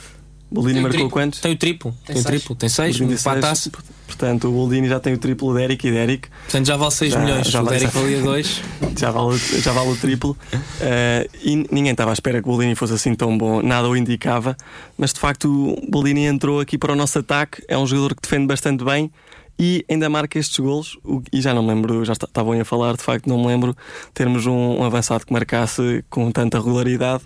O 0.55 0.61
Boldini 0.61 0.75
Tem 0.75 0.79
o 0.79 0.83
marcou 0.83 0.99
triplo. 0.99 1.09
quantos? 1.11 1.39
Tem 1.41 1.51
o 1.51 1.55
triplo, 1.57 1.95
tem, 2.05 2.15
o 2.15 2.19
seis. 2.21 2.25
triplo, 2.25 2.55
tem 2.55 2.69
6, 2.69 2.97
Boldini 2.97 3.19
um 3.19 3.23
para 3.23 3.31
a 3.31 3.55
seis. 3.55 3.71
taça. 3.73 3.83
Portanto, 4.07 4.47
o 4.47 4.51
Boldini 4.51 4.87
já 4.87 4.99
tem 4.99 5.13
o 5.13 5.17
triplo 5.17 5.53
de 5.53 5.61
Eric 5.63 5.87
e 5.87 5.91
de 5.91 5.97
Eric 5.97 6.29
Portanto 6.43 6.65
já 6.67 6.77
vale 6.77 6.91
6 6.91 7.11
Já- 7.13 7.19
milhões. 7.19 7.47
já 7.47 7.61
o 7.61 7.65
vale- 7.65 7.79
Derek 7.79 7.97
valia 7.97 8.21
2. 8.21 8.61
já 8.97 9.11
vale, 9.11 9.37
já 9.37 9.73
vale 9.73 9.89
o 9.89 9.95
triplo. 9.97 10.37
Eh, 10.79 11.27
e 11.43 11.55
ninguém 11.71 11.91
estava 11.91 12.11
à 12.11 12.13
espera 12.13 12.41
que 12.41 12.47
o 12.47 12.51
Boldini 12.51 12.75
fosse 12.75 12.93
assim 12.93 13.13
tão 13.15 13.37
bom, 13.37 13.61
nada 13.61 13.89
o 13.89 13.97
indicava. 13.97 14.55
Mas 14.97 15.11
de 15.11 15.19
facto, 15.19 15.45
o 15.49 15.89
Boldini 15.91 16.25
entrou 16.25 16.59
aqui 16.61 16.77
para 16.77 16.93
o 16.93 16.95
nosso 16.95 17.19
ataque. 17.19 17.61
É 17.67 17.77
um 17.77 17.85
jogador 17.85 18.15
que 18.15 18.21
defende 18.21 18.45
bastante 18.47 18.83
bem 18.85 19.11
e 19.57 19.85
ainda 19.89 20.09
marca 20.09 20.37
estes 20.39 20.59
golos. 20.59 20.97
O- 21.03 21.21
E 21.31 21.41
já 21.41 21.53
não 21.53 21.63
me 21.63 21.69
lembro, 21.73 22.03
já 22.05 22.13
estavam 22.13 22.59
a 22.59 22.65
falar, 22.65 22.95
de 22.97 23.03
facto, 23.03 23.27
não 23.27 23.37
me 23.39 23.47
lembro 23.47 23.75
termos 24.13 24.45
um, 24.45 24.79
um 24.79 24.83
avançado 24.83 25.25
que 25.25 25.31
marcasse 25.33 26.03
com 26.09 26.29
tanta 26.31 26.57
regularidade. 26.57 27.23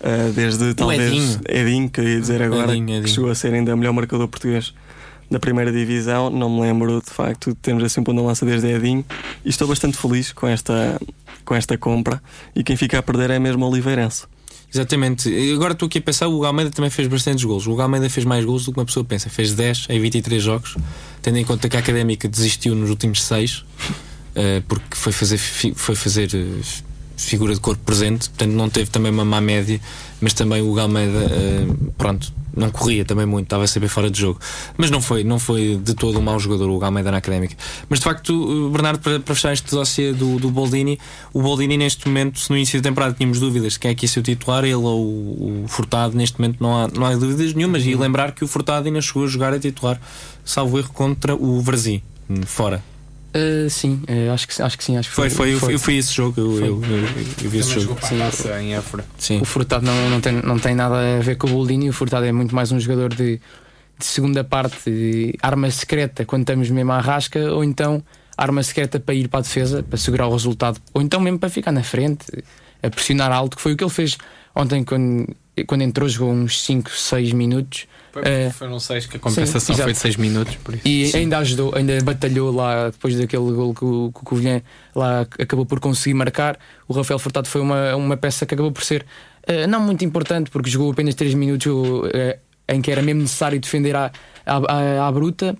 eh, 0.00 0.30
desde 0.34 0.74
talvez 0.74 1.12
Edinho. 1.12 1.40
Edinho, 1.48 1.90
que 1.90 2.00
eu 2.00 2.08
ia 2.08 2.20
dizer 2.20 2.40
agora, 2.42 2.70
Edinho, 2.72 2.88
Edinho. 2.90 3.02
que 3.04 3.10
chegou 3.10 3.30
a 3.30 3.34
ser 3.34 3.52
ainda 3.52 3.74
o 3.74 3.76
melhor 3.76 3.92
marcador 3.92 4.28
português 4.28 4.72
da 5.30 5.38
primeira 5.40 5.72
divisão. 5.72 6.30
Não 6.30 6.48
me 6.48 6.60
lembro 6.60 7.00
de 7.04 7.10
facto 7.10 7.50
de 7.50 7.56
termos 7.56 7.82
assim 7.84 8.00
um 8.00 8.04
ponto 8.04 8.20
de 8.20 8.26
lança 8.26 8.46
desde 8.46 8.68
Edinho. 8.68 9.04
E 9.44 9.48
estou 9.48 9.66
bastante 9.66 9.96
feliz 9.96 10.32
com 10.32 10.46
esta, 10.46 11.00
com 11.44 11.54
esta 11.54 11.76
compra. 11.76 12.22
E 12.54 12.62
quem 12.62 12.76
fica 12.76 12.98
a 12.98 13.02
perder 13.02 13.30
é 13.30 13.38
mesmo 13.40 13.64
o 13.64 13.68
Oliveirense. 13.70 14.24
Exatamente. 14.72 15.28
Agora 15.54 15.72
estou 15.72 15.86
aqui 15.86 15.98
a 15.98 16.02
pensar, 16.02 16.28
o 16.28 16.34
Hugo 16.34 16.44
Almeida 16.44 16.70
também 16.70 16.90
fez 16.90 17.08
bastantes 17.08 17.44
gols. 17.44 17.66
O 17.66 17.72
Hugo 17.72 17.82
Almeida 17.82 18.08
fez 18.10 18.26
mais 18.26 18.44
gols 18.44 18.64
do 18.64 18.72
que 18.72 18.78
uma 18.78 18.84
pessoa 18.84 19.04
pensa. 19.04 19.30
Fez 19.30 19.54
10 19.54 19.86
em 19.88 20.00
23 20.00 20.42
jogos, 20.42 20.76
tendo 21.22 21.38
em 21.38 21.44
conta 21.44 21.68
que 21.68 21.76
a 21.76 21.80
Académica 21.80 22.28
desistiu 22.28 22.74
nos 22.74 22.90
últimos 22.90 23.22
6, 23.22 23.64
porque 24.68 24.96
foi 24.96 25.12
fazer, 25.12 25.38
foi 25.38 25.94
fazer 25.94 26.30
eh, 26.34 26.62
figura 27.16 27.54
de 27.54 27.60
corpo 27.60 27.82
presente, 27.84 28.28
portanto 28.30 28.52
não 28.52 28.70
teve 28.70 28.90
também 28.90 29.10
uma 29.10 29.24
má 29.24 29.40
média, 29.40 29.80
mas 30.20 30.32
também 30.32 30.62
o 30.62 30.70
Hugo 30.70 30.80
Almeida, 30.80 31.18
eh, 31.18 31.66
pronto, 31.96 32.32
não 32.58 32.70
corria 32.70 33.04
também 33.04 33.24
muito, 33.24 33.46
estava 33.46 33.66
sempre 33.66 33.88
fora 33.88 34.10
de 34.10 34.20
jogo. 34.20 34.40
Mas 34.76 34.90
não 34.90 35.00
foi, 35.00 35.24
não 35.24 35.38
foi 35.38 35.80
de 35.82 35.94
todo 35.94 36.18
um 36.18 36.22
mau 36.22 36.38
jogador 36.38 36.68
o 36.68 36.84
Almeida 36.84 37.10
na 37.10 37.18
Académica. 37.18 37.56
Mas 37.88 38.00
de 38.00 38.04
facto, 38.04 38.32
eh, 38.32 38.72
Bernardo, 38.72 39.00
para, 39.00 39.20
para 39.20 39.34
fechar 39.34 39.52
este 39.52 39.70
dossiê 39.70 40.12
do, 40.12 40.38
do 40.38 40.50
Boldini, 40.50 40.98
o 41.32 41.40
Boldini 41.40 41.76
neste 41.76 42.06
momento, 42.06 42.38
se 42.38 42.50
no 42.50 42.56
início 42.56 42.80
da 42.80 42.88
temporada 42.88 43.14
tínhamos 43.14 43.38
dúvidas 43.38 43.74
de 43.74 43.78
quem 43.78 43.90
é 43.90 43.94
que 43.94 44.04
ia 44.04 44.08
ser 44.08 44.20
o 44.20 44.22
titular, 44.22 44.64
ele 44.64 44.74
ou 44.74 45.00
o, 45.00 45.64
Furtado, 45.68 46.16
neste 46.16 46.40
momento 46.40 46.58
não 46.60 46.76
há, 46.76 46.88
não 46.88 47.06
há 47.06 47.14
dúvidas 47.14 47.54
nenhumas. 47.54 47.84
E 47.86 47.94
lembrar 47.94 48.32
que 48.32 48.44
o 48.44 48.48
Furtado 48.48 48.86
ainda 48.86 49.00
chegou 49.00 49.24
a 49.24 49.26
jogar 49.26 49.52
a 49.52 49.58
titular, 49.58 50.00
salvo 50.44 50.78
erro, 50.78 50.90
contra 50.92 51.34
o 51.34 51.60
Varzim, 51.60 52.02
hum, 52.28 52.42
fora. 52.44 52.82
Uh, 53.34 53.68
sim, 53.68 54.02
uh, 54.08 54.32
acho, 54.32 54.48
que, 54.48 54.62
acho 54.62 54.78
que 54.78 54.84
sim. 54.84 54.96
Acho 54.96 55.10
que 55.10 55.14
Foi, 55.14 55.28
foi, 55.28 55.52
eu, 55.54 55.70
eu 55.70 55.78
fui 55.78 55.96
esse 55.98 56.12
jogo, 56.12 56.40
eu, 56.40 56.58
eu, 56.58 56.64
eu- 56.64 56.98
eu 57.44 57.50
vi 57.50 57.58
esse 57.58 57.68
Também 57.70 57.84
jogo. 57.84 58.00
taça 58.00 58.60
em 58.62 58.74
Évora. 58.74 59.04
Sim. 59.18 59.40
O 59.40 59.44
Furtado 59.44 59.84
não, 59.84 60.10
não, 60.10 60.20
tem, 60.20 60.32
não 60.32 60.58
tem 60.58 60.74
nada 60.74 61.18
a 61.18 61.20
ver 61.20 61.36
com 61.36 61.46
o 61.46 61.50
Boldini. 61.50 61.90
O 61.90 61.92
Furtado 61.92 62.24
é 62.24 62.32
muito 62.32 62.54
mais 62.54 62.72
um 62.72 62.80
jogador 62.80 63.14
de, 63.14 63.36
de 63.98 64.04
segunda 64.04 64.42
parte, 64.42 64.90
de 64.90 65.34
arma 65.42 65.70
secreta 65.70 66.24
quando 66.24 66.42
estamos 66.42 66.70
mesmo 66.70 66.90
à 66.92 67.00
rasca, 67.00 67.52
ou 67.52 67.62
então 67.62 68.02
arma 68.36 68.62
secreta 68.62 68.98
para 68.98 69.14
ir 69.14 69.28
para 69.28 69.40
a 69.40 69.42
defesa, 69.42 69.82
para 69.82 69.98
segurar 69.98 70.26
o 70.26 70.32
resultado, 70.32 70.80
ou 70.94 71.02
então 71.02 71.20
mesmo 71.20 71.38
para 71.38 71.50
ficar 71.50 71.70
na 71.72 71.82
frente, 71.82 72.24
a 72.82 72.88
pressionar 72.88 73.30
alto, 73.30 73.56
que 73.56 73.62
foi 73.62 73.72
o 73.74 73.76
que 73.76 73.84
ele 73.84 73.90
fez 73.90 74.16
ontem 74.54 74.82
quando, 74.84 75.26
quando 75.66 75.82
entrou, 75.82 76.08
jogou 76.08 76.32
uns 76.32 76.62
5, 76.62 76.90
6 76.90 77.32
minutos. 77.32 77.86
Eh, 78.24 78.50
Foram 78.50 78.78
seis 78.80 79.06
que 79.06 79.16
a 79.16 79.20
compensação 79.20 79.74
Sim, 79.76 79.82
foi 79.82 79.92
de 79.92 79.98
6 79.98 80.16
minutos. 80.16 80.56
Por 80.56 80.74
isso. 80.74 80.86
E 80.86 81.10
ainda 81.16 81.38
ajudou, 81.38 81.74
ainda 81.74 81.98
batalhou 82.02 82.52
lá 82.54 82.90
depois 82.90 83.16
daquele 83.16 83.52
gol 83.52 83.74
que 83.74 83.84
o, 83.84 84.10
que 84.12 84.20
o 84.20 84.24
Covilhã 84.24 84.62
lá 84.94 85.20
acabou 85.20 85.64
por 85.66 85.80
conseguir 85.80 86.14
marcar. 86.14 86.58
O 86.86 86.92
Rafael 86.92 87.18
Furtado 87.18 87.48
foi 87.48 87.60
uma, 87.60 87.94
uma 87.96 88.16
peça 88.16 88.44
que 88.46 88.54
acabou 88.54 88.72
por 88.72 88.82
ser 88.84 89.04
eh, 89.46 89.66
não 89.66 89.80
muito 89.80 90.04
importante, 90.04 90.50
porque 90.50 90.68
jogou 90.70 90.90
apenas 90.92 91.14
3 91.14 91.34
minutos 91.34 91.72
eh, 92.14 92.38
em 92.68 92.80
que 92.82 92.90
era 92.90 93.00
mesmo 93.02 93.22
necessário 93.22 93.58
defender 93.60 93.96
à, 93.96 94.10
à, 94.44 94.56
à- 94.56 95.06
à 95.08 95.12
bruta, 95.12 95.56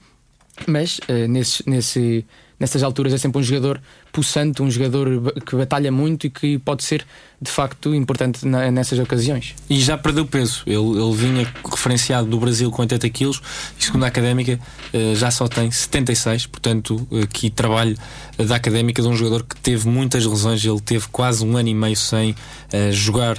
mas 0.67 1.01
eh, 1.09 1.27
nesse, 1.29 1.69
nesse, 1.69 2.25
nessas 2.59 2.83
alturas 2.83 3.13
é 3.13 3.19
sempre 3.19 3.39
um 3.41 3.43
jogador 3.43 3.81
pulsante, 4.13 4.63
um 4.63 4.71
jogador 4.71 5.33
que 5.47 5.55
batalha 5.57 5.93
muito 5.93 6.27
e 6.27 6.31
que 6.31 6.59
pode 6.59 6.83
ser 6.83 7.07
de 7.41 7.51
facto 7.51 7.95
importante 7.95 8.45
na- 8.47 8.71
nessas 8.71 8.99
ocasiões. 8.99 9.55
E 9.71 9.81
já 9.81 9.97
perdeu 9.97 10.27
peso. 10.27 10.63
Ele, 10.67 10.77
ele 11.01 11.15
vinha 11.15 11.53
referenciado 11.71 12.27
do 12.29 12.39
Brasil 12.41 12.69
com 12.71 12.83
80 12.83 13.09
quilos 13.11 13.41
e, 13.79 13.85
segundo 13.85 14.05
a 14.05 14.09
académica, 14.09 14.59
eh, 14.93 15.15
já 15.15 15.31
só 15.31 15.47
tem 15.47 15.71
76. 15.71 16.47
Portanto, 16.47 17.07
aqui 17.23 17.49
trabalho 17.49 17.97
eh, 18.37 18.45
da 18.45 18.57
académica 18.57 19.01
de 19.01 19.07
um 19.09 19.15
jogador 19.17 19.45
que 19.45 19.55
teve 19.57 19.89
muitas 19.89 20.25
lesões. 20.27 20.65
Ele 20.65 20.81
teve 20.81 21.07
quase 21.13 21.45
um 21.45 21.57
ano 21.57 21.69
e 21.69 21.75
meio 21.75 21.95
sem 21.97 22.35
eh, 22.73 22.91
jogar 22.93 23.39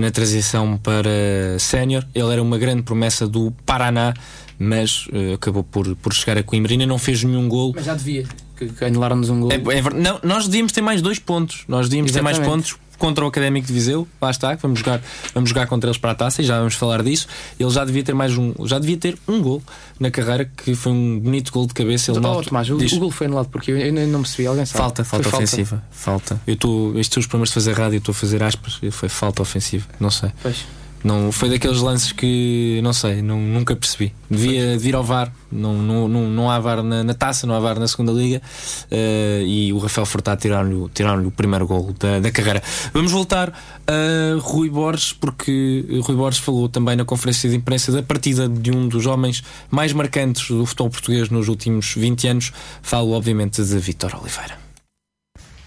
na 0.00 0.10
transição 0.10 0.76
para 0.78 1.10
sénior. 1.58 2.04
Ele 2.14 2.30
era 2.32 2.40
uma 2.42 2.58
grande 2.58 2.82
promessa 2.82 3.26
do 3.26 3.50
Paraná, 3.66 4.14
mas 4.58 5.08
eh, 5.12 5.32
acabou 5.34 5.64
por, 5.64 5.96
por 5.96 6.12
chegar 6.12 6.38
a 6.38 6.42
Coimbra. 6.44 6.70
Ainda 6.72 6.86
não 6.86 6.98
fez 6.98 7.24
nenhum 7.24 7.48
gol. 7.48 7.72
Mas 7.74 7.86
já 7.86 7.94
devia, 7.94 8.24
que, 8.68 8.84
anularam-nos 8.84 9.30
um 9.30 9.40
gol. 9.40 9.50
É, 9.52 9.56
é 9.56 9.82
não, 9.94 10.20
nós 10.22 10.46
devíamos 10.46 10.72
ter 10.72 10.80
mais 10.80 11.00
dois 11.02 11.18
pontos. 11.18 11.64
Nós 11.68 11.88
devíamos 11.88 12.12
ter 12.12 12.22
mais 12.22 12.36
Exatamente. 12.38 12.72
pontos 12.74 12.78
contra 12.98 13.24
o 13.24 13.28
Académico 13.28 13.66
de 13.66 13.72
Viseu. 13.72 14.06
Lá 14.20 14.30
está, 14.30 14.54
que 14.54 14.60
vamos 14.62 14.78
jogar, 14.80 15.00
vamos 15.34 15.48
jogar 15.48 15.66
contra 15.66 15.88
eles 15.88 15.96
para 15.98 16.10
a 16.10 16.14
taça 16.14 16.42
e 16.42 16.44
já 16.44 16.58
vamos 16.58 16.74
falar 16.74 17.02
disso. 17.02 17.26
Ele 17.58 17.70
já 17.70 17.82
devia 17.84 18.02
ter 18.02 18.14
mais 18.14 18.36
um, 18.36 18.52
já 18.66 18.78
devia 18.78 18.96
ter 18.98 19.16
um 19.26 19.40
gol 19.40 19.62
na 19.98 20.10
carreira, 20.10 20.44
que 20.44 20.74
foi 20.74 20.92
um 20.92 21.18
bonito 21.18 21.50
gol 21.50 21.66
de 21.66 21.72
cabeça. 21.72 22.10
Ele 22.10 22.18
Oh, 22.18 22.20
não- 22.22 22.42
Tomás, 22.42 22.68
o, 22.70 22.76
diz- 22.76 22.92
o 22.92 22.98
gol 23.00 23.10
foi 23.10 23.26
anulado 23.26 23.48
porque 23.48 23.70
eu, 23.70 23.78
eu 23.78 23.92
não- 24.08 24.20
percebi. 24.22 24.46
Alguém 24.46 24.66
sabe? 24.66 24.78
Falta, 24.78 25.04
falta 25.04 25.28
Foi 25.30 25.38
ofensiva. 25.38 25.82
Falta. 25.90 26.40
Eu 26.46 26.54
estou. 26.54 26.98
Estes 26.98 27.14
são 27.14 27.20
os 27.20 27.26
problemas 27.26 27.48
de 27.48 27.54
fazer 27.54 27.72
rádio, 27.72 27.94
eu 27.96 27.98
estou 28.00 28.12
a 28.12 28.14
fazer 28.16 28.42
aspas. 28.42 28.78
Foi 28.90 29.08
falta 29.08 29.40
ofensiva. 29.40 29.86
Não 29.98 30.10
sei. 30.10 30.30
Pois. 30.42 30.66
Não, 31.02 31.32
foi 31.32 31.48
daqueles 31.48 31.80
lances 31.80 32.12
que 32.12 32.78
não 32.82 32.92
sei, 32.92 33.22
não, 33.22 33.40
nunca 33.40 33.74
percebi. 33.74 34.12
Devia 34.30 34.78
vir 34.78 34.94
ao 34.94 35.02
VAR, 35.02 35.32
não, 35.50 35.74
não, 35.74 36.06
não, 36.06 36.28
não 36.28 36.50
há 36.50 36.58
VAR 36.58 36.82
na, 36.82 37.02
na 37.02 37.14
taça, 37.14 37.46
não 37.46 37.54
há 37.54 37.60
VAR 37.60 37.78
na 37.78 37.88
segunda 37.88 38.12
liga 38.12 38.42
eh, 38.90 39.42
e 39.46 39.72
o 39.72 39.78
Rafael 39.78 40.04
Furtado 40.04 40.40
tiraram-lhe 40.40 40.88
tiraram 40.92 41.26
o 41.26 41.30
primeiro 41.30 41.66
gol 41.66 41.94
da, 41.98 42.20
da 42.20 42.30
carreira. 42.30 42.62
Vamos 42.92 43.12
voltar 43.12 43.50
a 43.86 44.38
Rui 44.40 44.68
Borges, 44.68 45.14
porque 45.14 45.84
Rui 46.02 46.16
Borges 46.16 46.40
falou 46.40 46.68
também 46.68 46.96
na 46.96 47.04
conferência 47.04 47.48
de 47.48 47.56
imprensa 47.56 47.90
da 47.90 48.02
partida 48.02 48.46
de 48.46 48.70
um 48.70 48.86
dos 48.86 49.06
homens 49.06 49.42
mais 49.70 49.94
marcantes 49.94 50.48
do 50.48 50.66
futebol 50.66 50.90
português 50.90 51.30
nos 51.30 51.48
últimos 51.48 51.94
20 51.94 52.28
anos. 52.28 52.52
Falo, 52.82 53.12
obviamente, 53.12 53.64
de 53.64 53.78
Vítor 53.78 54.14
Oliveira. 54.20 54.58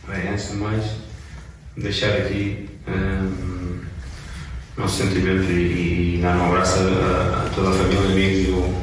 Bem, 0.07 0.29
antes 0.29 0.51
de 0.51 0.57
mais, 0.57 0.85
deixar 1.75 2.11
aqui 2.17 2.69
hum, 2.87 3.79
nosso 4.77 5.03
sentimento 5.03 5.51
e, 5.51 6.15
e 6.15 6.19
dar 6.21 6.35
um 6.37 6.47
abraço 6.47 6.79
a, 6.79 7.45
a 7.45 7.49
toda 7.55 7.69
a 7.69 7.73
família, 7.73 7.99
amigos 8.11 8.47
do 8.47 8.73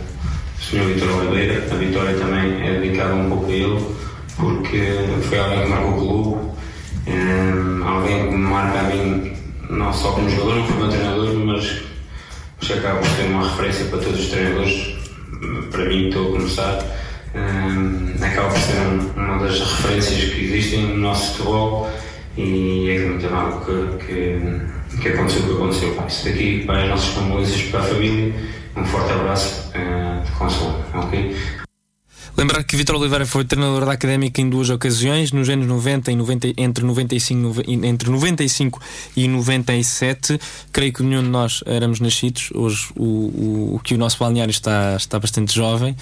Sr. 0.60 0.84
Vitor 0.94 1.10
Oliveira. 1.18 1.66
A 1.70 1.74
vitória 1.76 2.14
também 2.16 2.62
é 2.66 2.80
dedicada 2.80 3.14
um 3.14 3.28
pouco 3.28 3.50
a 3.50 3.54
ele, 3.54 3.86
porque 4.36 4.82
foi 5.28 5.38
alguém 5.38 5.62
que 5.64 5.68
marcou 5.68 5.90
o 5.90 5.96
clube, 5.98 6.50
hum, 7.08 7.82
alguém 7.84 8.28
que 8.28 8.34
marca 8.36 8.78
a 8.80 8.82
mim, 8.84 9.32
não 9.68 9.92
só 9.92 10.12
como 10.12 10.30
jogador, 10.30 10.54
como 10.66 10.78
como 10.78 10.88
treinador, 10.90 11.34
mas, 11.34 11.82
mas 12.60 12.70
acaba 12.78 12.98
por 13.00 13.08
ser 13.08 13.22
uma 13.26 13.48
referência 13.48 13.84
para 13.86 13.98
todos 13.98 14.20
os 14.20 14.26
treinadores. 14.28 15.00
Para 15.70 15.84
mim, 15.86 16.08
estou 16.08 16.28
a 16.28 16.32
começar. 16.38 16.84
Hum, 17.34 18.12
acaba 18.20 18.48
por 18.48 18.58
ser 18.58 18.76
um- 18.80 19.10
uma 19.16 19.38
das 19.38 19.58
referências 19.60 20.32
que 20.32 20.44
existem 20.44 20.82
no 20.88 20.96
nosso 20.96 21.32
futebol 21.36 21.90
e 22.36 22.90
é 22.90 22.98
muito 23.08 23.26
algo 23.32 23.64
que, 23.64 24.04
que, 24.06 24.60
que 24.98 25.08
aconteceu 25.08 25.42
o 25.42 25.46
que 25.46 25.52
aconteceu. 25.52 26.04
Isso 26.08 26.24
daqui 26.24 26.64
para 26.64 26.82
as 26.82 26.88
nossas 26.88 27.14
condolências 27.14 27.62
para 27.70 27.80
a 27.80 27.82
família, 27.84 28.34
um 28.76 28.84
forte 28.84 29.12
abraço 29.12 29.70
uh, 29.70 30.24
de 30.24 30.32
consolo, 30.32 30.84
ok? 30.94 31.59
Lembrar 32.36 32.62
que 32.64 32.76
Vitor 32.76 32.96
Oliveira 32.96 33.26
foi 33.26 33.44
treinador 33.44 33.84
da 33.84 33.92
Académica 33.92 34.40
em 34.40 34.48
duas 34.48 34.70
ocasiões, 34.70 35.32
nos 35.32 35.48
anos 35.48 35.66
90 35.66 36.10
e 36.10 36.16
90, 36.16 36.48
entre, 36.56 36.84
95, 36.84 37.62
entre 37.68 38.10
95 38.10 38.80
e 39.16 39.28
97. 39.28 40.40
Creio 40.72 40.92
que 40.92 41.02
nenhum 41.02 41.22
de 41.22 41.28
nós 41.28 41.62
éramos 41.66 42.00
nascidos. 42.00 42.50
Hoje 42.54 42.88
o, 42.96 43.04
o, 43.04 43.74
o 43.76 43.80
que 43.80 43.94
o 43.94 43.98
nosso 43.98 44.18
balneário 44.18 44.50
está, 44.50 44.96
está 44.96 45.18
bastante 45.18 45.54
jovem. 45.54 45.92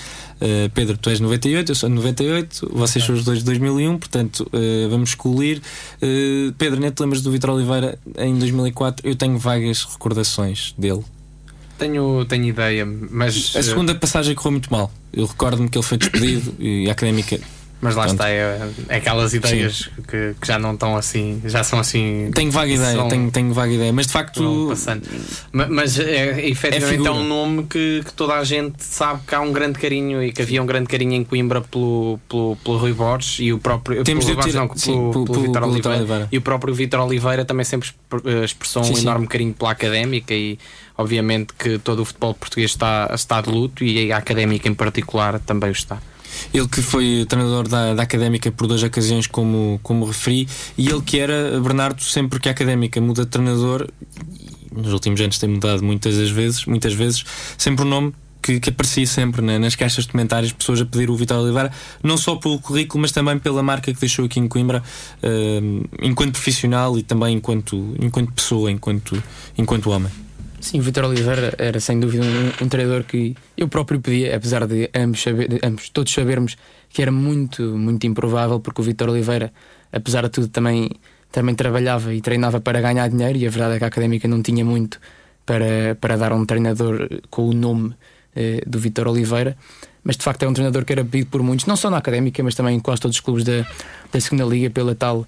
Uh, 0.41 0.71
Pedro, 0.75 0.97
tu 0.97 1.11
és 1.11 1.19
98, 1.19 1.73
eu 1.73 1.75
sou 1.75 1.89
de 1.89 1.95
98, 1.97 2.71
vocês 2.73 3.05
são 3.05 3.15
os 3.15 3.25
dois 3.25 3.41
de 3.41 3.45
2001, 3.45 3.99
portanto 3.99 4.49
uh, 4.53 4.89
vamos 4.91 5.11
escolher. 5.11 5.61
Uh, 6.01 6.53
Pedro, 6.57 6.79
nem 6.79 6.91
te 6.91 7.01
lembras 7.01 7.23
do 7.23 7.33
Vitor 7.33 7.51
Oliveira 7.51 7.99
em 8.17 8.39
2004? 8.39 9.09
Eu 9.09 9.17
tenho 9.17 9.39
vagas 9.39 9.85
recordações 9.85 10.75
dele. 10.79 11.05
Tenho, 11.79 12.25
tenho 12.27 12.45
ideia, 12.45 12.85
mas. 12.87 13.55
A 13.57 13.63
segunda 13.63 13.95
passagem 13.95 14.35
correu 14.35 14.53
muito 14.53 14.71
mal. 14.71 14.93
Eu 15.13 15.27
recordo-me 15.27 15.69
que 15.69 15.79
ele 15.79 15.85
foi 15.85 15.99
despedido 15.99 16.55
e 16.59 16.89
a 16.89 16.93
académica. 16.93 17.39
Mas 17.81 17.95
lá 17.95 18.07
está, 18.07 18.29
é, 18.29 18.69
é 18.89 18.97
aquelas 18.97 19.35
ideias 19.35 19.89
que, 20.09 20.35
que, 20.41 20.47
já 20.47 20.59
não 20.59 20.75
estão 20.75 20.97
assim, 20.97 21.41
já 21.45 21.63
são 21.63 21.79
assim. 21.79 22.29
Tenho 22.35 22.51
vaga 22.51 22.73
ideia, 22.73 22.97
são, 22.97 23.09
tenho, 23.09 23.31
tenho 23.31 23.53
vaga 23.53 23.73
ideia, 23.73 23.93
mas 23.93 24.09
de 24.09 24.13
facto. 24.13 24.75
Mas, 25.53 25.69
mas 25.69 25.99
é, 26.01 26.45
efetivamente 26.49 27.05
é, 27.05 27.07
é, 27.07 27.11
um 27.13 27.23
nome 27.23 27.63
que, 27.65 28.03
que, 28.05 28.13
toda 28.15 28.35
a 28.35 28.43
gente 28.43 28.83
sabe 28.83 29.21
que 29.25 29.33
há 29.33 29.41
um 29.41 29.53
grande 29.53 29.79
carinho 29.79 30.21
e 30.21 30.33
que 30.33 30.43
havia 30.43 30.61
um 30.61 30.67
grande 30.67 30.89
carinho 30.89 31.15
em 31.15 31.23
Coimbra 31.23 31.61
pelo, 31.61 32.19
pelo, 32.29 32.57
pelo 32.57 32.79
Rui 32.79 32.93
Borges 32.93 33.39
e 33.39 33.53
o 33.53 33.61
próprio. 33.61 34.03
Temos 34.03 34.25
pelo, 34.25 34.41
de 34.41 34.53
não, 34.55 34.71
sim, 34.75 34.93
pelo, 35.13 35.13
pelo, 35.13 35.27
pelo 35.27 35.43
Vitor 35.43 35.63
Oliveira. 35.63 35.99
Oliveira. 35.99 36.29
E 36.33 36.39
o 36.39 36.43
próprio 36.43 36.75
Vitor 36.75 37.01
Oliveira 37.01 37.45
também 37.45 37.65
sempre 37.65 37.91
eh, 38.25 38.45
expressou 38.45 38.83
sim, 38.83 38.91
um 38.91 38.97
sim. 38.97 39.03
enorme 39.03 39.29
carinho 39.29 39.55
pela 39.55 39.71
académica 39.71 40.35
e 40.35 40.59
obviamente 40.99 41.55
que 41.55 41.79
todo 41.79 42.01
o 42.01 42.05
futebol 42.05 42.35
português 42.35 42.73
está, 42.73 43.11
está 43.15 43.41
de 43.41 43.49
luto 43.49 43.85
e 43.85 44.13
a 44.13 44.17
académica 44.19 44.69
em 44.69 44.75
particular 44.75 45.39
também 45.39 45.71
o 45.71 45.73
está. 45.73 45.99
Ele 46.53 46.69
que 46.69 46.83
foi 46.83 47.25
treinador 47.29 47.69
da, 47.69 47.95
da 47.95 48.03
Académica 48.03 48.51
por 48.51 48.67
duas 48.67 48.83
ocasiões, 48.83 49.27
como, 49.27 49.81
como 49.83 50.05
referi, 50.05 50.47
e 50.77 50.89
ele 50.89 51.01
que 51.01 51.19
era, 51.19 51.59
Bernardo, 51.61 52.03
sempre 52.03 52.39
que 52.39 52.49
a 52.49 52.53
Académica 52.53 53.01
muda 53.01 53.25
de 53.25 53.31
treinador, 53.31 53.89
nos 54.71 54.93
últimos 54.93 55.21
anos 55.21 55.39
tem 55.39 55.49
mudado 55.49 55.83
muitas 55.83 56.17
das 56.17 56.31
vezes, 56.31 56.67
muitas 56.67 56.93
vezes, 56.93 57.25
sempre 57.57 57.85
o 57.85 57.87
um 57.87 57.91
nome 57.91 58.15
que, 58.41 58.61
que, 58.61 58.71
aparecia 58.71 59.07
sempre 59.07 59.43
né, 59.43 59.59
nas 59.59 59.75
caixas 59.75 60.05
de 60.05 60.13
comentários, 60.13 60.53
pessoas 60.53 60.81
a 60.81 60.87
pedir 60.87 61.11
o 61.11 61.17
Vitor 61.17 61.39
Oliveira, 61.39 61.73
não 62.03 62.17
só 62.17 62.37
pelo 62.37 62.59
currículo, 62.59 63.03
mas 63.03 63.13
também 63.13 63.39
pela 63.39 63.63
marca 63.63 63.93
que 63.93 63.99
deixou 63.99 64.25
aqui 64.27 64.39
em 64.39 64.49
Coimbra, 64.49 64.83
uh, 65.23 65.89
enquanto 66.01 66.33
profissional 66.33 66.99
e 66.99 67.03
também 67.03 67.37
enquanto, 67.37 67.95
enquanto 67.99 68.33
pessoa, 68.33 68.71
enquanto, 68.71 69.23
enquanto 69.57 69.91
homem. 69.91 70.28
Sim, 70.61 70.81
Vitor 70.81 71.05
Oliveira 71.05 71.55
era 71.57 71.79
sem 71.79 72.01
dúvida 72.01 72.25
um, 72.25 72.65
um, 72.65 72.69
treinador 72.69 73.05
que 73.05 73.35
eu 73.57 73.69
próprio 73.69 74.01
pedia, 74.01 74.37
apesar 74.37 74.67
de 74.67 74.91
ambos, 74.95 75.23
saber, 75.23 75.49
de 75.49 75.61
ambos 75.63 75.89
todos 75.89 76.13
sabermos 76.13 76.57
que 76.89 77.01
era 77.01 77.13
muito, 77.13 77.63
muito 77.63 78.07
improvável, 78.07 78.59
porque 78.59 78.81
o 78.81 78.85
Vitor 78.85 79.09
Oliveira, 79.09 79.53
apesar 79.93 80.23
de 80.23 80.31
tudo, 80.31 80.49
também, 80.49 80.91
também 81.31 81.55
trabalhava 81.55 82.13
e 82.13 82.21
treinava 82.21 82.61
para 82.61 82.81
ganhar 82.81 83.09
dinheiro, 83.09 83.39
e 83.39 83.47
a 83.47 83.51
verdade 83.51 83.77
é 83.77 83.79
que 83.79 83.85
a 83.85 83.87
académica 83.87 84.27
não 84.27 84.43
tinha 84.43 84.65
muito 84.65 84.99
para, 85.47 85.97
para 86.01 86.17
dar 86.17 86.33
a 86.33 86.35
um 86.35 86.45
treinador 86.45 87.09
com 87.31 87.49
o 87.49 87.53
nome 87.53 87.95
eh, 88.35 88.63
do 88.67 88.79
Vitor 88.79 89.09
Oliveira. 89.09 89.57
Mas 90.03 90.17
de 90.17 90.23
facto 90.23 90.43
é 90.43 90.49
um 90.49 90.53
treinador 90.53 90.85
que 90.85 90.93
era 90.93 91.05
pedido 91.05 91.31
por 91.31 91.43
muitos, 91.43 91.67
não 91.67 91.77
só 91.77 91.89
na 91.91 91.99
académica, 91.99 92.43
mas 92.43 92.55
também 92.55 92.77
em 92.77 92.81
quase 92.81 93.01
todos 93.01 93.17
os 93.17 93.21
clubes 93.21 93.45
da, 93.45 93.67
da 94.13 94.21
segunda 94.21 94.45
Liga, 94.45 94.71
pela 94.71 94.95
tal 94.95 95.27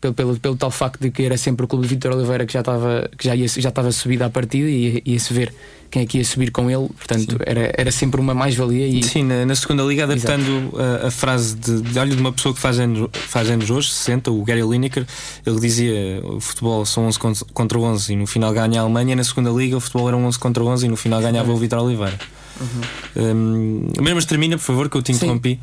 pelo, 0.00 0.14
pelo, 0.14 0.38
pelo 0.38 0.56
tal 0.56 0.70
facto 0.70 1.00
de 1.00 1.10
que 1.10 1.22
era 1.22 1.36
sempre 1.36 1.64
o 1.64 1.68
clube 1.68 1.86
de 1.86 1.94
Vitor 1.94 2.12
Oliveira 2.12 2.46
que 2.46 2.52
já 2.52 2.60
estava 2.60 3.10
que 3.16 3.24
já, 3.24 3.34
ia, 3.34 3.48
já 3.48 3.68
estava 3.68 3.90
subido 3.90 4.24
à 4.24 4.30
partida 4.30 4.68
e 4.68 5.02
ia-se 5.04 5.32
ver 5.32 5.52
quem 5.90 6.02
é 6.02 6.06
que 6.06 6.18
ia 6.18 6.24
subir 6.24 6.50
com 6.50 6.70
ele, 6.70 6.88
portanto 6.88 7.38
era, 7.46 7.72
era 7.74 7.90
sempre 7.90 8.20
uma 8.20 8.34
mais-valia. 8.34 8.86
E... 8.86 9.02
Sim, 9.02 9.24
na, 9.24 9.46
na, 9.46 9.54
segunda 9.54 9.82
liga, 9.82 10.04
adaptando 10.04 10.72
a, 10.76 11.06
a, 11.06 11.10
frase 11.10 11.56
de, 11.56 11.80
de, 11.80 11.98
olha, 11.98 12.14
de 12.14 12.20
uma 12.20 12.32
pessoa 12.32 12.54
que 12.54 12.60
faz 12.60 12.78
anos, 12.78 13.08
faz 13.12 13.48
anos 13.50 13.70
hoje, 13.70 13.90
60, 13.90 14.30
o 14.30 14.44
Gary 14.44 14.62
Lineker, 14.62 15.06
ele 15.46 15.60
dizia 15.60 16.20
o 16.22 16.40
futebol 16.40 16.84
são 16.84 17.06
11 17.06 17.18
contra 17.54 17.78
11 17.78 18.12
e 18.12 18.16
no 18.16 18.26
final 18.26 18.52
ganha 18.52 18.80
a 18.80 18.84
Alemanha, 18.84 19.16
na 19.16 19.24
segunda 19.24 19.50
liga 19.50 19.76
o 19.76 19.80
futebol 19.80 20.08
era 20.08 20.16
11 20.16 20.38
contra 20.38 20.62
11 20.62 20.86
e 20.86 20.88
no 20.88 20.96
final 20.96 21.20
ganhava 21.20 21.50
o 21.50 21.56
Vitor 21.56 21.78
Oliveira. 21.82 22.18
Uhum. 22.60 23.88
Um, 23.96 24.14
mas 24.14 24.26
termina, 24.26 24.58
por 24.58 24.64
favor, 24.64 24.90
que 24.90 24.96
eu 24.96 25.02
te 25.02 25.12
interrompi. 25.12 25.58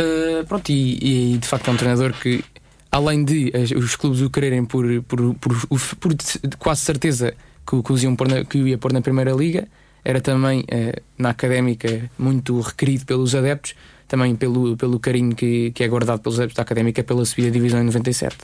Uh, 0.00 0.44
pronto, 0.46 0.70
e, 0.70 1.34
e, 1.34 1.38
de 1.38 1.46
facto 1.46 1.68
é 1.68 1.70
um 1.70 1.76
treinador 1.76 2.12
que 2.12 2.44
além 2.92 3.24
de 3.24 3.50
os 3.74 3.96
clubes 3.96 4.20
o 4.20 4.28
quererem 4.28 4.66
por, 4.66 4.84
por, 5.04 5.34
por, 5.36 5.66
por 5.98 6.16
quase 6.58 6.82
certeza 6.82 7.34
que, 7.66 7.82
que, 7.82 8.04
iam 8.04 8.14
na, 8.28 8.44
que 8.44 8.58
o 8.58 8.68
ia 8.68 8.76
pôr 8.76 8.92
na 8.92 9.00
Primeira 9.00 9.32
Liga, 9.32 9.66
era 10.04 10.20
também 10.20 10.64
eh, 10.68 11.00
na 11.16 11.30
académica 11.30 12.10
muito 12.18 12.60
requerido 12.60 13.06
pelos 13.06 13.34
adeptos, 13.34 13.74
também 14.06 14.36
pelo, 14.36 14.76
pelo 14.76 15.00
carinho 15.00 15.34
que, 15.34 15.70
que 15.70 15.82
é 15.82 15.88
guardado 15.88 16.20
pelos 16.20 16.38
adeptos 16.38 16.56
da 16.56 16.62
académica 16.62 17.02
pela 17.02 17.24
subida 17.24 17.48
da 17.48 17.54
divisão 17.54 17.80
em 17.80 17.84
97. 17.84 18.36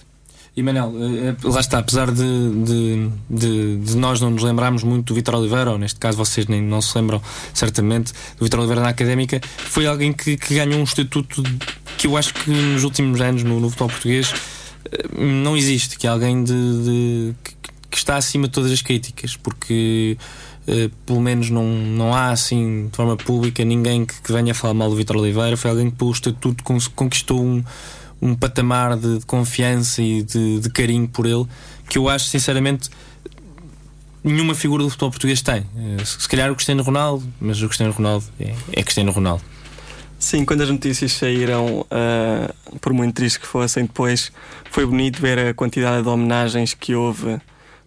E 0.59 0.63
Manel, 0.63 0.93
eh, 0.99 1.29
eh, 1.29 1.37
lá 1.45 1.61
está, 1.61 1.79
apesar 1.79 2.11
de, 2.11 2.65
de, 2.65 3.11
de, 3.31 3.77
de, 3.77 3.97
nós 3.97 4.21
não 4.21 4.29
nos 4.29 4.43
lembrarmos 4.43 4.83
muito 4.83 5.07
do 5.07 5.15
Vitor 5.15 5.37
Oliveira, 5.37 5.71
ou 5.71 5.79
neste 5.79 6.01
caso 6.01 6.19
vocês 6.19 6.49
nem 6.49 6.61
não 6.61 6.83
se 6.83 6.99
lembram 6.99 7.23
certamente 7.55 8.13
do 8.37 8.45
Vitor 8.45 8.59
Oliveira 8.59 8.83
na 8.83 8.89
académica, 8.89 9.41
foi 9.57 9.87
alguém 9.87 10.13
que, 10.13 10.37
que 10.37 10.57
ganhou 10.57 10.81
um 10.81 10.83
estatuto 10.83 11.45
que 11.97 12.09
eu 12.09 12.17
acho 12.17 12.35
que 12.35 12.51
nos 12.51 12.83
últimos 12.83 13.21
anos 13.21 13.45
no, 13.45 13.61
no 13.61 13.71
futebol 13.71 13.89
português 13.89 14.35
eh, 14.91 15.07
não 15.17 15.57
existe, 15.57 15.97
que 15.97 16.09
é 16.09 16.11
alguém 16.11 16.43
de, 16.43 17.37
que, 17.45 17.55
que, 17.93 17.97
está 17.97 18.17
acima 18.17 18.49
de 18.49 18.53
todas 18.53 18.73
as 18.73 18.83
críticas, 18.83 19.37
porque 19.37 20.19
pelo 21.07 21.21
menos 21.21 21.51
não, 21.51 21.65
não 21.65 22.13
há 22.13 22.31
assim 22.31 22.89
de 22.89 22.97
forma 22.97 23.17
pública 23.17 23.65
ninguém 23.65 24.05
que, 24.05 24.21
que 24.21 24.33
venha 24.33 24.53
falar 24.55 24.75
mal 24.75 24.91
do 24.91 24.97
Vitor 24.97 25.17
Oliveira. 25.17 25.57
Foi 25.57 25.71
alguém 25.71 25.89
que 25.89 25.97
pelo 25.97 26.11
estatuto 26.11 26.63
conquistou 26.95 27.43
um, 27.43 27.65
um 28.21 28.35
patamar 28.35 28.97
de, 28.97 29.19
de 29.19 29.27
confiança 29.27 30.03
e 30.03 30.23
de, 30.23 30.61
de 30.61 30.71
carinho 30.71 31.09
por 31.09 31.27
ele 31.27 31.47
que 31.89 31.99
eu 31.99 32.09
acho 32.09 32.27
sinceramente 32.27 32.91
nenhuma 34.23 34.55
figura 34.55 34.83
do 34.83 34.91
futebol 34.91 35.11
português 35.11 35.41
tem. 35.41 35.65
Eh, 35.77 36.05
se 36.05 36.29
calhar 36.29 36.51
o 36.51 36.55
Cristiano 36.55 36.83
Ronaldo, 36.83 37.27
mas 37.41 37.61
o 37.63 37.67
Cristiano 37.67 37.93
Ronaldo 37.93 38.27
é, 38.39 38.55
é 38.73 38.83
Cristiano 38.83 39.11
Ronaldo. 39.11 39.43
Sim, 40.19 40.45
quando 40.45 40.63
as 40.63 40.69
notícias 40.69 41.13
saíram, 41.13 41.81
uh, 41.83 42.79
por 42.81 42.93
muito 42.93 43.15
triste 43.15 43.39
que 43.39 43.47
fossem, 43.47 43.85
depois 43.85 44.33
foi 44.69 44.85
bonito 44.85 45.21
ver 45.21 45.39
a 45.39 45.55
quantidade 45.55 46.03
de 46.03 46.09
homenagens 46.09 46.75
que 46.75 46.93
houve 46.93 47.41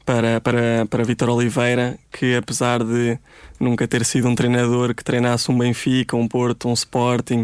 para, 0.05 0.39
para, 0.39 0.85
para 0.89 1.03
Vitor 1.03 1.29
Oliveira, 1.29 1.99
que 2.11 2.35
apesar 2.35 2.83
de 2.83 3.19
nunca 3.59 3.85
ter 3.85 4.05
sido 4.05 4.29
um 4.29 4.35
treinador 4.35 4.95
que 4.95 5.03
treinasse 5.03 5.51
um 5.51 5.57
Benfica, 5.57 6.15
um 6.15 6.25
Porto, 6.25 6.69
um 6.69 6.73
Sporting, 6.73 7.43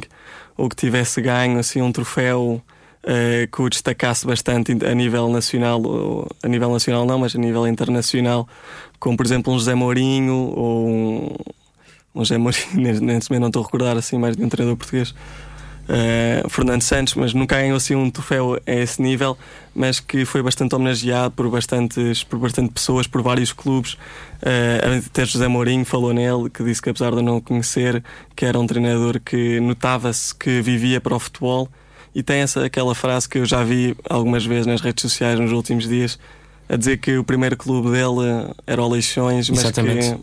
ou 0.56 0.70
que 0.70 0.76
tivesse 0.76 1.22
ganho 1.22 1.60
assim 1.60 1.82
um 1.82 1.92
troféu 1.92 2.62
uh, 3.08 3.48
que 3.50 3.62
o 3.62 3.70
destacasse 3.70 4.28
bastante 4.28 4.74
a 4.86 4.94
nível 4.94 5.30
nacional, 5.30 5.82
ou, 5.82 6.28
a 6.44 6.48
nível 6.48 6.72
nacional 6.72 7.06
não, 7.06 7.20
mas 7.20 7.36
a 7.36 7.40
nível 7.40 7.66
internacional, 7.68 8.48
como 9.00 9.16
por 9.16 9.26
exemplo 9.26 9.54
um 9.54 9.58
José 9.58 9.74
Mourinho 9.74 10.34
ou 10.34 10.88
um, 10.88 11.36
um 12.14 12.26
José 12.26 12.38
Mourinho, 12.38 13.02
neste 13.02 13.32
momento 13.32 13.42
não 13.42 13.48
estou 13.48 13.62
a 13.62 13.66
recordar 13.66 13.98
assim 13.98 14.18
mais 14.18 14.36
de 14.36 14.44
um 14.44 14.50
treinador 14.50 14.78
português. 14.78 15.14
Uh, 15.88 16.50
Fernando 16.50 16.82
Santos, 16.82 17.16
mas 17.16 17.34
nunca 17.34 17.56
ganhou 17.56 17.78
assim 17.78 17.96
um 17.96 18.12
troféu 18.12 18.60
a 18.68 18.72
esse 18.74 19.02
nível, 19.02 19.38
mas 19.74 20.02
que 20.02 20.26
foi 20.26 20.44
bastante 20.44 20.76
homenageado 20.76 21.32
por 21.34 21.50
bastantes, 21.50 22.26
por 22.26 22.38
bastante 22.40 22.74
pessoas, 22.74 23.08
por 23.08 23.22
vários 23.22 23.54
clubes. 23.54 23.94
Uh, 23.94 24.98
até 25.08 25.24
José 25.24 25.48
Mourinho 25.48 25.86
falou 25.86 26.14
nele, 26.14 26.50
que 26.50 26.62
disse 26.62 26.82
que 26.82 26.90
apesar 26.90 27.16
de 27.16 27.22
não 27.22 27.40
conhecer, 27.40 28.04
que 28.36 28.44
era 28.44 28.60
um 28.60 28.68
treinador 28.68 29.22
que 29.22 29.62
notava-se 29.62 30.36
que 30.36 30.62
vivia 30.62 31.00
para 31.00 31.16
o 31.16 31.20
futebol. 31.20 31.70
E 32.18 32.24
tem 32.24 32.38
essa 32.38 32.66
aquela 32.66 32.96
frase 32.96 33.30
que 33.30 33.38
eu 33.38 33.46
já 33.46 33.64
vi 33.64 33.96
algumas 34.10 34.44
vezes 34.44 34.66
nas 34.66 34.82
redes 34.82 35.04
sociais 35.04 35.40
nos 35.40 35.52
últimos 35.52 35.88
dias, 35.88 36.18
a 36.68 36.76
dizer 36.76 36.98
que 36.98 37.16
o 37.16 37.24
primeiro 37.24 37.56
clube 37.56 37.92
dele 37.92 38.52
era 38.66 38.82
o 38.82 38.90
Leixões, 38.90 39.48
mas 39.52 39.60
Exatamente. 39.60 40.16
que 40.16 40.20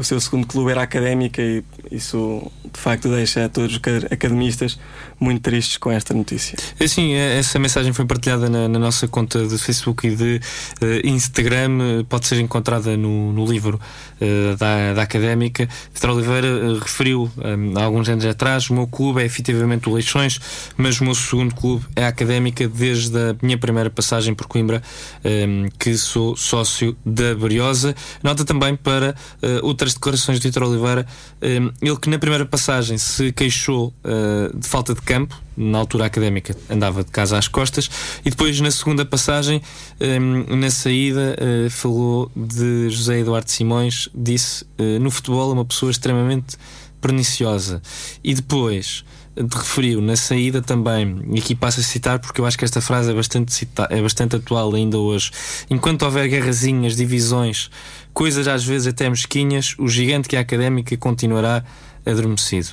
o 0.00 0.04
seu 0.04 0.18
segundo 0.18 0.46
clube 0.46 0.70
era 0.70 0.80
a 0.80 0.84
Académica 0.84 1.42
e 1.42 1.62
isso 1.92 2.50
de 2.72 2.80
facto 2.80 3.10
deixa 3.10 3.50
todos 3.50 3.74
os 3.74 3.80
academistas 4.10 4.78
muito 5.20 5.42
tristes 5.42 5.76
com 5.76 5.90
esta 5.90 6.14
notícia. 6.14 6.56
É 6.78 6.88
sim, 6.88 7.12
é, 7.12 7.38
essa 7.38 7.58
mensagem 7.58 7.92
foi 7.92 8.06
partilhada 8.06 8.48
na, 8.48 8.66
na 8.66 8.78
nossa 8.78 9.06
conta 9.06 9.46
de 9.46 9.58
Facebook 9.58 10.06
e 10.06 10.16
de 10.16 10.40
uh, 10.80 11.06
Instagram, 11.06 12.04
pode 12.08 12.26
ser 12.26 12.40
encontrada 12.40 12.96
no, 12.96 13.30
no 13.30 13.44
livro 13.44 13.78
uh, 13.78 14.56
da, 14.56 14.94
da 14.94 15.02
Académica. 15.02 15.68
Vitor 15.92 16.10
Oliveira 16.10 16.48
uh, 16.48 16.78
referiu 16.78 17.30
um, 17.36 17.78
há 17.78 17.84
alguns 17.84 18.08
anos 18.08 18.24
atrás: 18.24 18.70
o 18.70 18.74
meu 18.74 18.86
clube 18.86 19.20
é 19.20 19.26
efetivamente 19.26 19.86
o 19.86 19.92
Leixões, 19.92 20.40
mas 20.78 20.98
o 20.98 21.04
meu 21.04 21.14
segundo 21.14 21.54
clube 21.54 21.84
é 21.94 22.04
a 22.04 22.08
Académica 22.08 22.66
desde 22.66 23.18
a 23.18 23.36
minha 23.42 23.58
primeira 23.58 23.90
passagem 23.90 24.34
por 24.34 24.46
Coimbra, 24.46 24.82
um, 25.22 25.68
que 25.78 25.94
sou 25.98 26.34
sócio 26.36 26.96
da 27.04 27.34
Briosa. 27.34 27.94
Nota 28.22 28.46
também 28.46 28.74
para 28.74 29.14
outras 29.62 29.89
primeiras 29.90 29.94
declarações 29.94 30.40
de 30.40 30.48
Vitor 30.48 30.62
Oliveira, 30.64 31.06
um, 31.42 31.72
ele 31.80 31.96
que 31.96 32.08
na 32.08 32.18
primeira 32.18 32.46
passagem 32.46 32.98
se 32.98 33.32
queixou 33.32 33.92
uh, 34.04 34.56
de 34.56 34.66
falta 34.66 34.94
de 34.94 35.00
campo, 35.02 35.40
na 35.56 35.78
altura 35.78 36.06
académica 36.06 36.56
andava 36.70 37.04
de 37.04 37.10
casa 37.10 37.36
às 37.36 37.48
costas, 37.48 37.90
e 38.24 38.30
depois 38.30 38.58
na 38.60 38.70
segunda 38.70 39.04
passagem, 39.04 39.60
um, 40.00 40.56
na 40.56 40.70
saída, 40.70 41.36
uh, 41.38 41.70
falou 41.70 42.30
de 42.34 42.88
José 42.90 43.20
Eduardo 43.20 43.50
Simões, 43.50 44.08
disse 44.14 44.64
uh, 44.78 44.98
no 45.00 45.10
futebol 45.10 45.52
uma 45.52 45.64
pessoa 45.64 45.90
extremamente 45.90 46.56
perniciosa. 47.00 47.80
E 48.22 48.34
depois 48.34 49.04
referiu 49.52 50.00
na 50.00 50.16
saída 50.16 50.60
também, 50.60 51.22
e 51.32 51.38
aqui 51.38 51.54
passo 51.54 51.80
a 51.80 51.82
citar 51.82 52.18
porque 52.18 52.40
eu 52.40 52.46
acho 52.46 52.58
que 52.58 52.64
esta 52.64 52.80
frase 52.80 53.10
é 53.10 53.14
bastante, 53.14 53.52
cita 53.52 53.86
é 53.90 54.00
bastante 54.00 54.36
atual 54.36 54.74
ainda 54.74 54.98
hoje. 54.98 55.30
Enquanto 55.70 56.02
houver 56.02 56.28
guerrazinhas, 56.28 56.96
divisões, 56.96 57.70
coisas 58.12 58.46
às 58.48 58.64
vezes 58.64 58.88
até 58.88 59.08
mesquinhas, 59.08 59.74
o 59.78 59.88
gigante 59.88 60.28
que 60.28 60.36
é 60.36 60.38
académica 60.38 60.96
continuará 60.96 61.64
adormecido. 62.04 62.68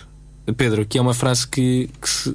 Pedro, 0.55 0.81
aqui 0.81 0.97
é 0.97 1.01
uma 1.01 1.13
frase 1.13 1.47
que, 1.47 1.89
que, 2.01 2.09
se, 2.09 2.33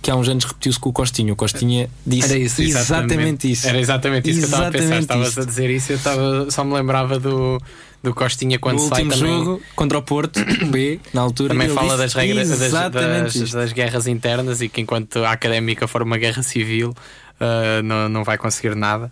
que 0.00 0.10
há 0.10 0.16
uns 0.16 0.28
anos 0.28 0.44
repetiu-se 0.44 0.78
com 0.78 0.88
o 0.88 0.92
Costinho. 0.92 1.34
O 1.34 1.36
Costinha 1.36 1.90
disse 2.06 2.30
Era 2.30 2.38
isso, 2.38 2.62
exatamente. 2.62 3.12
exatamente 3.12 3.52
isso. 3.52 3.68
Era 3.68 3.80
exatamente 3.80 4.30
isso 4.30 4.38
exatamente 4.40 4.70
que 4.70 4.84
eu 4.84 4.88
estava 4.88 4.96
a 4.96 4.98
pensar. 4.98 5.00
Estavas 5.00 5.38
a 5.38 5.44
dizer 5.44 5.70
isso, 5.70 5.92
eu 5.92 5.96
estava, 5.96 6.50
só 6.50 6.64
me 6.64 6.72
lembrava 6.72 7.18
do 7.18 7.60
do 8.04 8.14
Costinha 8.14 8.58
quando 8.58 8.76
no 8.80 8.88
sai 8.88 9.02
último 9.02 9.22
também, 9.22 9.44
jogo 9.44 9.62
contra 9.74 9.98
o 9.98 10.02
Porto 10.02 10.38
B 10.70 11.00
na 11.12 11.22
altura 11.22 11.54
também 11.54 11.70
fala 11.70 11.96
das 11.96 12.12
regras 12.12 12.50
das, 12.50 12.70
das, 12.70 13.50
das, 13.50 13.72
guerras 13.72 14.06
internas 14.06 14.60
e 14.60 14.68
que 14.68 14.82
enquanto 14.82 15.24
a 15.24 15.32
académica 15.32 15.88
for 15.88 16.02
uma 16.02 16.18
guerra 16.18 16.42
civil 16.42 16.90
uh, 16.90 17.82
não, 17.82 18.08
não 18.10 18.22
vai 18.22 18.36
conseguir 18.36 18.76
nada. 18.76 19.10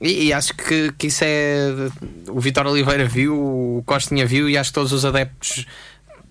E, 0.00 0.24
e, 0.24 0.32
acho 0.32 0.54
que, 0.54 0.92
que 0.98 1.06
isso 1.06 1.24
é 1.24 1.68
o 2.28 2.38
Vitor 2.38 2.66
Oliveira 2.66 3.06
viu 3.06 3.34
o 3.34 3.82
Costinha 3.86 4.26
viu 4.26 4.50
e 4.50 4.58
acho 4.58 4.70
que 4.70 4.74
todos 4.74 4.92
os 4.92 5.04
adeptos 5.04 5.64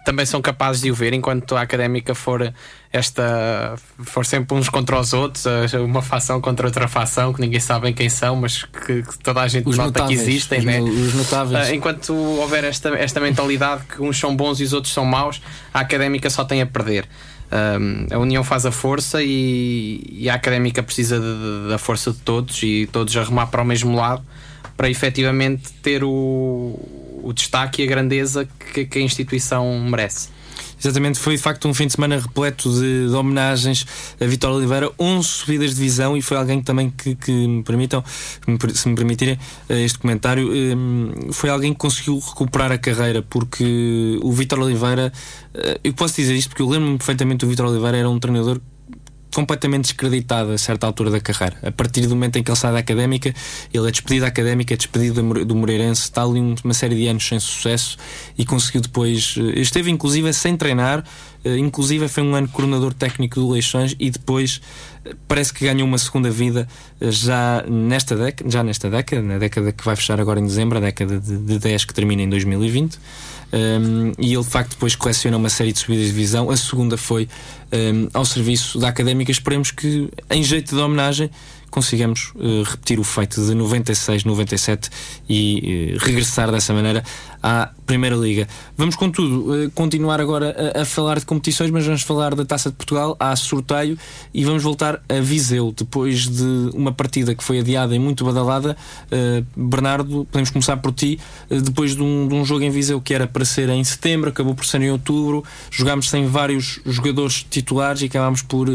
também 0.05 0.25
são 0.25 0.41
capazes 0.41 0.83
de 0.83 0.91
o 0.91 0.95
ver 0.95 1.13
enquanto 1.13 1.55
a 1.55 1.61
académica 1.61 2.13
for 2.13 2.53
esta 2.93 3.75
for 4.03 4.25
sempre 4.25 4.55
uns 4.55 4.69
contra 4.69 4.97
os 4.97 5.11
outros, 5.11 5.45
uma 5.73 6.01
facção 6.01 6.39
contra 6.39 6.67
outra 6.67 6.87
facção 6.87 7.33
que 7.33 7.41
ninguém 7.41 7.59
sabe 7.59 7.91
quem 7.91 8.07
são, 8.07 8.35
mas 8.35 8.63
que, 8.63 9.01
que 9.01 9.17
toda 9.19 9.41
a 9.41 9.47
gente 9.47 9.67
os 9.67 9.77
nota 9.77 9.99
notáveis, 9.99 10.21
que 10.21 10.29
existem, 10.29 10.59
os, 10.59 10.65
né? 10.65 10.79
os 10.79 11.13
notáveis. 11.15 11.69
Uh, 11.69 11.73
enquanto 11.73 12.13
houver 12.13 12.63
esta, 12.63 12.89
esta 12.89 13.19
mentalidade 13.19 13.83
que 13.83 14.01
uns 14.01 14.17
são 14.17 14.33
bons 14.35 14.61
e 14.61 14.63
os 14.63 14.71
outros 14.71 14.93
são 14.93 15.03
maus, 15.03 15.41
a 15.73 15.79
académica 15.81 16.29
só 16.29 16.45
tem 16.45 16.61
a 16.61 16.65
perder. 16.65 17.05
Um, 17.51 18.07
a 18.13 18.17
união 18.17 18.43
faz 18.43 18.65
a 18.65 18.71
força 18.71 19.21
e, 19.21 20.01
e 20.09 20.29
a 20.29 20.35
académica 20.35 20.81
precisa 20.81 21.19
de, 21.19 21.25
de, 21.25 21.69
da 21.69 21.77
força 21.77 22.11
de 22.11 22.19
todos 22.19 22.61
e 22.63 22.87
todos 22.91 23.15
a 23.17 23.23
remar 23.23 23.47
para 23.47 23.61
o 23.61 23.65
mesmo 23.65 23.95
lado 23.95 24.23
para 24.75 24.89
efetivamente 24.89 25.71
ter 25.81 26.03
o, 26.03 26.77
o 27.25 27.33
destaque 27.33 27.81
e 27.81 27.85
a 27.85 27.87
grandeza 27.87 28.47
que, 28.73 28.85
que 28.85 28.99
a 28.99 29.01
instituição 29.01 29.79
merece. 29.81 30.29
Exatamente, 30.79 31.17
foi 31.17 31.35
de 31.35 31.41
facto 31.41 31.67
um 31.67 31.73
fim 31.73 31.87
de 31.87 31.93
semana 31.93 32.19
repleto 32.19 32.69
de, 32.69 33.07
de 33.07 33.13
homenagens 33.13 33.85
a 34.21 34.25
Vitor 34.25 34.51
Oliveira, 34.51 34.91
11 34.99 35.27
subidas 35.27 35.69
de 35.71 35.77
divisão 35.77 36.15
e 36.15 36.21
foi 36.21 36.37
alguém 36.37 36.61
também 36.61 36.91
que, 36.91 37.15
que 37.15 37.31
me 37.31 37.63
permitam, 37.63 38.03
se 38.73 38.87
me 38.87 38.95
permitirem 38.95 39.39
eh, 39.69 39.81
este 39.81 39.97
comentário, 39.97 40.51
eh, 40.53 41.31
foi 41.31 41.49
alguém 41.49 41.73
que 41.73 41.79
conseguiu 41.79 42.19
recuperar 42.19 42.71
a 42.71 42.77
carreira 42.77 43.21
porque 43.21 44.19
o 44.21 44.31
Vitor 44.31 44.59
Oliveira, 44.59 45.11
eh, 45.53 45.79
eu 45.83 45.93
posso 45.93 46.15
dizer 46.15 46.35
isto 46.35 46.49
porque 46.49 46.61
eu 46.61 46.69
lembro-me 46.69 46.97
perfeitamente 46.97 47.45
do 47.45 47.49
Vitor 47.49 47.67
Oliveira, 47.67 47.97
era 47.97 48.09
um 48.09 48.19
treinador 48.19 48.61
completamente 49.35 49.83
descreditado 49.83 50.51
a 50.53 50.57
certa 50.57 50.87
altura 50.87 51.11
da 51.11 51.19
carreira. 51.19 51.57
A 51.61 51.69
partir 51.69 52.07
do 52.07 52.15
momento 52.15 52.37
em 52.37 52.43
que 52.43 52.49
ele 52.49 52.57
sai 52.57 52.71
da 52.71 52.79
académica, 52.79 53.35
ele 53.73 53.85
é 53.85 53.91
despedido 53.91 54.21
da 54.21 54.27
académica, 54.29 54.73
é 54.73 54.77
despedido 54.77 55.43
do 55.43 55.53
Moreirense, 55.53 56.03
está 56.03 56.23
ali 56.23 56.39
uma 56.39 56.73
série 56.73 56.95
de 56.95 57.05
anos 57.07 57.27
sem 57.27 57.37
sucesso 57.37 57.97
e 58.37 58.45
conseguiu 58.45 58.79
depois. 58.79 59.35
Eh, 59.37 59.59
esteve 59.59 59.91
inclusive 59.91 60.31
sem 60.31 60.55
treinar, 60.55 61.03
eh, 61.43 61.57
inclusive 61.57 62.07
foi 62.07 62.23
um 62.23 62.33
ano 62.33 62.47
coordenador 62.47 62.93
técnico 62.93 63.41
do 63.41 63.51
Leixões 63.51 63.93
e 63.99 64.09
depois 64.09 64.61
eh, 65.03 65.13
parece 65.27 65.53
que 65.53 65.65
ganhou 65.65 65.85
uma 65.85 65.97
segunda 65.97 66.31
vida 66.31 66.65
já 67.01 67.61
nesta 67.67 68.15
década, 68.15 68.49
já 68.49 68.63
nesta 68.63 68.89
década, 68.89 69.21
na 69.21 69.37
década 69.37 69.73
que 69.73 69.83
vai 69.83 69.97
fechar 69.97 70.17
agora 70.21 70.39
em 70.39 70.45
dezembro, 70.45 70.77
a 70.77 70.81
década 70.81 71.19
de, 71.19 71.37
de 71.37 71.59
10 71.59 71.83
que 71.83 71.93
termina 71.93 72.21
em 72.21 72.29
2020. 72.29 72.97
Um, 73.55 74.11
e 74.19 74.33
ele 74.33 74.43
de 74.43 74.49
facto 74.49 74.71
depois 74.71 74.95
coleciona 74.95 75.37
uma 75.37 75.47
série 75.47 75.71
de 75.71 75.79
subidas 75.79 76.07
de 76.07 76.11
divisão. 76.11 76.49
A 76.49 76.57
segunda 76.57 76.97
foi 76.97 77.29
um, 77.71 78.09
ao 78.13 78.25
serviço 78.25 78.77
da 78.77 78.89
académica. 78.89 79.31
Esperemos 79.31 79.71
que, 79.71 80.09
em 80.29 80.43
jeito 80.43 80.75
de 80.75 80.81
homenagem, 80.81 81.29
consigamos 81.75 82.31
uh, 82.35 82.63
repetir 82.63 82.97
o 83.01 83.03
feito 83.03 83.45
de 83.45 83.53
96, 83.53 84.23
97 84.23 84.89
e 85.27 85.93
uh, 85.93 86.05
regressar 86.05 86.49
dessa 86.49 86.73
maneira 86.73 87.03
à 87.43 87.69
Primeira 87.85 88.15
Liga. 88.15 88.47
Vamos, 88.77 88.95
contudo, 88.95 89.51
uh, 89.51 89.71
continuar 89.71 90.21
agora 90.21 90.73
a, 90.73 90.83
a, 90.83 90.85
falar 90.85 91.19
de 91.19 91.25
competições, 91.25 91.69
mas 91.71 91.85
vamos 91.85 92.01
falar 92.01 92.33
da 92.33 92.45
Taça 92.45 92.69
de 92.69 92.77
Portugal, 92.77 93.17
há 93.19 93.35
sorteio 93.35 93.97
e 94.33 94.45
vamos 94.45 94.63
voltar 94.63 95.01
a 95.09 95.19
Viseu, 95.19 95.73
depois 95.75 96.29
de 96.29 96.69
uma 96.73 96.93
partida 96.93 97.35
que 97.35 97.43
foi 97.43 97.59
adiada 97.59 97.93
e 97.93 97.99
muito 97.99 98.23
badalada. 98.23 98.77
Bernardo, 99.55 100.25
podemos 100.31 100.49
começar 100.49 100.77
por 100.77 100.93
ti. 100.93 101.19
Depois 101.49 101.95
de 101.95 102.01
um, 102.01 102.27
de 102.27 102.35
um, 102.35 102.45
jogo 102.45 102.63
em 102.63 102.69
Viseu 102.69 103.01
que 103.01 103.13
era 103.13 103.27
para 103.27 103.43
ser 103.43 103.67
em 103.69 103.83
setembro, 103.83 104.29
acabou 104.29 104.55
por 104.55 104.65
ser 104.65 104.81
em 104.81 104.91
outubro, 104.91 105.43
jogámos 105.69 106.09
sem 106.09 106.27
vários 106.27 106.79
jogadores 106.85 107.45
titulares 107.49 108.01
e 108.01 108.05
acabámos 108.05 108.41
por 108.41 108.67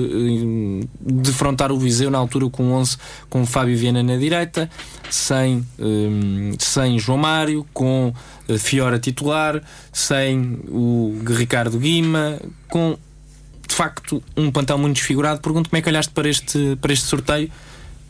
defrontar 1.01 1.72
o 1.72 1.78
Viseu 1.78 2.11
na 2.11 2.18
altura 2.18 2.51
com 2.51 2.72
11, 2.72 2.89
com 3.28 3.45
Fábio 3.47 3.76
Viana 3.76 4.03
na 4.03 4.16
direita, 4.16 4.70
sem, 5.11 5.66
sem 6.59 6.99
João 6.99 7.18
Mário, 7.18 7.66
com 7.72 8.12
Fiora 8.59 8.99
titular, 8.99 9.62
sem 9.93 10.61
o 10.68 11.20
Ricardo 11.26 11.78
Guima, 11.78 12.41
com 12.68 12.97
de 13.66 13.74
facto 13.74 14.22
um 14.36 14.51
plantel 14.51 14.78
muito 14.78 14.97
desfigurado. 14.97 15.41
Pergunto 15.41 15.70
como 15.70 15.78
é 15.78 15.82
que 15.82 15.88
olhaste 15.88 16.12
para 16.12 16.28
este, 16.28 16.76
para 16.80 16.93
este 16.93 17.07
sorteio 17.07 17.51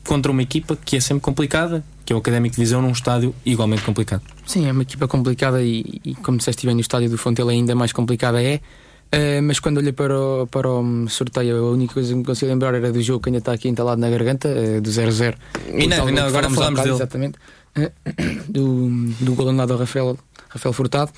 contra 0.07 0.33
uma 0.33 0.43
equipa 0.43 0.77
que 0.77 0.97
é 0.97 1.01
sempre 1.01 1.23
complicada, 1.23 1.85
que 2.05 2.13
é 2.13 2.17
o 2.17 2.19
Académico 2.19 2.57
de 2.57 2.63
Visão 2.63 2.81
num 2.81 2.91
estádio 2.91 3.35
igualmente 3.45 3.83
complicado. 3.83 4.23
Sim, 4.47 4.67
é 4.67 4.73
uma 4.73 4.83
equipa 4.83 5.07
complicada 5.07 5.63
e, 5.63 6.01
e 6.05 6.15
como 6.17 6.39
disseste 6.39 6.67
bem, 6.67 6.75
no 6.75 6.81
estádio 6.81 7.11
do 7.11 7.19
Fontela 7.19 7.53
ainda 7.53 7.75
mais 7.75 7.93
complicada 7.93 8.43
é. 8.43 8.61
Uh, 9.13 9.43
mas 9.43 9.59
quando 9.59 9.79
olhei 9.79 9.93
para 9.93 10.17
o, 10.17 10.47
para 10.47 10.69
o 10.69 11.09
sorteio, 11.09 11.57
a 11.57 11.71
única 11.73 11.95
coisa 11.95 12.11
que 12.11 12.15
me 12.15 12.25
consigo 12.25 12.51
lembrar 12.51 12.75
era 12.75 12.93
do 12.93 13.03
jogo 13.03 13.21
que 13.21 13.29
ainda 13.29 13.39
está 13.39 13.53
aqui 13.53 13.69
entalado 13.69 14.01
na 14.01 14.09
garganta, 14.09 14.49
uh, 14.49 14.81
do 14.81 14.89
0-0. 14.89 15.35
E 15.75 15.89
não, 15.89 16.09
não 16.11 16.27
agora 16.27 16.49
falamos 16.49 16.81
dele. 16.81 16.95
Exatamente. 16.95 17.39
Uh, 17.77 17.91
do, 18.49 18.89
do 19.25 19.35
gol 19.35 19.49
anulado 19.49 19.73
ao 19.73 19.79
Rafael 19.81 20.17
Rafael 20.49 20.73
Furtado. 20.73 21.11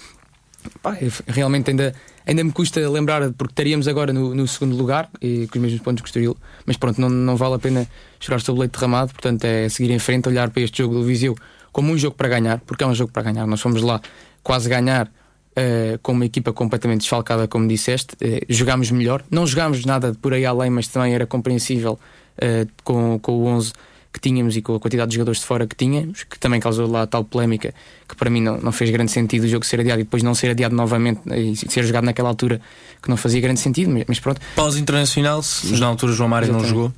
Pá, 0.80 0.96
realmente 1.26 1.70
ainda, 1.70 1.92
ainda 2.24 2.44
me 2.44 2.52
custa 2.52 2.88
lembrar, 2.88 3.32
porque 3.32 3.52
estaríamos 3.52 3.88
agora 3.88 4.12
no, 4.12 4.34
no 4.34 4.46
segundo 4.46 4.76
lugar, 4.76 5.10
e, 5.20 5.48
com 5.48 5.58
os 5.58 5.62
mesmos 5.62 5.82
pontos 5.82 6.02
que 6.02 6.06
o 6.06 6.08
Estoril, 6.08 6.36
mas 6.64 6.76
pronto, 6.76 7.00
não, 7.00 7.08
não 7.08 7.36
vale 7.36 7.56
a 7.56 7.58
pena 7.58 7.86
chorar 8.20 8.40
sobre 8.40 8.58
o 8.58 8.60
leite 8.60 8.72
derramado, 8.78 9.12
portanto 9.12 9.44
é 9.44 9.68
seguir 9.68 9.92
em 9.92 9.98
frente, 9.98 10.28
olhar 10.28 10.50
para 10.50 10.62
este 10.62 10.78
jogo 10.78 10.94
do 10.94 11.04
Viseu 11.04 11.36
como 11.72 11.90
um 11.90 11.98
jogo 11.98 12.14
para 12.14 12.28
ganhar, 12.28 12.60
porque 12.60 12.84
é 12.84 12.86
um 12.86 12.94
jogo 12.94 13.10
para 13.10 13.22
ganhar. 13.22 13.46
Nós 13.46 13.60
fomos 13.60 13.82
lá 13.82 14.00
quase 14.42 14.68
ganhar 14.68 15.10
uh, 15.52 15.98
com 16.02 16.12
uma 16.12 16.26
equipa 16.26 16.52
completamente 16.52 17.00
desfalcada, 17.00 17.46
como 17.48 17.66
disseste, 17.66 18.14
uh, 18.14 18.44
jogámos 18.48 18.90
melhor, 18.90 19.22
não 19.30 19.46
jogámos 19.46 19.84
nada 19.84 20.14
por 20.20 20.34
aí 20.34 20.44
além, 20.44 20.70
mas 20.70 20.88
também 20.88 21.14
era 21.14 21.26
compreensível 21.26 21.98
uh, 22.38 22.68
com, 22.84 23.18
com 23.18 23.32
o 23.32 23.46
11 23.46 23.72
que 24.12 24.20
tínhamos 24.20 24.56
e 24.56 24.62
com 24.62 24.74
a 24.74 24.80
quantidade 24.80 25.08
de 25.08 25.14
jogadores 25.14 25.40
de 25.40 25.46
fora 25.46 25.66
que 25.66 25.74
tínhamos, 25.74 26.24
que 26.24 26.38
também 26.38 26.60
causou 26.60 26.86
lá 26.86 27.06
tal 27.06 27.24
polémica 27.24 27.72
que 28.06 28.14
para 28.14 28.28
mim 28.28 28.42
não, 28.42 28.58
não 28.58 28.70
fez 28.70 28.90
grande 28.90 29.10
sentido 29.10 29.44
o 29.44 29.48
jogo 29.48 29.64
ser 29.64 29.80
adiado 29.80 30.00
e 30.02 30.04
depois 30.04 30.22
não 30.22 30.34
ser 30.34 30.50
adiado 30.50 30.76
novamente 30.76 31.20
e 31.34 31.56
ser 31.56 31.82
jogado 31.84 32.04
naquela 32.04 32.28
altura 32.28 32.60
que 33.02 33.08
não 33.08 33.16
fazia 33.16 33.40
grande 33.40 33.60
sentido, 33.60 33.90
mas, 33.90 34.04
mas 34.06 34.20
pronto. 34.20 34.38
Pausa 34.54 34.78
internacional, 34.78 35.42
se 35.42 35.72
na 35.80 35.86
altura 35.86 36.12
João 36.12 36.28
Mário 36.28 36.52
não 36.52 36.62
jogou. 36.62 36.92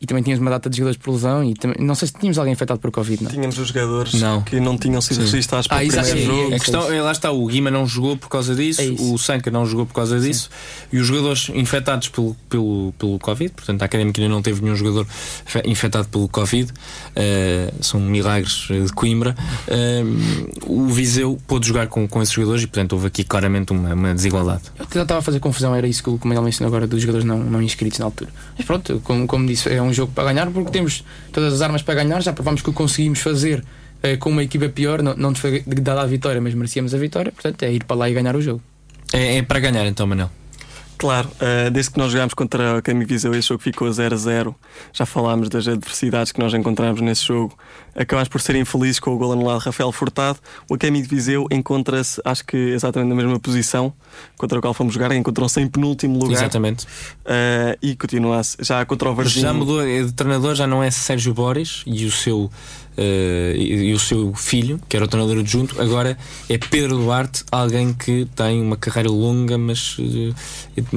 E 0.00 0.06
também 0.06 0.22
tínhamos 0.22 0.40
uma 0.40 0.50
data 0.50 0.70
de 0.70 0.76
jogadores 0.76 0.96
por 0.96 1.12
lesão 1.12 1.42
e 1.42 1.54
também, 1.54 1.84
não 1.84 1.94
sei 1.96 2.06
se 2.06 2.14
tínhamos 2.14 2.38
alguém 2.38 2.54
afetado 2.54 2.78
por 2.78 2.90
Covid, 2.92 3.24
não? 3.24 3.30
Tínhamos 3.30 3.58
os 3.58 3.68
jogadores 3.68 4.14
não. 4.14 4.42
que 4.42 4.60
não 4.60 4.78
tinham 4.78 5.00
sido 5.00 5.26
Sim. 5.26 5.32
registados 5.32 5.66
para 5.66 5.78
ah, 5.78 5.84
o 5.84 5.88
primeiro 5.88 6.20
jogo. 6.20 6.54
A 6.54 6.58
questão, 6.58 6.92
é, 6.92 7.02
lá 7.02 7.10
está, 7.10 7.32
o 7.32 7.44
Guima 7.46 7.68
não 7.68 7.84
jogou 7.84 8.16
por 8.16 8.28
causa 8.28 8.54
disso, 8.54 8.80
é 8.80 8.84
o 8.86 9.18
Sanca 9.18 9.50
não 9.50 9.66
jogou 9.66 9.86
por 9.86 9.94
causa 9.94 10.20
disso 10.20 10.50
Sim. 10.50 10.96
e 10.96 11.00
os 11.00 11.06
jogadores 11.06 11.50
infectados 11.52 12.08
pelo, 12.08 12.36
pelo, 12.48 12.94
pelo 12.96 13.18
Covid, 13.18 13.52
portanto 13.52 13.82
a 13.82 13.84
Académica 13.86 14.20
ainda 14.20 14.32
não 14.32 14.40
teve 14.40 14.62
nenhum 14.62 14.76
jogador 14.76 15.04
infectado 15.64 16.06
pelo 16.08 16.28
Covid, 16.28 16.70
uh, 16.70 17.84
são 17.84 18.00
milagres 18.00 18.68
de 18.68 18.92
Coimbra. 18.92 19.34
Uh, 19.66 20.48
o 20.64 20.86
Viseu 20.86 21.38
pôde 21.44 21.66
jogar 21.66 21.88
com, 21.88 22.06
com 22.06 22.22
esses 22.22 22.32
jogadores 22.32 22.62
e 22.62 22.66
portanto 22.68 22.92
houve 22.92 23.08
aqui 23.08 23.24
claramente 23.24 23.72
uma, 23.72 23.94
uma 23.94 24.14
desigualdade. 24.14 24.62
Eu 24.78 25.02
estava 25.02 25.18
a 25.18 25.22
fazer 25.22 25.40
confusão, 25.40 25.74
era 25.74 25.88
isso 25.88 26.04
que 26.04 26.10
o 26.10 26.18
Comunal 26.18 26.44
mencionou 26.44 26.68
agora 26.68 26.86
dos 26.86 27.00
jogadores 27.00 27.26
não, 27.26 27.38
não 27.38 27.60
inscritos 27.60 27.98
na 27.98 28.04
altura. 28.04 28.30
Mas 28.56 28.64
pronto, 28.64 29.00
como, 29.02 29.26
como 29.26 29.44
disse, 29.44 29.68
é 29.68 29.82
um 29.82 29.87
jogo 29.92 30.12
para 30.12 30.24
ganhar 30.24 30.50
porque 30.50 30.70
temos 30.70 31.04
todas 31.32 31.54
as 31.54 31.62
armas 31.62 31.82
para 31.82 31.94
ganhar, 31.94 32.22
já 32.22 32.32
provamos 32.32 32.62
que 32.62 32.70
o 32.70 32.72
conseguimos 32.72 33.20
fazer 33.20 33.64
eh, 34.02 34.16
com 34.16 34.30
uma 34.30 34.42
equipa 34.42 34.68
pior, 34.68 35.02
não, 35.02 35.14
não 35.14 35.30
nos 35.30 35.40
foi 35.40 35.62
dada 35.66 36.02
a 36.02 36.06
vitória, 36.06 36.40
mas 36.40 36.54
merecíamos 36.54 36.94
a 36.94 36.98
vitória, 36.98 37.32
portanto 37.32 37.62
é 37.62 37.72
ir 37.72 37.84
para 37.84 37.96
lá 37.96 38.10
e 38.10 38.14
ganhar 38.14 38.36
o 38.36 38.40
jogo. 38.40 38.62
É, 39.12 39.38
é 39.38 39.42
para 39.42 39.60
ganhar 39.60 39.86
então, 39.86 40.06
Manel. 40.06 40.30
Claro, 40.98 41.28
uh, 41.28 41.70
desde 41.70 41.92
que 41.92 41.98
nós 41.98 42.10
jogámos 42.10 42.34
contra 42.34 42.74
a 42.74 42.78
Académica 42.78 43.14
Viseu, 43.14 43.32
esse 43.32 43.48
jogo 43.48 43.62
ficou 43.62 43.90
0 43.90 44.14
a 44.14 44.18
0. 44.18 44.56
Já 44.92 45.06
falámos 45.06 45.48
das 45.48 45.68
adversidades 45.68 46.32
que 46.32 46.40
nós 46.40 46.52
encontramos 46.52 47.00
nesse 47.00 47.24
jogo. 47.24 47.56
Acabámos 47.98 48.28
por 48.28 48.40
ser 48.40 48.54
infelizes 48.54 49.00
com 49.00 49.12
o 49.12 49.18
gol 49.18 49.32
anulado 49.32 49.58
Rafael 49.58 49.90
Furtado. 49.90 50.38
O 50.70 50.74
Académica 50.74 51.08
de 51.08 51.14
Viseu 51.14 51.46
encontra-se, 51.50 52.20
acho 52.24 52.44
que 52.44 52.56
exatamente 52.56 53.08
na 53.08 53.14
mesma 53.16 53.40
posição 53.40 53.92
contra 54.36 54.56
o 54.58 54.62
qual 54.62 54.72
fomos 54.72 54.94
jogar, 54.94 55.10
encontrou-se 55.12 55.60
em 55.60 55.66
penúltimo 55.66 56.18
lugar. 56.18 56.34
Exatamente. 56.34 56.84
Uh, 56.84 57.76
e 57.82 57.96
continua 57.96 58.40
já 58.60 58.84
contra 58.86 59.10
o 59.10 59.14
Varginho. 59.14 59.42
Já 59.42 59.52
mudou, 59.52 59.84
de 59.84 60.12
treinador 60.12 60.54
já 60.54 60.66
não 60.66 60.82
é 60.82 60.90
Sérgio 60.92 61.34
Boris 61.34 61.82
e 61.86 62.04
o 62.06 62.12
seu 62.12 62.48
Uh, 62.98 63.54
e, 63.54 63.90
e, 63.90 63.94
o 63.94 63.98
seu 64.00 64.34
filho, 64.34 64.80
que 64.88 64.96
era 64.96 65.04
o 65.04 65.08
treinador 65.08 65.38
adjunto, 65.38 65.80
agora 65.80 66.18
é 66.48 66.58
Pedro 66.58 66.98
Duarte, 66.98 67.44
alguém 67.48 67.94
que 67.94 68.26
tem 68.34 68.60
uma 68.60 68.76
carreira 68.76 69.08
longa, 69.08 69.56
mas 69.56 69.96
uh, 70.00 70.34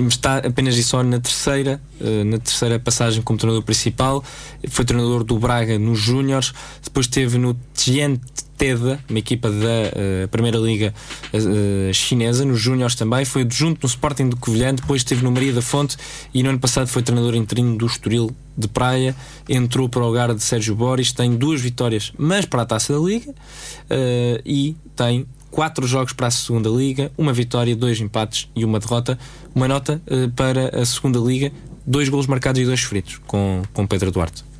está 0.07 0.37
apenas 0.39 0.75
e 0.77 0.83
só 0.83 1.03
na 1.03 1.19
terceira, 1.19 1.79
uh, 1.99 2.25
na 2.25 2.39
terceira 2.39 2.79
passagem 2.79 3.21
como 3.21 3.37
treinador 3.37 3.63
principal. 3.63 4.23
Foi 4.67 4.83
treinador 4.83 5.23
do 5.23 5.37
Braga 5.37 5.77
nos 5.77 5.99
Júniores, 5.99 6.53
depois 6.91 7.05
esteve 7.05 7.37
no 7.37 7.57
Tiente 7.73 8.21
Teda, 8.57 8.99
uma 9.09 9.17
equipa 9.17 9.49
da 9.49 9.55
uh, 9.55 10.27
Primeira 10.27 10.57
Liga 10.57 10.93
uh, 11.33 11.93
chinesa, 11.93 12.45
nos 12.45 12.59
Júniores 12.59 12.95
também, 12.95 13.23
foi 13.23 13.43
adjunto 13.43 13.79
no 13.81 13.87
Sporting 13.87 14.27
do 14.29 14.35
Covilhã, 14.35 14.75
depois 14.75 14.99
esteve 15.01 15.23
no 15.23 15.31
Maria 15.31 15.53
da 15.53 15.61
Fonte 15.61 15.97
e 16.33 16.43
no 16.43 16.49
ano 16.49 16.59
passado 16.59 16.87
foi 16.87 17.01
treinador 17.01 17.33
interino 17.33 17.77
do 17.77 17.85
Estoril 17.85 18.29
de 18.55 18.67
Praia, 18.67 19.15
entrou 19.49 19.87
para 19.89 20.03
o 20.03 20.05
lugar 20.05 20.35
de 20.35 20.43
Sérgio 20.43 20.75
Boris, 20.75 21.13
tem 21.13 21.35
duas 21.35 21.61
vitórias, 21.61 22.11
mas 22.17 22.45
para 22.45 22.63
a 22.63 22.65
Taça 22.65 22.93
da 22.93 22.99
Liga, 22.99 23.31
uh, 23.31 24.41
e 24.45 24.75
tem 24.95 25.25
quatro 25.49 25.87
jogos 25.87 26.11
para 26.11 26.27
a 26.27 26.31
segunda 26.31 26.69
liga, 26.69 27.09
uma 27.17 27.31
vitória, 27.31 27.75
dois 27.75 27.99
empates 27.99 28.49
e 28.55 28.63
uma 28.63 28.79
derrota. 28.79 29.17
Uma 29.53 29.67
nota 29.67 30.01
para 30.33 30.81
a 30.81 30.85
segunda 30.85 31.19
liga, 31.19 31.51
dois 31.85 32.07
golos 32.07 32.25
marcados 32.25 32.61
e 32.61 32.65
dois 32.65 32.79
feridos 32.81 33.19
com, 33.27 33.63
com 33.73 33.85
Pedro 33.85 34.11
Duarte. 34.11 34.50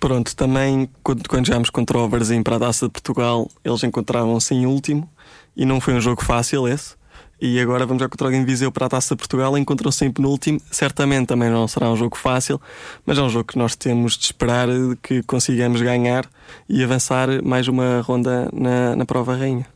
Pronto, 0.00 0.34
também 0.36 0.88
quando, 1.02 1.28
quando 1.28 1.46
jogámos 1.46 1.70
contra 1.70 1.98
o 1.98 2.08
Varzim 2.08 2.42
para 2.42 2.56
a 2.56 2.60
Taça 2.60 2.86
de 2.86 2.92
Portugal, 2.92 3.48
eles 3.64 3.82
encontravam-se 3.82 4.54
em 4.54 4.64
último 4.64 5.10
e 5.56 5.64
não 5.64 5.80
foi 5.80 5.94
um 5.94 6.00
jogo 6.00 6.22
fácil 6.22 6.68
esse. 6.68 6.96
E 7.40 7.60
agora 7.60 7.86
vamos 7.86 8.00
já 8.00 8.08
contra 8.08 8.26
alguém 8.26 8.40
de 8.40 8.46
Viseu 8.46 8.70
para 8.72 8.86
a 8.86 8.88
Taça 8.88 9.14
de 9.14 9.18
Portugal, 9.18 9.56
encontram-se 9.56 10.04
em 10.04 10.10
penúltimo. 10.10 10.60
Certamente 10.70 11.28
também 11.28 11.48
não 11.48 11.68
será 11.68 11.88
um 11.88 11.96
jogo 11.96 12.16
fácil, 12.16 12.60
mas 13.06 13.16
é 13.16 13.22
um 13.22 13.28
jogo 13.28 13.44
que 13.44 13.58
nós 13.58 13.76
temos 13.76 14.16
de 14.16 14.24
esperar 14.24 14.68
que 15.02 15.22
consigamos 15.22 15.80
ganhar 15.80 16.28
e 16.68 16.82
avançar 16.82 17.28
mais 17.44 17.68
uma 17.68 18.00
ronda 18.00 18.48
na, 18.52 18.96
na 18.96 19.04
prova 19.06 19.36
rainha. 19.36 19.66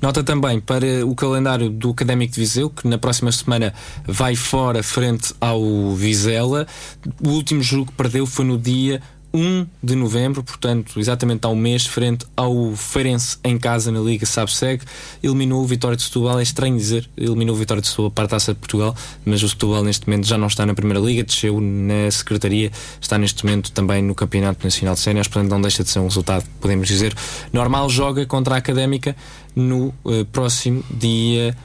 Nota 0.00 0.22
também 0.22 0.60
para 0.60 1.06
o 1.06 1.14
calendário 1.14 1.70
do 1.70 1.90
Académico 1.90 2.34
de 2.34 2.40
Viseu, 2.40 2.70
que 2.70 2.86
na 2.86 2.98
próxima 2.98 3.30
semana 3.32 3.72
vai 4.06 4.34
fora 4.34 4.82
frente 4.82 5.34
ao 5.40 5.94
Vizela. 5.94 6.66
O 7.24 7.30
último 7.30 7.62
jogo 7.62 7.86
que 7.86 7.92
perdeu 7.92 8.26
foi 8.26 8.44
no 8.44 8.58
dia 8.58 9.00
1 9.34 9.66
de 9.82 9.96
novembro, 9.96 10.44
portanto, 10.44 11.00
exatamente 11.00 11.44
há 11.44 11.48
um 11.48 11.56
mês, 11.56 11.84
frente 11.84 12.24
ao 12.36 12.72
Feirense 12.76 13.36
em 13.42 13.58
casa 13.58 13.90
na 13.90 13.98
Liga 13.98 14.24
Sabseg, 14.24 14.84
eliminou 15.20 15.60
o 15.60 15.66
Vitória 15.66 15.96
de 15.96 16.04
Setúbal. 16.04 16.38
É 16.38 16.42
estranho 16.44 16.76
dizer, 16.76 17.10
eliminou 17.16 17.56
o 17.56 17.58
Vitória 17.58 17.80
de 17.80 17.88
Setúbal 17.88 18.12
para 18.12 18.24
a 18.26 18.28
taça 18.28 18.54
de 18.54 18.60
Portugal, 18.60 18.94
mas 19.24 19.42
o 19.42 19.48
Setúbal 19.48 19.82
neste 19.82 20.08
momento 20.08 20.28
já 20.28 20.38
não 20.38 20.46
está 20.46 20.64
na 20.64 20.72
Primeira 20.72 21.00
Liga, 21.00 21.24
desceu 21.24 21.60
na 21.60 22.08
Secretaria, 22.12 22.70
está 23.00 23.18
neste 23.18 23.44
momento 23.44 23.72
também 23.72 24.00
no 24.00 24.14
Campeonato 24.14 24.62
Nacional 24.62 24.94
de 24.94 25.00
Séniores, 25.00 25.26
portanto, 25.26 25.50
não 25.50 25.60
deixa 25.60 25.82
de 25.82 25.90
ser 25.90 25.98
um 25.98 26.04
resultado, 26.04 26.44
podemos 26.60 26.86
dizer, 26.86 27.12
normal. 27.52 27.90
Joga 27.90 28.24
contra 28.24 28.54
a 28.54 28.58
Académica 28.58 29.16
no 29.56 29.92
uh, 30.04 30.24
próximo 30.30 30.84
dia. 30.88 31.56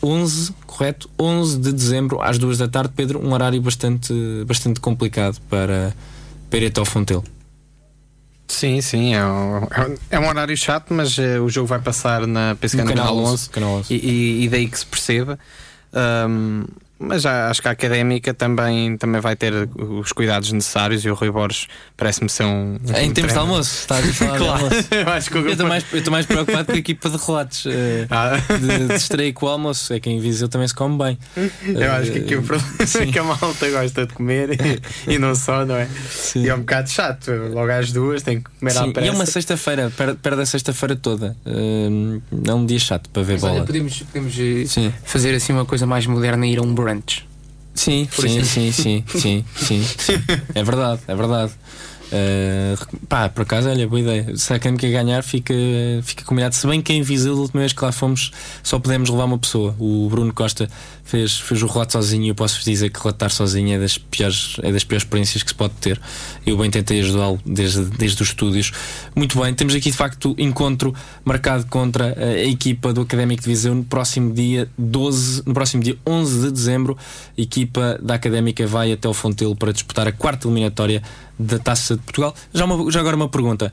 11, 0.00 0.52
correto? 0.64 1.10
11 1.18 1.58
de 1.58 1.72
dezembro 1.72 2.22
às 2.22 2.38
2 2.38 2.58
da 2.58 2.68
tarde, 2.68 2.92
Pedro, 2.94 3.18
um 3.20 3.32
horário 3.32 3.60
bastante, 3.60 4.14
bastante 4.46 4.78
complicado 4.78 5.40
para, 5.50 5.92
Pereto 6.50 6.78
ao 6.78 6.86
Fontelo. 6.86 7.24
Sim, 8.48 8.80
sim, 8.80 9.14
é 9.14 9.24
um, 9.24 9.66
é 10.10 10.18
um 10.18 10.26
horário 10.26 10.56
chato, 10.56 10.92
mas 10.94 11.18
uh, 11.18 11.42
o 11.44 11.50
jogo 11.50 11.66
vai 11.66 11.78
passar 11.78 12.26
na 12.26 12.56
penso 12.58 12.78
no, 12.78 12.84
no 12.84 12.88
canal 12.88 13.16
11, 13.16 13.50
canal 13.50 13.70
11. 13.74 13.94
E, 13.94 13.96
e, 13.96 14.44
e, 14.44 14.48
daí 14.48 14.66
que 14.66 14.78
se 14.78 14.86
perceba. 14.86 15.38
Um, 15.92 16.64
mas 16.98 17.22
já, 17.22 17.48
acho 17.48 17.62
que 17.62 17.68
a 17.68 17.70
académica 17.70 18.34
também, 18.34 18.96
também 18.96 19.20
vai 19.20 19.36
ter 19.36 19.52
os 19.76 20.12
cuidados 20.12 20.50
necessários 20.50 21.04
e 21.04 21.10
o 21.10 21.14
Rui 21.14 21.30
Borges 21.30 21.68
parece-me 21.96 22.28
ser 22.28 22.44
um. 22.44 22.76
um 22.76 22.96
em 22.96 23.12
termos 23.12 23.32
de 23.32 23.38
almoço, 23.38 23.80
está 23.80 23.98
a 23.98 24.02
falar 24.12 24.38
claro. 24.38 24.64
eu 24.64 25.30
que 25.30 25.36
eu 25.36 25.52
estou 25.52 25.68
mais, 25.68 25.84
mais 26.10 26.26
preocupado 26.26 26.66
com 26.66 26.72
a 26.72 26.76
equipa 26.78 27.08
de 27.08 27.16
relatos 27.16 27.64
uh, 27.66 27.70
ah. 28.10 28.36
de, 28.58 28.88
de 28.88 28.94
estreia 28.94 29.32
com 29.32 29.46
o 29.46 29.48
almoço. 29.48 29.92
É 29.92 30.00
que 30.00 30.10
em 30.10 30.18
Viseu 30.18 30.48
também 30.48 30.66
se 30.66 30.74
come 30.74 30.98
bem. 30.98 31.18
Eu 31.64 31.92
acho 31.92 32.10
que 32.10 32.18
aqui 32.18 32.34
o 32.34 32.42
problema 32.42 32.74
é 32.80 33.06
que 33.06 33.18
a 33.18 33.22
malta 33.22 33.70
gosta 33.70 34.06
de 34.06 34.12
comer 34.12 34.50
e, 35.06 35.14
e 35.14 35.18
não 35.18 35.34
só, 35.34 35.64
não 35.64 35.76
é? 35.76 35.88
Sim. 36.10 36.44
E 36.44 36.48
é 36.48 36.54
um 36.54 36.60
bocado 36.60 36.90
chato. 36.90 37.30
Logo 37.30 37.70
às 37.70 37.92
duas 37.92 38.22
tem 38.22 38.40
que 38.40 38.50
comer 38.58 38.72
Sim, 38.72 38.78
à 38.78 38.92
pressa. 38.92 39.06
E 39.06 39.08
é 39.08 39.12
uma 39.12 39.26
sexta-feira, 39.26 39.92
perde 40.20 40.42
a 40.42 40.46
sexta-feira 40.46 40.96
toda. 40.96 41.36
Uh, 41.46 42.20
é 42.44 42.54
um 42.54 42.66
dia 42.66 42.78
chato 42.78 43.08
para 43.10 43.22
ver 43.22 43.34
Mas 43.34 43.42
bola. 43.42 43.54
Olha, 43.54 43.64
podemos, 43.64 44.02
podemos 44.02 44.34
eh, 44.38 44.92
fazer 45.04 45.34
assim 45.34 45.52
uma 45.52 45.64
coisa 45.64 45.86
mais 45.86 46.06
moderna 46.06 46.46
e 46.46 46.52
ir 46.52 46.58
a 46.58 46.62
um 46.62 46.74
brunch 46.74 46.87
brunch. 46.88 47.26
Sim, 47.74 48.08
sim, 48.10 48.44
sim, 48.44 48.72
sim, 48.72 49.04
sim, 49.06 49.44
sim, 49.56 49.82
sim. 49.82 50.14
É 50.54 50.64
verdade, 50.64 51.02
é 51.06 51.14
verdade. 51.14 51.52
Uh, 52.10 53.06
pá, 53.06 53.28
por 53.28 53.42
acaso, 53.42 53.68
olha, 53.68 53.86
boa 53.86 54.00
ideia. 54.00 54.36
Se 54.36 54.52
a 54.52 54.56
Académica 54.56 54.88
ganhar, 54.88 55.22
fica, 55.22 55.54
fica 56.02 56.24
combinado. 56.24 56.54
Se 56.54 56.66
bem 56.66 56.80
que 56.80 56.92
em 56.92 57.02
Viseu, 57.02 57.34
da 57.34 57.42
última 57.42 57.60
vez 57.60 57.72
que 57.72 57.84
lá 57.84 57.92
fomos, 57.92 58.30
só 58.62 58.78
pudemos 58.78 59.10
levar 59.10 59.24
uma 59.24 59.38
pessoa. 59.38 59.74
O 59.78 60.08
Bruno 60.08 60.32
Costa 60.32 60.68
fez, 61.04 61.38
fez 61.38 61.62
o 61.62 61.66
relato 61.66 61.92
sozinho 61.92 62.24
e 62.24 62.28
eu 62.28 62.34
posso-vos 62.34 62.64
dizer 62.64 62.90
que 62.90 62.98
relatar 62.98 63.30
sozinho 63.30 63.74
é 63.74 63.78
das, 63.78 63.98
piores, 63.98 64.56
é 64.62 64.72
das 64.72 64.84
piores 64.84 65.04
experiências 65.04 65.42
que 65.42 65.50
se 65.50 65.54
pode 65.54 65.74
ter. 65.74 66.00
Eu 66.46 66.56
bem 66.56 66.70
tentei 66.70 67.00
ajudá-lo 67.00 67.40
desde, 67.44 67.84
desde 67.84 68.22
os 68.22 68.28
estúdios. 68.28 68.72
Muito 69.14 69.38
bem, 69.40 69.52
temos 69.54 69.74
aqui 69.74 69.90
de 69.90 69.96
facto 69.96 70.34
encontro 70.38 70.94
marcado 71.24 71.66
contra 71.66 72.14
a 72.18 72.44
equipa 72.44 72.92
do 72.92 73.02
Académico 73.02 73.42
de 73.42 73.48
Viseu 73.48 73.74
no 73.74 73.84
próximo 73.84 74.32
dia 74.32 74.68
12, 74.78 75.42
no 75.46 75.54
próximo 75.54 75.82
dia 75.82 75.96
11 76.06 76.42
de 76.42 76.50
dezembro. 76.52 76.96
A 77.36 77.40
equipa 77.40 77.98
da 78.02 78.14
Académica 78.14 78.66
vai 78.66 78.92
até 78.92 79.08
o 79.08 79.14
Fontelo 79.14 79.56
para 79.56 79.72
disputar 79.72 80.06
a 80.06 80.12
quarta 80.12 80.46
eliminatória 80.46 81.02
da 81.38 81.58
Taça 81.58 81.96
de 81.96 82.02
Portugal. 82.02 82.34
Já, 82.52 82.64
uma, 82.64 82.90
já 82.90 83.00
agora 83.00 83.16
uma 83.16 83.28
pergunta: 83.28 83.72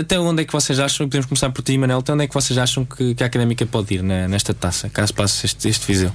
até 0.00 0.18
onde 0.18 0.42
é 0.42 0.44
que 0.44 0.52
vocês 0.52 0.78
acham? 0.78 1.06
Podemos 1.06 1.26
começar 1.26 1.50
por 1.50 1.62
ti, 1.62 1.76
Manel. 1.76 1.98
Até 1.98 2.12
onde 2.12 2.24
é 2.24 2.28
que 2.28 2.34
vocês 2.34 2.58
acham 2.58 2.84
que, 2.84 3.14
que 3.14 3.22
a 3.22 3.26
Académica 3.26 3.66
pode 3.66 3.94
ir 3.94 4.02
na, 4.02 4.28
nesta 4.28 4.54
taça, 4.54 4.88
caso 4.88 5.12
passe 5.14 5.46
este, 5.46 5.68
este 5.68 5.86
Viseu? 5.86 6.12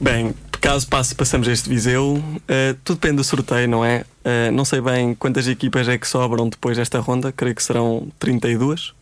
Bem, 0.00 0.34
caso 0.60 0.86
passe, 0.86 1.14
passamos 1.14 1.48
este 1.48 1.68
Viseu, 1.68 2.14
uh, 2.16 2.74
tudo 2.84 2.96
depende 2.96 3.16
do 3.16 3.24
sorteio, 3.24 3.68
não 3.68 3.84
é? 3.84 4.04
Uh, 4.24 4.52
não 4.52 4.64
sei 4.64 4.80
bem 4.80 5.14
quantas 5.14 5.48
equipas 5.48 5.88
é 5.88 5.96
que 5.96 6.06
sobram 6.06 6.48
depois 6.48 6.76
desta 6.76 7.00
ronda, 7.00 7.32
creio 7.32 7.54
que 7.54 7.62
serão 7.62 8.08
32. 8.18 8.92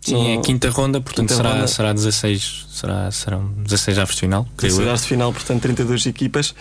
Sim, 0.00 0.34
é 0.34 0.38
a 0.38 0.40
quinta 0.40 0.70
ronda, 0.70 0.98
portanto 1.00 1.28
quinta 1.28 1.36
será, 1.36 1.52
ronda. 1.52 1.66
será 1.66 1.92
16, 1.92 2.66
será, 2.70 3.10
serão 3.10 3.48
16 3.58 3.98
aves 3.98 4.14
de 4.14 4.20
final. 4.20 4.48
16 4.56 4.88
aves 4.88 5.02
de 5.02 5.08
final, 5.08 5.32
portanto 5.32 5.60
32 5.60 6.06
equipas. 6.06 6.54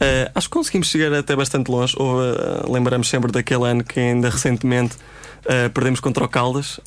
Uh, 0.00 0.30
acho 0.34 0.48
que 0.48 0.54
conseguimos 0.54 0.88
chegar 0.88 1.12
até 1.12 1.34
bastante 1.34 1.70
longe. 1.70 1.94
Ou, 1.98 2.18
uh, 2.18 2.72
lembramos 2.72 3.08
sempre 3.08 3.32
daquele 3.32 3.64
ano 3.64 3.82
que 3.82 3.98
ainda 3.98 4.30
recentemente 4.30 4.96
uh, 4.96 5.70
perdemos 5.74 6.00
contra 6.00 6.24
o 6.24 6.28
Caldas 6.28 6.80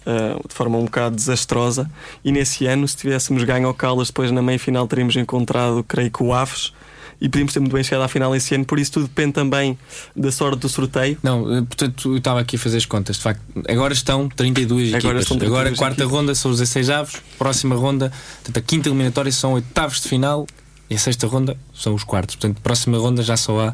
de 0.47 0.53
forma 0.53 0.77
um 0.77 0.85
bocado 0.85 1.15
desastrosa. 1.15 1.89
E 2.23 2.31
nesse 2.31 2.65
ano, 2.65 2.87
se 2.87 2.95
tivéssemos 2.95 3.43
ganho 3.43 3.67
ao 3.67 3.73
Caldas, 3.73 4.07
depois 4.07 4.31
na 4.31 4.41
meia 4.41 4.59
final 4.59 4.87
teríamos 4.87 5.15
encontrado, 5.15 5.83
creio 5.83 6.09
que 6.09 6.23
o 6.23 6.33
Aves 6.33 6.73
e 7.19 7.29
podíamos 7.29 7.53
ter 7.53 7.59
muito 7.59 7.73
bem 7.73 7.83
chegado 7.83 8.03
à 8.03 8.07
final 8.07 8.35
esse 8.35 8.55
ano, 8.55 8.65
por 8.65 8.79
isso 8.79 8.93
tudo 8.93 9.03
depende 9.03 9.33
também 9.33 9.77
da 10.15 10.31
sorte 10.31 10.57
do 10.57 10.67
sorteio. 10.67 11.19
Não, 11.21 11.43
portanto, 11.65 12.13
eu 12.13 12.17
estava 12.17 12.39
aqui 12.39 12.55
a 12.55 12.59
fazer 12.59 12.77
as 12.77 12.85
contas, 12.87 13.17
de 13.17 13.21
facto, 13.21 13.41
agora 13.69 13.93
estão 13.93 14.27
32 14.27 14.87
agora 14.87 14.97
equipas. 14.97 15.21
Estão 15.21 15.37
32 15.37 15.45
agora 15.45 15.69
a 15.69 15.77
quarta 15.77 16.01
equipas. 16.01 16.11
ronda 16.11 16.33
são 16.33 16.49
os 16.49 16.57
16 16.57 16.89
avos, 16.89 17.21
próxima 17.37 17.75
ronda, 17.75 18.11
portanto, 18.43 18.57
a 18.57 18.61
quinta 18.61 18.89
eliminatória 18.89 19.31
são 19.31 19.53
oitavos 19.53 20.01
de 20.01 20.09
final 20.09 20.47
e 20.91 20.95
a 20.95 20.99
sexta 20.99 21.25
ronda 21.25 21.55
são 21.73 21.95
os 21.95 22.03
quartos. 22.03 22.35
Portanto, 22.35 22.61
próxima 22.61 22.97
ronda 22.97 23.23
já 23.23 23.37
só 23.37 23.57
há 23.61 23.69
uh, 23.69 23.73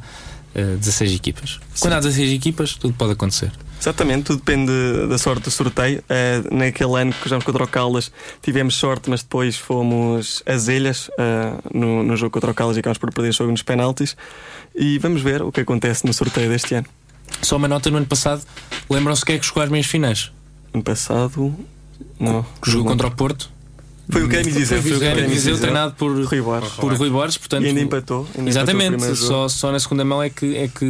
eh, 0.53 0.75
16 0.75 1.15
equipas. 1.15 1.59
Sim. 1.73 1.81
Quando 1.81 1.93
há 1.93 1.99
16 1.99 2.31
equipas, 2.31 2.75
tudo 2.75 2.93
pode 2.93 3.13
acontecer. 3.13 3.51
Exatamente, 3.81 4.25
tudo 4.25 4.37
depende 4.37 4.71
da 5.09 5.17
sorte 5.17 5.45
do 5.45 5.49
sorteio. 5.49 6.03
Uh, 6.03 6.55
naquele 6.55 7.01
ano 7.01 7.11
que 7.11 7.23
jogamos 7.23 7.43
contra 7.43 7.63
o 7.63 7.67
Caldas 7.67 8.11
tivemos 8.39 8.75
sorte, 8.75 9.09
mas 9.09 9.23
depois 9.23 9.57
fomos 9.57 10.43
às 10.45 10.67
ilhas 10.67 11.07
uh, 11.07 11.59
no, 11.73 12.03
no 12.03 12.15
jogo 12.15 12.29
contra 12.29 12.51
o 12.51 12.53
Caldas 12.53 12.77
e 12.77 12.81
acabamos 12.81 12.99
por 12.99 13.11
perder 13.11 13.29
o 13.29 13.33
jogo 13.33 13.49
nos 13.49 13.63
penaltis. 13.63 14.15
E 14.75 14.99
vamos 14.99 15.23
ver 15.23 15.41
o 15.41 15.51
que 15.51 15.61
acontece 15.61 16.05
no 16.05 16.13
sorteio 16.13 16.51
deste 16.51 16.75
ano. 16.75 16.85
Só 17.41 17.57
uma 17.57 17.67
nota 17.67 17.89
no 17.89 17.97
ano 17.97 18.05
passado, 18.05 18.43
lembram-se 18.87 19.25
quem 19.25 19.37
é 19.37 19.39
que 19.39 19.45
chegou 19.45 19.63
às 19.63 19.69
meias 19.69 19.87
finais? 19.87 20.31
Ano 20.71 20.83
passado, 20.83 21.55
não. 22.19 22.45
Jogou 22.63 22.91
contra 22.91 23.07
o 23.07 23.11
Porto 23.11 23.56
foi 24.09 24.23
o 24.23 24.27
Grêmio 24.27 24.53
Viseu. 24.53 24.81
Foi 24.81 24.93
o 24.93 24.99
Grêmio 24.99 25.29
Viseu 25.29 25.59
treinado 25.59 25.93
por 25.93 26.11
Rui 26.11 26.41
Borges. 26.41 26.73
Por 26.73 26.93
Rui 26.93 27.09
Borges, 27.09 27.37
portanto. 27.37 27.63
E 27.65 27.67
ainda 27.67 27.81
empatou. 27.81 28.27
Ainda 28.37 28.49
exatamente, 28.49 28.95
empatou 28.95 29.15
só, 29.15 29.47
só 29.47 29.71
na 29.71 29.79
segunda 29.79 30.05
mão 30.05 30.23
é 30.23 30.29
que, 30.29 30.55
é 30.55 30.67
que 30.67 30.85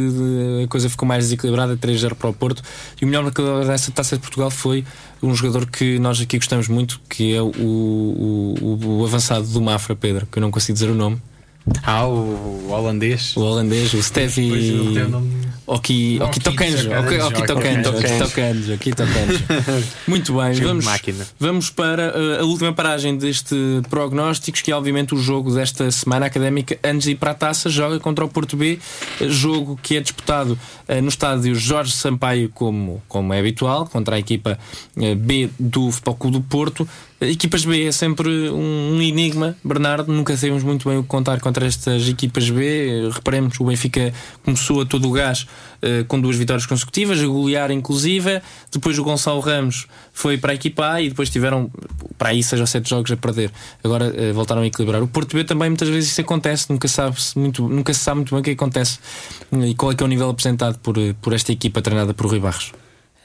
a 0.64 0.68
coisa 0.68 0.88
ficou 0.88 1.06
mais 1.06 1.24
desequilibrada 1.24 1.76
3-0 1.76 2.14
para 2.14 2.30
o 2.30 2.32
Porto. 2.32 2.62
E 3.00 3.04
o 3.04 3.08
melhor 3.08 3.24
marcador 3.24 3.64
dessa 3.64 3.90
taça 3.90 4.16
de 4.16 4.22
Portugal 4.22 4.50
foi 4.50 4.84
um 5.22 5.34
jogador 5.34 5.66
que 5.66 5.98
nós 5.98 6.20
aqui 6.20 6.38
gostamos 6.38 6.68
muito, 6.68 7.00
que 7.08 7.34
é 7.34 7.42
o, 7.42 7.48
o, 7.48 9.00
o 9.00 9.04
avançado 9.04 9.46
do 9.46 9.60
Mafra, 9.60 9.96
Pedro, 9.96 10.26
que 10.30 10.38
eu 10.38 10.40
não 10.40 10.50
consigo 10.50 10.74
dizer 10.74 10.90
o 10.90 10.94
nome. 10.94 11.20
Ah, 11.82 12.06
o 12.06 12.70
holandês. 12.70 13.36
O 13.36 13.40
holandês, 13.40 13.92
o 13.94 14.02
Steffi. 14.02 14.94
Oki, 15.68 16.18
Oki 16.22 16.40
Tocanjo. 16.40 16.90
Oki 16.98 17.46
Tocanjo. 17.46 17.90
Oki 17.90 18.18
Tocanjo. 18.18 18.74
Oki 18.74 18.90
Tocanjo. 18.90 19.44
Muito 20.08 20.34
bem, 20.34 20.54
vamos, 20.54 20.86
vamos 21.38 21.70
para 21.70 22.08
uh, 22.08 22.40
a 22.40 22.44
última 22.44 22.72
paragem 22.72 23.18
deste 23.18 23.54
prognósticos, 23.90 24.62
que 24.62 24.72
é 24.72 24.74
obviamente 24.74 25.14
o 25.14 25.18
jogo 25.18 25.52
desta 25.52 25.90
semana 25.90 26.24
académica 26.24 26.78
antes 26.82 27.04
de 27.04 27.10
ir 27.10 27.16
para 27.16 27.32
a 27.32 27.34
taça, 27.34 27.68
joga 27.68 28.00
contra 28.00 28.24
o 28.24 28.28
Porto 28.28 28.56
B, 28.56 28.78
jogo 29.28 29.78
que 29.82 29.98
é 29.98 30.00
disputado 30.00 30.58
uh, 30.88 31.02
no 31.02 31.08
estádio 31.08 31.54
Jorge 31.54 31.92
Sampaio, 31.92 32.48
como, 32.54 33.02
como 33.06 33.34
é 33.34 33.38
habitual, 33.38 33.86
contra 33.86 34.16
a 34.16 34.18
equipa 34.18 34.58
uh, 34.96 35.14
B 35.16 35.50
do 35.60 35.90
Futebol 35.90 36.14
Clube 36.14 36.38
do 36.38 36.42
Porto. 36.44 36.88
Equipas 37.20 37.64
B 37.64 37.84
é 37.84 37.90
sempre 37.90 38.28
um 38.48 39.02
enigma, 39.02 39.56
Bernardo. 39.64 40.12
Nunca 40.12 40.36
sabemos 40.36 40.62
muito 40.62 40.88
bem 40.88 40.98
o 40.98 41.02
que 41.02 41.08
contar 41.08 41.40
contra 41.40 41.66
estas 41.66 42.08
equipas 42.08 42.48
B. 42.48 43.10
Reparemos, 43.12 43.58
o 43.58 43.64
Benfica 43.64 44.14
começou 44.44 44.82
a 44.82 44.86
todo 44.86 45.08
o 45.08 45.10
gás 45.10 45.42
uh, 45.42 45.46
com 46.08 46.20
duas 46.20 46.36
vitórias 46.36 46.66
consecutivas, 46.66 47.20
a 47.20 47.26
golear 47.26 47.70
inclusive. 47.70 48.40
Depois 48.70 48.98
o 48.98 49.04
Gonçalo 49.04 49.40
Ramos 49.40 49.86
foi 50.12 50.36
para 50.36 50.52
a 50.52 50.54
equipa 50.54 50.92
A 50.92 51.02
e 51.02 51.08
depois 51.08 51.30
tiveram 51.30 51.70
para 52.16 52.30
aí 52.30 52.42
seis 52.42 52.60
ou 52.60 52.66
sete 52.66 52.90
jogos 52.90 53.10
a 53.12 53.16
perder. 53.16 53.50
Agora 53.82 54.06
uh, 54.06 54.34
voltaram 54.34 54.62
a 54.62 54.66
equilibrar. 54.66 55.02
O 55.02 55.08
Porto 55.08 55.36
B 55.36 55.44
também 55.44 55.68
muitas 55.68 55.88
vezes 55.88 56.10
isso 56.10 56.20
acontece, 56.20 56.70
nunca, 56.70 56.88
sabe 56.88 57.16
muito, 57.36 57.68
nunca 57.68 57.94
se 57.94 58.00
sabe 58.00 58.16
muito 58.16 58.34
bem 58.34 58.40
o 58.40 58.42
que 58.42 58.50
acontece 58.50 58.98
e 59.52 59.74
qual 59.74 59.92
é 59.92 59.94
que 59.94 60.02
é 60.02 60.06
o 60.06 60.08
nível 60.08 60.28
apresentado 60.28 60.78
por, 60.78 60.96
por 61.20 61.32
esta 61.32 61.52
equipa 61.52 61.80
treinada 61.80 62.12
por 62.12 62.26
Rui 62.26 62.40
Barros. 62.40 62.72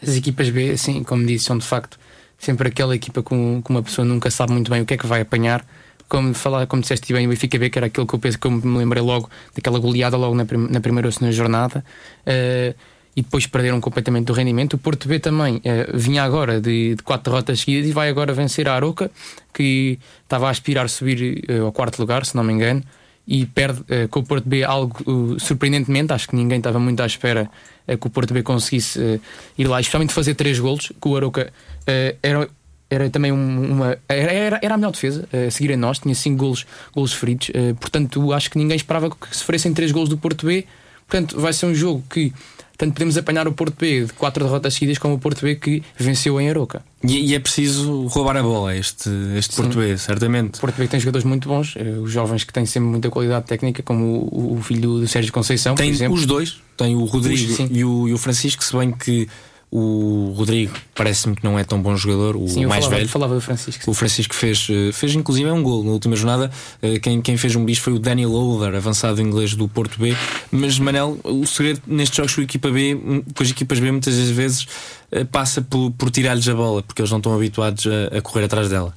As 0.02 0.16
equipas 0.16 0.50
B, 0.50 0.78
sim, 0.78 1.04
como 1.04 1.26
disse, 1.26 1.46
são 1.46 1.58
de 1.58 1.66
facto 1.66 1.98
sempre 2.38 2.68
aquela 2.68 2.96
equipa 2.96 3.24
com, 3.24 3.62
com 3.62 3.74
uma 3.74 3.82
pessoa 3.82 4.06
nunca 4.06 4.30
sabe 4.30 4.52
muito 4.52 4.70
bem 4.70 4.82
o 4.82 4.86
que 4.86 4.94
é 4.94 4.98
que 4.98 5.08
vai 5.08 5.22
apanhar. 5.22 5.66
Como, 6.08 6.34
falar, 6.34 6.68
como 6.68 6.82
disseste 6.82 7.12
bem, 7.12 7.26
o 7.26 7.30
Benfica 7.30 7.58
B, 7.58 7.70
que 7.70 7.80
era 7.80 7.88
aquilo 7.88 8.06
que 8.06 8.14
eu 8.14 8.20
penso 8.20 8.38
que 8.38 8.46
eu 8.46 8.52
me 8.52 8.78
lembrei 8.78 9.02
logo 9.02 9.30
daquela 9.56 9.80
goleada 9.80 10.16
logo 10.16 10.36
na, 10.36 10.46
prim 10.46 10.68
na 10.70 10.80
primeira 10.80 11.08
ou 11.08 11.12
segunda 11.12 11.32
jornada. 11.32 11.84
Uh, 12.28 12.76
e 13.16 13.22
depois 13.22 13.46
perderam 13.46 13.80
completamente 13.80 14.32
o 14.32 14.36
rendimento. 14.36 14.74
O 14.74 14.78
Porto 14.78 15.08
B 15.08 15.20
também 15.20 15.58
uh, 15.58 15.62
vinha 15.98 16.24
agora 16.24 16.60
de, 16.60 16.96
de, 16.96 17.04
quatro 17.04 17.32
derrotas 17.32 17.60
seguidas 17.60 17.90
e 17.90 17.94
vai 17.94 18.10
agora 18.10 18.34
vencer 18.34 18.68
a 18.68 18.74
Aroca, 18.74 19.12
que 19.54 20.00
estava 20.24 20.48
a 20.48 20.50
aspirar 20.50 20.90
subir 20.90 21.44
uh, 21.50 21.66
ao 21.66 21.72
quarto 21.72 22.00
lugar, 22.00 22.26
se 22.26 22.36
não 22.36 22.44
me 22.44 22.54
engano, 22.54 22.84
e 23.28 23.46
perde 23.46 23.82
uh, 23.82 24.08
com 24.10 24.20
o 24.20 24.24
Porto 24.24 24.50
B 24.50 24.64
algo 24.64 25.40
surpreendentemente. 25.40 26.12
Acho 26.12 26.28
que 26.28 26.36
ninguém 26.36 26.58
estava 26.58 26.80
muito 26.80 27.02
à 27.02 27.06
espera 27.06 27.50
que 27.86 28.08
o 28.08 28.10
Porto 28.10 28.34
B 28.34 28.42
conseguisse 28.42 29.20
ir 29.58 29.68
lá, 29.68 29.82
especialmente 29.82 30.14
fazer 30.14 30.36
três 30.36 30.58
golos, 30.58 30.94
que 31.02 31.08
o 31.08 31.18
Aroca 31.18 31.52
era, 31.86 32.48
era 32.94 33.10
também 33.10 33.32
uma. 33.32 33.98
Era, 34.08 34.60
era 34.62 34.74
a 34.74 34.78
melhor 34.78 34.92
defesa 34.92 35.28
uh, 35.34 35.48
a 35.48 35.52
seguir 35.52 35.74
a 35.74 35.78
nós, 35.78 36.00
tinha 36.00 36.14
5 36.14 36.38
golos, 36.38 36.66
golos 36.94 37.14
feridos, 37.14 37.50
uh, 37.50 37.76
portanto 37.76 38.32
acho 38.34 38.50
que 38.52 38.58
ninguém 38.58 38.76
esperava 38.76 39.10
que 39.10 39.36
sofressem 39.36 39.74
3 39.74 39.92
golos 39.92 40.10
do 40.10 40.18
Porto 40.18 40.46
B. 40.46 40.66
Portanto, 41.08 41.40
vai 41.40 41.52
ser 41.52 41.66
um 41.66 41.76
jogo 41.76 42.02
que 42.10 42.34
tanto 42.78 42.94
podemos 42.94 43.18
apanhar 43.18 43.48
o 43.48 43.52
Porto 43.52 43.76
B 43.78 44.06
de 44.06 44.14
4 44.14 44.46
derrotas 44.46 44.74
seguidas 44.74 44.98
como 44.98 45.16
o 45.16 45.20
Porto 45.20 45.42
B 45.44 45.56
que 45.56 45.84
venceu 45.98 46.40
em 46.40 46.50
Aroca. 46.50 46.82
E, 47.04 47.32
e, 47.32 47.36
é 47.36 47.40
preciso 47.40 48.08
roubar 48.08 48.38
a 48.38 48.42
bola, 48.42 48.76
este, 48.76 49.10
este 49.38 49.56
Porto 49.56 49.78
B, 49.78 49.98
certamente. 49.98 50.58
O 50.58 50.62
Porto 50.62 50.78
B 50.78 50.88
tem 50.88 51.00
jogadores 51.00 51.26
muito 51.26 51.48
bons, 51.48 51.76
os 52.02 52.12
jovens 52.12 52.46
que 52.46 52.54
têm 52.54 52.66
sempre 52.66 52.90
muita 52.90 53.10
qualidade 53.10 53.46
técnica, 53.46 53.84
como 53.84 54.28
o, 54.32 54.58
o 54.58 54.62
filho 54.62 55.02
do 55.02 55.08
Sérgio 55.08 55.32
Conceição. 55.32 55.76
Tem 55.76 55.92
os 56.08 56.26
dois, 56.26 56.62
tem 56.78 56.96
o 56.96 57.04
Rodrigo 57.04 57.68
e 57.70 57.84
o, 57.84 58.08
e 58.08 58.14
o 58.14 58.18
Francisco, 58.18 58.64
se 58.64 58.76
bem 58.76 58.92
que 58.92 59.28
o 59.76 60.32
Rodrigo 60.38 60.72
parece-me 60.94 61.36
que 61.36 61.44
não 61.44 61.58
é 61.58 61.64
tão 61.64 61.82
bom 61.82 61.96
jogador, 61.96 62.36
o 62.36 62.48
Sim, 62.48 62.68
mais 62.68 62.86
falava, 62.86 62.96
velho. 63.00 63.10
falava 63.10 63.34
do 63.34 63.42
Francisco. 63.42 63.90
O 63.90 63.94
Francisco 63.96 64.36
fez, 64.36 64.68
eh, 64.70 64.92
fez 64.92 65.16
inclusive 65.16 65.50
um 65.50 65.64
gol 65.64 65.84
na 65.84 65.90
última 65.90 66.16
jornada. 66.16 66.52
Eh, 66.80 67.00
quem, 67.00 67.20
quem 67.24 67.38
fez 67.38 67.56
um 67.56 67.66
bicho 67.66 67.82
foi 67.82 67.92
o 67.94 67.98
Daniel 67.98 68.32
Older, 68.34 68.76
avançado 68.76 69.20
inglês 69.20 69.56
do 69.56 69.68
Porto 69.68 70.00
B. 70.00 70.16
Mas 70.52 70.78
Manel, 70.78 71.18
o 71.24 71.44
segredo 71.48 71.82
nestes 71.88 72.16
jogos 72.16 72.36
com 72.36 72.42
a 72.42 72.44
equipa 72.44 72.70
B, 72.70 73.24
com 73.36 73.42
as 73.42 73.50
equipas 73.50 73.80
B, 73.80 73.92
muitas 73.92 74.14
vezes 74.30 74.68
eh, 75.12 75.24
passa 75.24 75.60
por, 75.60 75.90
por 75.90 76.12
tirar-lhes 76.12 76.48
a 76.48 76.54
bola, 76.54 76.84
porque 76.84 77.02
eles 77.02 77.10
não 77.10 77.18
estão 77.18 77.34
habituados 77.34 77.88
a, 77.88 78.20
a 78.20 78.22
correr 78.22 78.46
atrás 78.46 78.70
dela. 78.70 78.94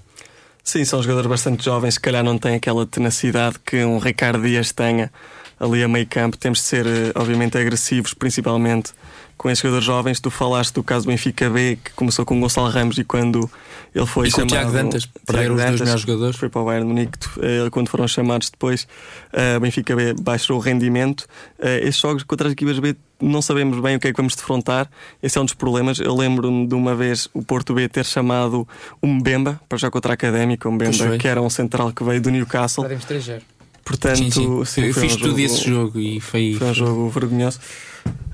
Sim, 0.62 0.84
são 0.84 1.02
jogadores 1.02 1.30
bastante 1.30 1.64
jovens, 1.64 1.94
se 1.94 2.00
calhar 2.00 2.22
não 2.22 2.36
têm 2.36 2.56
aquela 2.56 2.84
tenacidade 2.84 3.56
que 3.64 3.82
um 3.82 3.96
Ricardo 3.96 4.42
Dias 4.42 4.72
tenha 4.72 5.10
ali 5.58 5.82
a 5.82 5.88
meio 5.88 6.06
campo. 6.06 6.36
Temos 6.36 6.58
de 6.58 6.64
ser, 6.64 6.86
obviamente, 7.14 7.56
agressivos, 7.56 8.12
principalmente 8.12 8.92
com 9.36 9.50
esses 9.50 9.62
jogadores 9.62 9.84
jovens. 9.84 10.20
Tu 10.20 10.30
falaste 10.30 10.74
do 10.74 10.82
caso 10.82 11.06
do 11.06 11.08
Benfica 11.08 11.48
B, 11.50 11.78
que 11.82 11.92
começou 11.92 12.24
com 12.24 12.36
o 12.36 12.40
Gonçalo 12.40 12.68
Ramos 12.68 12.98
e 12.98 13.04
quando 13.04 13.50
ele 13.94 14.06
foi 14.06 14.28
e 14.28 14.30
chamado. 14.30 14.48
Com 14.48 14.54
o 14.54 14.58
Tiago 14.58 14.72
Dantas, 14.72 15.06
perderam 15.06 15.54
os 15.54 15.62
dois 15.62 15.80
melhores 15.80 16.00
jogadores. 16.00 16.36
Foi 16.36 16.48
para 16.48 16.60
o 16.60 16.64
Bayern 16.64 16.88
Munique, 16.88 17.18
eh, 17.40 17.68
quando 17.70 17.88
foram 17.88 18.08
chamados 18.08 18.50
depois, 18.50 18.86
o 19.56 19.60
Benfica 19.60 19.94
B 19.94 20.14
baixou 20.14 20.56
o 20.56 20.60
rendimento. 20.60 21.26
Eh, 21.58 21.80
esses 21.80 22.00
jogos 22.00 22.22
contra 22.22 22.48
as 22.48 22.52
equipas 22.52 22.78
B 22.78 22.96
não 23.20 23.40
sabemos 23.40 23.80
bem 23.80 23.96
o 23.96 24.00
que 24.00 24.08
é 24.08 24.12
que 24.12 24.16
vamos 24.16 24.34
defrontar. 24.34 24.90
Esse 25.22 25.38
é 25.38 25.40
um 25.40 25.44
dos 25.44 25.54
problemas. 25.54 25.98
Eu 25.98 26.14
lembro-me 26.14 26.66
de 26.66 26.74
uma 26.74 26.94
vez 26.94 27.28
o 27.32 27.42
Porto 27.42 27.74
B 27.74 27.88
ter 27.88 28.04
chamado 28.04 28.66
o 29.00 29.06
Mbemba 29.06 29.60
para 29.68 29.78
jogar 29.78 29.90
contra 29.90 30.12
a 30.12 30.14
Académica, 30.14 30.68
o 30.68 30.72
Mbemba, 30.72 31.16
que 31.18 31.26
era 31.26 31.40
um 31.40 31.50
central 31.50 31.92
que 31.92 32.04
veio 32.04 32.20
do 32.20 32.30
Newcastle. 32.30 32.84
Perdemos 32.84 33.04
3 33.04 33.55
Portanto, 33.86 34.16
sim, 34.16 34.30
sim. 34.32 34.64
sim 34.64 34.84
eu 34.86 34.92
fiz 34.92 35.14
um 35.14 35.18
tudo 35.18 35.28
jogo, 35.28 35.40
esse 35.40 35.64
jogo 35.64 36.00
e 36.00 36.20
foi. 36.20 36.56
Foi 36.58 36.66
um 36.70 36.74
jogo 36.74 37.08
vergonhoso. 37.08 37.60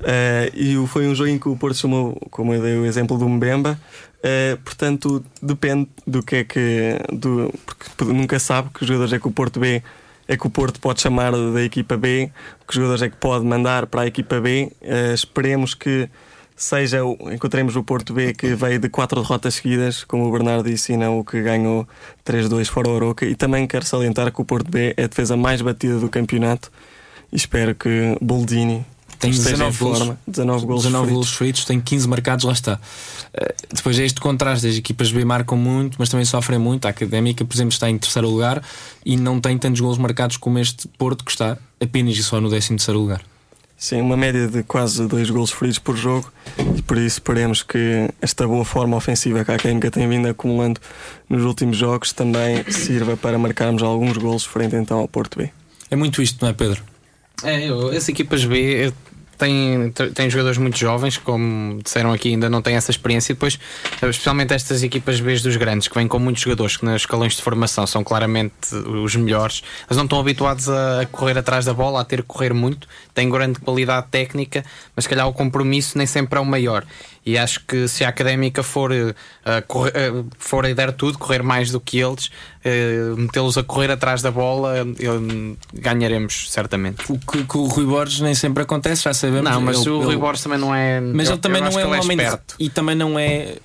Uh, 0.01 0.49
e 0.55 0.87
foi 0.87 1.07
um 1.07 1.15
jogo 1.15 1.29
em 1.29 1.39
que 1.39 1.47
o 1.47 1.55
Porto 1.57 1.77
chamou, 1.77 2.15
como 2.31 2.55
eu 2.55 2.63
dei 2.63 2.75
o 2.79 2.87
exemplo 2.87 3.19
do 3.19 3.29
Mbemba, 3.29 3.79
uh, 4.19 4.57
portanto 4.63 5.23
depende 5.43 5.89
do 6.07 6.23
que 6.23 6.37
é 6.37 6.45
que. 6.45 6.97
Do, 7.13 7.53
porque 7.67 8.05
nunca 8.13 8.39
sabe 8.39 8.71
que 8.73 8.87
jogadores 8.87 9.13
é 9.13 9.19
que 9.19 9.29
o 9.29 9.31
Porto 9.31 9.61
B 9.61 9.83
é 10.27 10.37
que 10.39 10.47
o 10.47 10.51
Porto 10.51 10.81
pode 10.81 11.03
chamar 11.03 11.33
da 11.33 11.63
equipa 11.63 11.99
B, 11.99 12.31
que 12.67 12.75
jogadores 12.75 13.03
é 13.03 13.11
que 13.11 13.17
pode 13.17 13.45
mandar 13.45 13.87
para 13.87 14.03
a 14.03 14.07
equipa 14.07 14.41
B. 14.41 14.73
Uh, 14.81 15.13
esperemos 15.13 15.75
que 15.75 16.09
seja 16.63 17.01
encontremos 17.33 17.75
o 17.75 17.83
Porto 17.83 18.15
B 18.15 18.33
que 18.33 18.55
veio 18.55 18.79
de 18.79 18.89
quatro 18.89 19.21
derrotas 19.21 19.55
seguidas, 19.57 20.05
como 20.05 20.29
o 20.29 20.31
Bernardo 20.31 20.71
disse, 20.71 20.93
e 20.93 20.97
não 20.97 21.19
o 21.19 21.25
que 21.25 21.43
ganhou 21.43 21.89
3-2 22.25 22.67
fora 22.67 22.89
o 22.89 22.93
Oroca. 22.93 23.27
E 23.27 23.35
também 23.35 23.67
quero 23.67 23.85
salientar 23.85 24.33
que 24.33 24.41
o 24.41 24.45
Porto 24.45 24.71
B 24.71 24.95
é 24.97 25.05
a 25.05 25.07
defesa 25.09 25.37
mais 25.37 25.61
batida 25.61 25.99
do 25.99 26.09
campeonato. 26.09 26.71
E 27.33 27.37
espero 27.37 27.75
que 27.75 28.17
Boldini 28.21 28.87
tem 29.19 29.33
19 29.33 29.79
gols, 29.79 29.99
19 30.27 30.67
gols 30.67 30.83
19 30.85 31.07
feridos. 31.07 31.13
gols 31.13 31.37
feridos, 31.37 31.65
tem 31.65 31.81
15 31.81 32.09
marcados, 32.09 32.45
lá 32.45 32.53
está. 32.53 32.75
Uh, 32.75 33.75
depois 33.75 33.99
é 33.99 34.05
este 34.05 34.21
contraste, 34.21 34.67
as 34.67 34.77
equipas 34.77 35.11
B 35.11 35.25
marcam 35.25 35.59
muito, 35.59 35.97
mas 35.99 36.09
também 36.09 36.25
sofrem 36.25 36.61
muito. 36.61 36.87
A 36.87 36.91
Académica, 36.91 37.45
por 37.45 37.55
exemplo, 37.55 37.73
está 37.73 37.91
em 37.91 37.99
terceiro 37.99 38.29
lugar 38.29 38.63
e 39.05 39.17
não 39.17 39.41
tem 39.41 39.59
tantos 39.59 39.81
gols 39.81 39.99
marcados 39.99 40.37
como 40.37 40.61
este 40.61 40.87
Porto, 40.87 41.25
que 41.25 41.31
está 41.33 41.59
apenas 41.81 42.17
e 42.17 42.23
só 42.23 42.41
no 42.41 42.49
13 42.49 42.69
terceiro 42.69 43.01
lugar. 43.01 43.32
Sim, 43.83 44.01
uma 44.01 44.17
média 44.17 44.47
de 44.47 44.63
quase 44.63 45.09
dois 45.09 45.29
gols 45.29 45.51
feridos 45.51 45.81
por 45.81 45.97
jogo 45.97 46.33
e 46.77 46.81
por 46.83 46.97
isso 46.97 47.17
esperemos 47.17 47.65
que 47.65 48.09
esta 48.21 48.47
boa 48.47 48.65
forma 48.65 48.97
ofensiva 48.97 49.45
que 49.45 49.51
a 49.51 49.57
Académica 49.57 49.91
tem 49.91 50.09
vindo 50.09 50.29
acumulando 50.29 50.81
nos 51.29 51.43
últimos 51.43 51.79
jogos 51.79 52.13
também 52.13 52.63
sirva 52.71 53.17
para 53.17 53.37
marcarmos 53.41 53.83
alguns 53.83 54.17
gols 54.17 54.45
frente 54.45 54.77
então 54.77 55.01
ao 55.01 55.09
Porto 55.09 55.37
B. 55.37 55.51
É 55.91 55.97
muito 55.97 56.23
isto, 56.23 56.41
não 56.43 56.51
é 56.51 56.53
Pedro? 56.53 56.81
É, 57.43 57.69
eu, 57.69 57.89
as 57.89 58.09
equipas 58.09 58.45
B 58.45 58.93
tem, 59.43 59.93
tem 60.15 60.31
jogadores 60.31 60.57
muito 60.57 60.79
jovens, 60.79 61.19
como 61.19 61.83
disseram 61.83 62.13
aqui, 62.13 62.29
ainda 62.29 62.49
não 62.49 62.63
têm 62.63 62.77
essa 62.77 62.93
experiência. 62.93 63.33
E 63.33 63.35
depois, 63.35 63.59
especialmente 63.95 64.55
estas 64.55 64.83
equipas 64.85 65.21
B 65.21 65.33
dos 65.39 65.57
grandes, 65.57 65.89
que 65.89 65.95
vêm 65.95 66.07
com 66.07 66.19
muitos 66.19 66.43
jogadores 66.43 66.77
que 66.77 66.85
nas 66.85 67.03
escalões 67.03 67.35
de 67.35 67.43
formação 67.43 67.87
são 67.87 68.05
claramente 68.05 68.73
os 68.73 69.17
melhores, 69.17 69.63
eles 69.89 69.97
não 69.97 70.05
estão 70.05 70.21
habituados 70.21 70.69
a 70.69 71.07
correr 71.11 71.37
atrás 71.37 71.65
da 71.65 71.75
bola, 71.75 72.01
a 72.01 72.05
ter 72.05 72.23
que 72.23 72.29
correr 72.29 72.55
muito, 72.55 72.87
têm 73.15 73.29
grande 73.29 73.59
qualidade 73.59 74.07
técnica, 74.11 74.65
mas 74.95 75.05
se 75.05 75.09
calhar 75.09 75.27
o 75.27 75.33
compromisso 75.33 75.99
nem 75.99 76.07
sempre 76.07 76.39
é 76.39 76.43
o 76.43 76.47
maior. 76.47 76.85
E 77.25 77.39
acho 77.39 77.61
que 77.65 77.87
se 77.87 78.05
a 78.05 78.09
académica 78.09 78.65
for, 78.65 78.91
uh, 78.91 79.15
correr, 79.69 79.93
uh, 80.13 80.27
for 80.39 80.67
a 80.67 80.75
dar 80.75 80.93
tudo, 80.93 81.19
correr 81.19 81.43
mais 81.43 81.71
do 81.71 81.81
que 81.81 81.99
eles, 81.99 82.27
uh, 82.27 83.17
metê-los 83.17 83.57
a 83.57 83.63
correr 83.63 83.93
atrás 83.93 84.23
da 84.23 84.31
bola, 84.31 84.75
ganharemos 85.73 86.51
certamente. 86.51 87.05
O 87.09 87.19
que, 87.19 87.45
que, 87.45 87.57
o 87.57 87.67
Rui 87.67 87.87
Borges 87.87 88.21
nem 88.21 88.35
sempre 88.35 88.65
acontece, 88.65 89.05
já 89.05 89.15
sabemos. 89.15 89.49
Não, 89.49 89.61
mas 89.61 89.81
ele, 89.81 89.91
o 89.91 90.03
Rui. 90.03 90.17
Borges 90.17 90.43
também 90.43 90.59
não 90.59 90.75
é. 90.75 91.01
Mas 91.01 91.29
eu, 91.29 91.35
ele 91.35 91.41
também 91.41 91.63
não 91.63 91.79
é 91.79 91.87
um 91.87 91.95
é 91.95 92.01
homem. 92.01 92.19
Esperto. 92.19 92.57
E 92.59 92.69
também 92.69 92.97
não 92.97 93.17
é. 93.19 93.57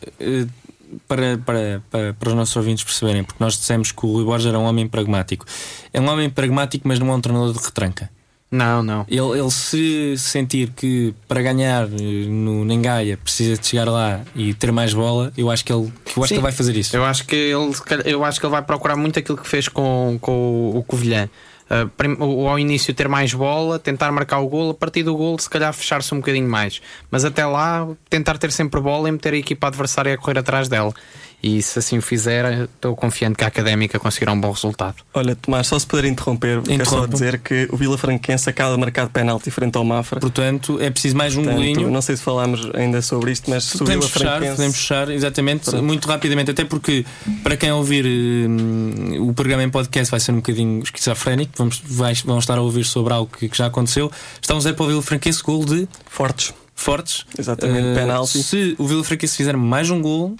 Para, 1.07 1.37
para, 1.39 1.81
para, 1.91 2.13
para 2.13 2.29
os 2.29 2.35
nossos 2.35 2.55
ouvintes 2.55 2.83
perceberem, 2.83 3.21
porque 3.23 3.43
nós 3.43 3.57
dissemos 3.57 3.91
que 3.91 4.05
o 4.05 4.13
Rui 4.13 4.23
Borges 4.23 4.47
era 4.47 4.57
um 4.57 4.63
homem 4.63 4.87
pragmático. 4.87 5.45
É 5.91 5.99
um 5.99 6.07
homem 6.07 6.29
pragmático, 6.29 6.87
mas 6.87 6.99
não 6.99 7.09
é 7.09 7.15
um 7.15 7.21
treinador 7.21 7.53
de 7.53 7.59
retranca. 7.59 8.09
Não, 8.49 8.81
não. 8.81 9.05
Ele, 9.09 9.39
ele 9.39 9.51
se 9.51 10.15
sentir 10.17 10.69
que 10.69 11.13
para 11.27 11.41
ganhar 11.41 11.83
eh, 11.83 12.27
no 12.27 12.63
Nengaia 12.63 13.17
precisa 13.17 13.59
de 13.59 13.67
chegar 13.67 13.89
lá 13.89 14.21
e 14.33 14.53
ter 14.53 14.71
mais 14.71 14.93
bola, 14.93 15.33
eu 15.37 15.51
acho 15.51 15.65
que 15.65 15.73
ele, 15.73 15.91
eu 16.15 16.23
acho 16.23 16.27
que 16.29 16.33
ele 16.35 16.41
vai 16.41 16.53
fazer 16.53 16.75
isso. 16.75 16.95
Eu 16.95 17.03
acho 17.03 17.25
que 17.25 17.35
ele, 17.35 17.71
eu 18.05 18.23
acho 18.23 18.39
que 18.39 18.45
ele 18.45 18.51
vai 18.51 18.61
procurar 18.61 18.95
muito 18.95 19.19
aquilo 19.19 19.37
que 19.37 19.47
fez 19.47 19.67
com, 19.67 20.17
com 20.21 20.71
o 20.73 20.81
Covilhã. 20.83 21.29
Uh, 21.69 22.47
ao 22.47 22.57
início 22.57 22.93
ter 22.93 23.09
mais 23.09 23.33
bola, 23.33 23.77
tentar 23.77 24.09
marcar 24.09 24.39
o 24.39 24.47
gol, 24.47 24.69
a 24.69 24.73
partir 24.73 25.03
do 25.03 25.13
gol 25.13 25.37
se 25.37 25.49
calhar 25.49 25.73
fechar-se 25.73 26.13
um 26.13 26.19
bocadinho 26.19 26.47
mais. 26.47 26.81
Mas 27.11 27.25
até 27.25 27.45
lá 27.45 27.85
tentar 28.09 28.37
ter 28.37 28.53
sempre 28.53 28.79
bola 28.79 29.09
e 29.09 29.11
meter 29.11 29.33
a 29.33 29.37
equipa 29.37 29.67
adversária 29.67 30.13
a 30.13 30.17
correr 30.17 30.39
atrás 30.39 30.69
dela. 30.69 30.93
E 31.41 31.61
se 31.61 31.77
assim 31.77 31.97
o 31.97 32.01
fizer, 32.01 32.63
estou 32.63 32.95
confiante 32.95 33.35
que 33.37 33.43
a 33.43 33.47
académica 33.47 33.99
conseguirá 33.99 34.33
um 34.33 34.41
bom 34.41 34.51
resultado. 34.51 34.95
Olha, 35.13 35.35
Tomás, 35.35 35.67
só 35.67 35.77
se 35.77 35.85
puder 35.85 36.05
interromper, 36.05 36.61
quero 36.63 36.89
só 36.89 37.05
dizer 37.05 37.39
que 37.39 37.67
o 37.71 37.77
Vila 37.77 37.97
Franquense 37.97 38.49
acaba 38.49 38.73
de 38.73 38.79
marcar 38.79 39.05
de 39.05 39.11
penalti 39.11 39.51
frente 39.51 39.77
ao 39.77 39.83
Mafra. 39.83 40.19
Portanto, 40.19 40.79
é 40.81 40.89
preciso 40.89 41.15
mais 41.15 41.35
um 41.35 41.43
Portanto, 41.43 41.55
golinho. 41.57 41.91
Não 41.91 42.01
sei 42.01 42.17
se 42.17 42.23
falámos 42.23 42.67
ainda 42.73 43.01
sobre 43.01 43.31
isto, 43.31 43.49
mas 43.49 43.65
se 43.65 43.77
podemos 43.77 44.09
fechar, 44.09 44.37
Franquense... 44.37 44.55
podemos 44.55 44.77
fechar, 44.77 45.09
exatamente, 45.09 45.69
Pronto. 45.69 45.83
muito 45.83 46.07
rapidamente, 46.07 46.51
até 46.51 46.65
porque 46.65 47.05
para 47.43 47.55
quem 47.55 47.71
ouvir 47.71 48.05
hum, 48.05 49.29
o 49.29 49.33
programa 49.33 49.63
em 49.63 49.69
podcast 49.69 50.09
vai 50.09 50.19
ser 50.19 50.31
um 50.31 50.37
bocadinho 50.37 50.81
esquizofrénico, 50.81 51.53
vamos, 51.55 51.81
vai, 51.85 52.13
vão 52.25 52.39
estar 52.39 52.57
a 52.57 52.61
ouvir 52.61 52.83
sobre 52.83 53.13
algo 53.13 53.29
que, 53.37 53.47
que 53.47 53.57
já 53.57 53.67
aconteceu. 53.67 54.11
Um 54.51 54.59
Zé 54.59 54.73
para 54.73 54.85
o 54.85 54.87
Vila 54.87 55.01
Franquense, 55.03 55.43
gol 55.43 55.63
de 55.63 55.87
Fortes. 56.09 56.51
Fortes. 56.73 57.25
Exatamente, 57.37 57.89
uh, 57.89 57.95
penalti. 57.95 58.41
Se 58.41 58.75
o 58.77 58.87
Vila 58.87 59.03
Franquense 59.03 59.35
fizer 59.35 59.57
mais 59.57 59.89
um 59.89 60.01
gol, 60.01 60.35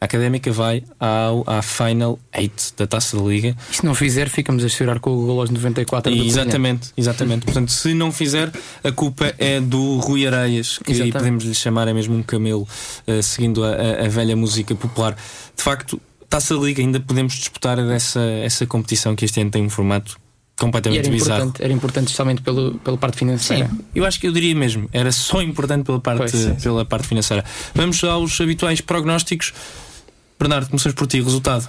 a 0.00 0.04
Académica 0.06 0.50
vai 0.50 0.82
ao, 0.98 1.44
à 1.46 1.60
Final 1.60 2.18
8 2.36 2.74
da 2.76 2.86
Taça 2.86 3.16
da 3.16 3.22
Liga. 3.22 3.54
E 3.70 3.76
se 3.76 3.84
não 3.84 3.94
fizer, 3.94 4.28
ficamos 4.28 4.64
a 4.64 4.68
chorar 4.68 4.98
com 4.98 5.10
o 5.10 5.26
gol 5.26 5.40
aos 5.40 5.50
94 5.50 6.12
e, 6.12 6.26
Exatamente, 6.26 6.90
exatamente. 6.96 7.44
Portanto, 7.44 7.70
se 7.70 7.92
não 7.92 8.10
fizer, 8.10 8.50
a 8.82 8.90
culpa 8.90 9.34
é 9.38 9.60
do 9.60 9.98
Rui 9.98 10.26
Areias, 10.26 10.78
que 10.78 10.92
exatamente. 10.92 11.12
podemos 11.12 11.44
lhe 11.44 11.54
chamar 11.54 11.86
é 11.86 11.92
mesmo 11.92 12.16
um 12.16 12.22
camelo, 12.22 12.66
uh, 13.06 13.22
seguindo 13.22 13.62
a, 13.62 13.68
a, 13.68 14.06
a, 14.06 14.08
velha 14.08 14.34
música 14.34 14.74
popular. 14.74 15.14
De 15.54 15.62
facto, 15.62 16.00
Taça 16.28 16.56
da 16.56 16.62
Liga 16.62 16.80
ainda 16.80 16.98
podemos 16.98 17.34
disputar 17.34 17.78
essa, 17.78 18.20
essa 18.20 18.64
competição 18.64 19.14
que 19.14 19.24
este 19.24 19.40
ano 19.40 19.50
tem 19.50 19.62
um 19.62 19.70
formato 19.70 20.18
completamente 20.58 21.00
era 21.00 21.10
bizarro. 21.10 21.42
Importante, 21.42 21.64
era 21.64 21.72
importante 21.72 22.10
somente 22.10 22.42
pelo, 22.42 22.74
pela 22.78 22.96
parte 22.96 23.18
financeira. 23.18 23.68
Sim, 23.68 23.78
eu 23.94 24.04
acho 24.04 24.20
que 24.20 24.28
eu 24.28 24.32
diria 24.32 24.54
mesmo, 24.54 24.88
era 24.92 25.10
só 25.10 25.42
importante 25.42 25.84
pela 25.84 26.00
parte, 26.00 26.30
pois, 26.30 26.62
pela 26.62 26.84
parte 26.84 27.08
financeira. 27.08 27.44
Vamos 27.74 28.02
aos 28.04 28.40
habituais 28.40 28.80
prognósticos. 28.80 29.52
Bernardo, 30.40 30.70
começamos 30.70 30.94
por 30.94 31.06
ti, 31.06 31.20
resultado. 31.20 31.68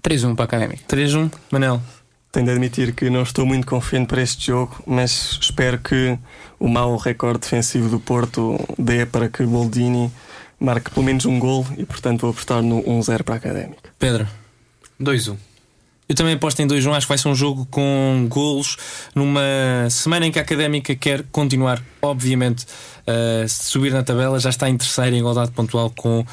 3-1 0.00 0.36
para 0.36 0.44
a 0.44 0.46
Académica. 0.46 0.84
3-1, 0.86 1.32
Manel. 1.50 1.82
Tenho 2.30 2.46
de 2.46 2.52
admitir 2.52 2.94
que 2.94 3.10
não 3.10 3.24
estou 3.24 3.44
muito 3.44 3.66
confiante 3.66 4.06
para 4.06 4.22
este 4.22 4.46
jogo, 4.46 4.80
mas 4.86 5.36
espero 5.40 5.76
que 5.80 6.16
o 6.60 6.68
mau 6.68 6.96
recorde 6.96 7.40
defensivo 7.40 7.88
do 7.88 7.98
Porto 7.98 8.56
dê 8.78 9.04
para 9.04 9.28
que 9.28 9.44
Boldini 9.44 10.12
marque 10.60 10.92
pelo 10.92 11.04
menos 11.04 11.24
um 11.26 11.40
gol 11.40 11.66
e, 11.76 11.84
portanto, 11.84 12.20
vou 12.20 12.30
apostar 12.30 12.62
no 12.62 12.84
1-0 12.84 13.24
para 13.24 13.34
a 13.34 13.38
Académica. 13.38 13.90
Pedro. 13.98 14.28
2-1. 15.00 15.36
Eu 16.08 16.14
também 16.14 16.34
aposto 16.34 16.60
em 16.60 16.68
2-1, 16.68 16.92
acho 16.94 17.06
que 17.06 17.08
vai 17.08 17.18
ser 17.18 17.28
um 17.28 17.34
jogo 17.34 17.66
com 17.68 18.26
golos 18.28 18.76
numa 19.14 19.40
semana 19.90 20.26
em 20.26 20.30
que 20.30 20.38
a 20.38 20.42
Académica 20.42 20.94
quer 20.94 21.24
continuar, 21.32 21.82
obviamente, 22.00 22.64
a 23.06 23.48
subir 23.48 23.92
na 23.92 24.04
tabela, 24.04 24.38
já 24.38 24.50
está 24.50 24.68
em 24.68 24.76
terceira 24.76 25.16
em 25.16 25.18
igualdade 25.18 25.50
pontual 25.50 25.90
com 25.90 26.20
uh, 26.20 26.24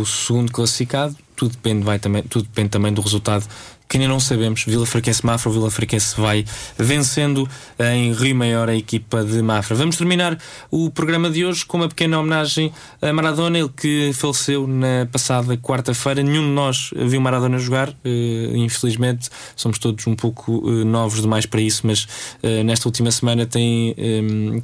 o 0.00 0.06
segundo 0.06 0.52
classificado. 0.52 1.16
Tudo 1.34 1.52
depende, 1.52 1.84
vai 1.84 1.98
também, 1.98 2.22
tudo 2.22 2.44
depende 2.44 2.68
também 2.68 2.92
do 2.92 3.02
resultado 3.02 3.44
que 3.92 3.98
ainda 3.98 4.08
não 4.08 4.18
sabemos. 4.18 4.64
Vila 4.64 4.86
Fraquense 4.86 5.24
Mafra, 5.26 5.50
o 5.50 5.52
Vila 5.52 5.70
Fraquense 5.70 6.18
vai 6.18 6.46
vencendo 6.78 7.46
em 7.78 8.14
Rio 8.14 8.34
Maior 8.34 8.70
a 8.70 8.74
equipa 8.74 9.22
de 9.22 9.42
Mafra. 9.42 9.76
Vamos 9.76 9.98
terminar 9.98 10.38
o 10.70 10.88
programa 10.88 11.28
de 11.28 11.44
hoje 11.44 11.62
com 11.66 11.76
uma 11.76 11.88
pequena 11.88 12.18
homenagem 12.18 12.72
a 13.02 13.12
Maradona, 13.12 13.58
ele 13.58 13.68
que 13.68 14.10
faleceu 14.14 14.66
na 14.66 15.06
passada 15.12 15.58
quarta-feira. 15.58 16.22
Nenhum 16.22 16.40
de 16.40 16.54
nós 16.54 16.90
viu 16.96 17.20
Maradona 17.20 17.58
jogar, 17.58 17.90
uh, 17.90 18.56
infelizmente, 18.56 19.28
somos 19.54 19.78
todos 19.78 20.06
um 20.06 20.16
pouco 20.16 20.66
uh, 20.66 20.86
novos 20.86 21.20
demais 21.20 21.44
para 21.44 21.60
isso, 21.60 21.86
mas 21.86 22.04
uh, 22.42 22.64
nesta 22.64 22.88
última 22.88 23.10
semana 23.10 23.44
tem, 23.44 23.94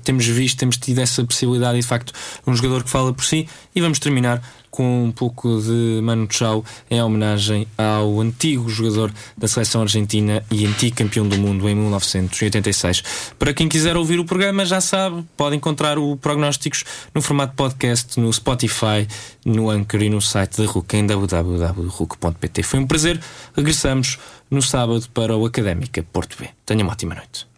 temos 0.05 0.25
visto, 0.27 0.57
temos 0.57 0.79
tido 0.79 1.01
essa 1.01 1.23
possibilidade 1.23 1.77
e 1.77 1.81
de 1.83 1.87
facto 1.87 2.15
um 2.47 2.57
jogador 2.57 2.83
que 2.83 2.89
fala 2.89 3.13
por 3.13 3.27
si. 3.27 3.47
E 3.77 3.81
vamos 3.83 3.99
terminar 3.99 4.43
com 4.71 5.05
um 5.05 5.11
pouco 5.11 5.61
de 5.61 6.01
Manu 6.03 6.29
Chao 6.31 6.65
em 6.91 7.03
homenagem 7.03 7.67
ao 7.77 8.21
antigo 8.21 8.69
jogador 8.69 9.13
da 9.37 9.49
seleção 9.49 9.83
argentina 9.83 10.45
e 10.51 10.67
antigo 10.67 10.97
campeão 10.97 11.27
do 11.27 11.37
mundo 11.39 11.69
em 11.69 11.75
1986. 11.75 13.33
Para 13.39 13.53
quem 13.53 13.69
quiser 13.69 13.97
ouvir 13.97 14.19
o 14.19 14.25
programa, 14.25 14.65
já 14.65 14.81
sabe, 14.81 15.25
pode 15.37 15.57
encontrar 15.57 15.99
o 15.99 16.17
Prognósticos 16.17 16.85
no 17.15 17.23
formato 17.23 17.55
podcast 17.55 18.19
no 18.21 18.33
Spotify, 18.33 19.07
no 19.45 19.71
Anchor 19.71 20.03
e 20.03 20.11
no 20.11 20.21
site 20.21 20.63
da 20.63 20.71
RUC 20.71 20.97
em 20.97 21.07
www.ruc.pt. 21.07 22.63
Foi 22.63 22.81
um 22.81 22.87
prazer. 22.87 23.21
Regressamos 23.57 24.19
no 24.51 24.63
sábado 24.63 25.07
para 25.13 25.37
o 25.37 25.45
Académica 25.45 26.03
Porto 26.03 26.37
B. 26.39 26.49
Tenha 26.65 26.83
uma 26.83 26.93
ótima 26.93 27.15
noite. 27.15 27.58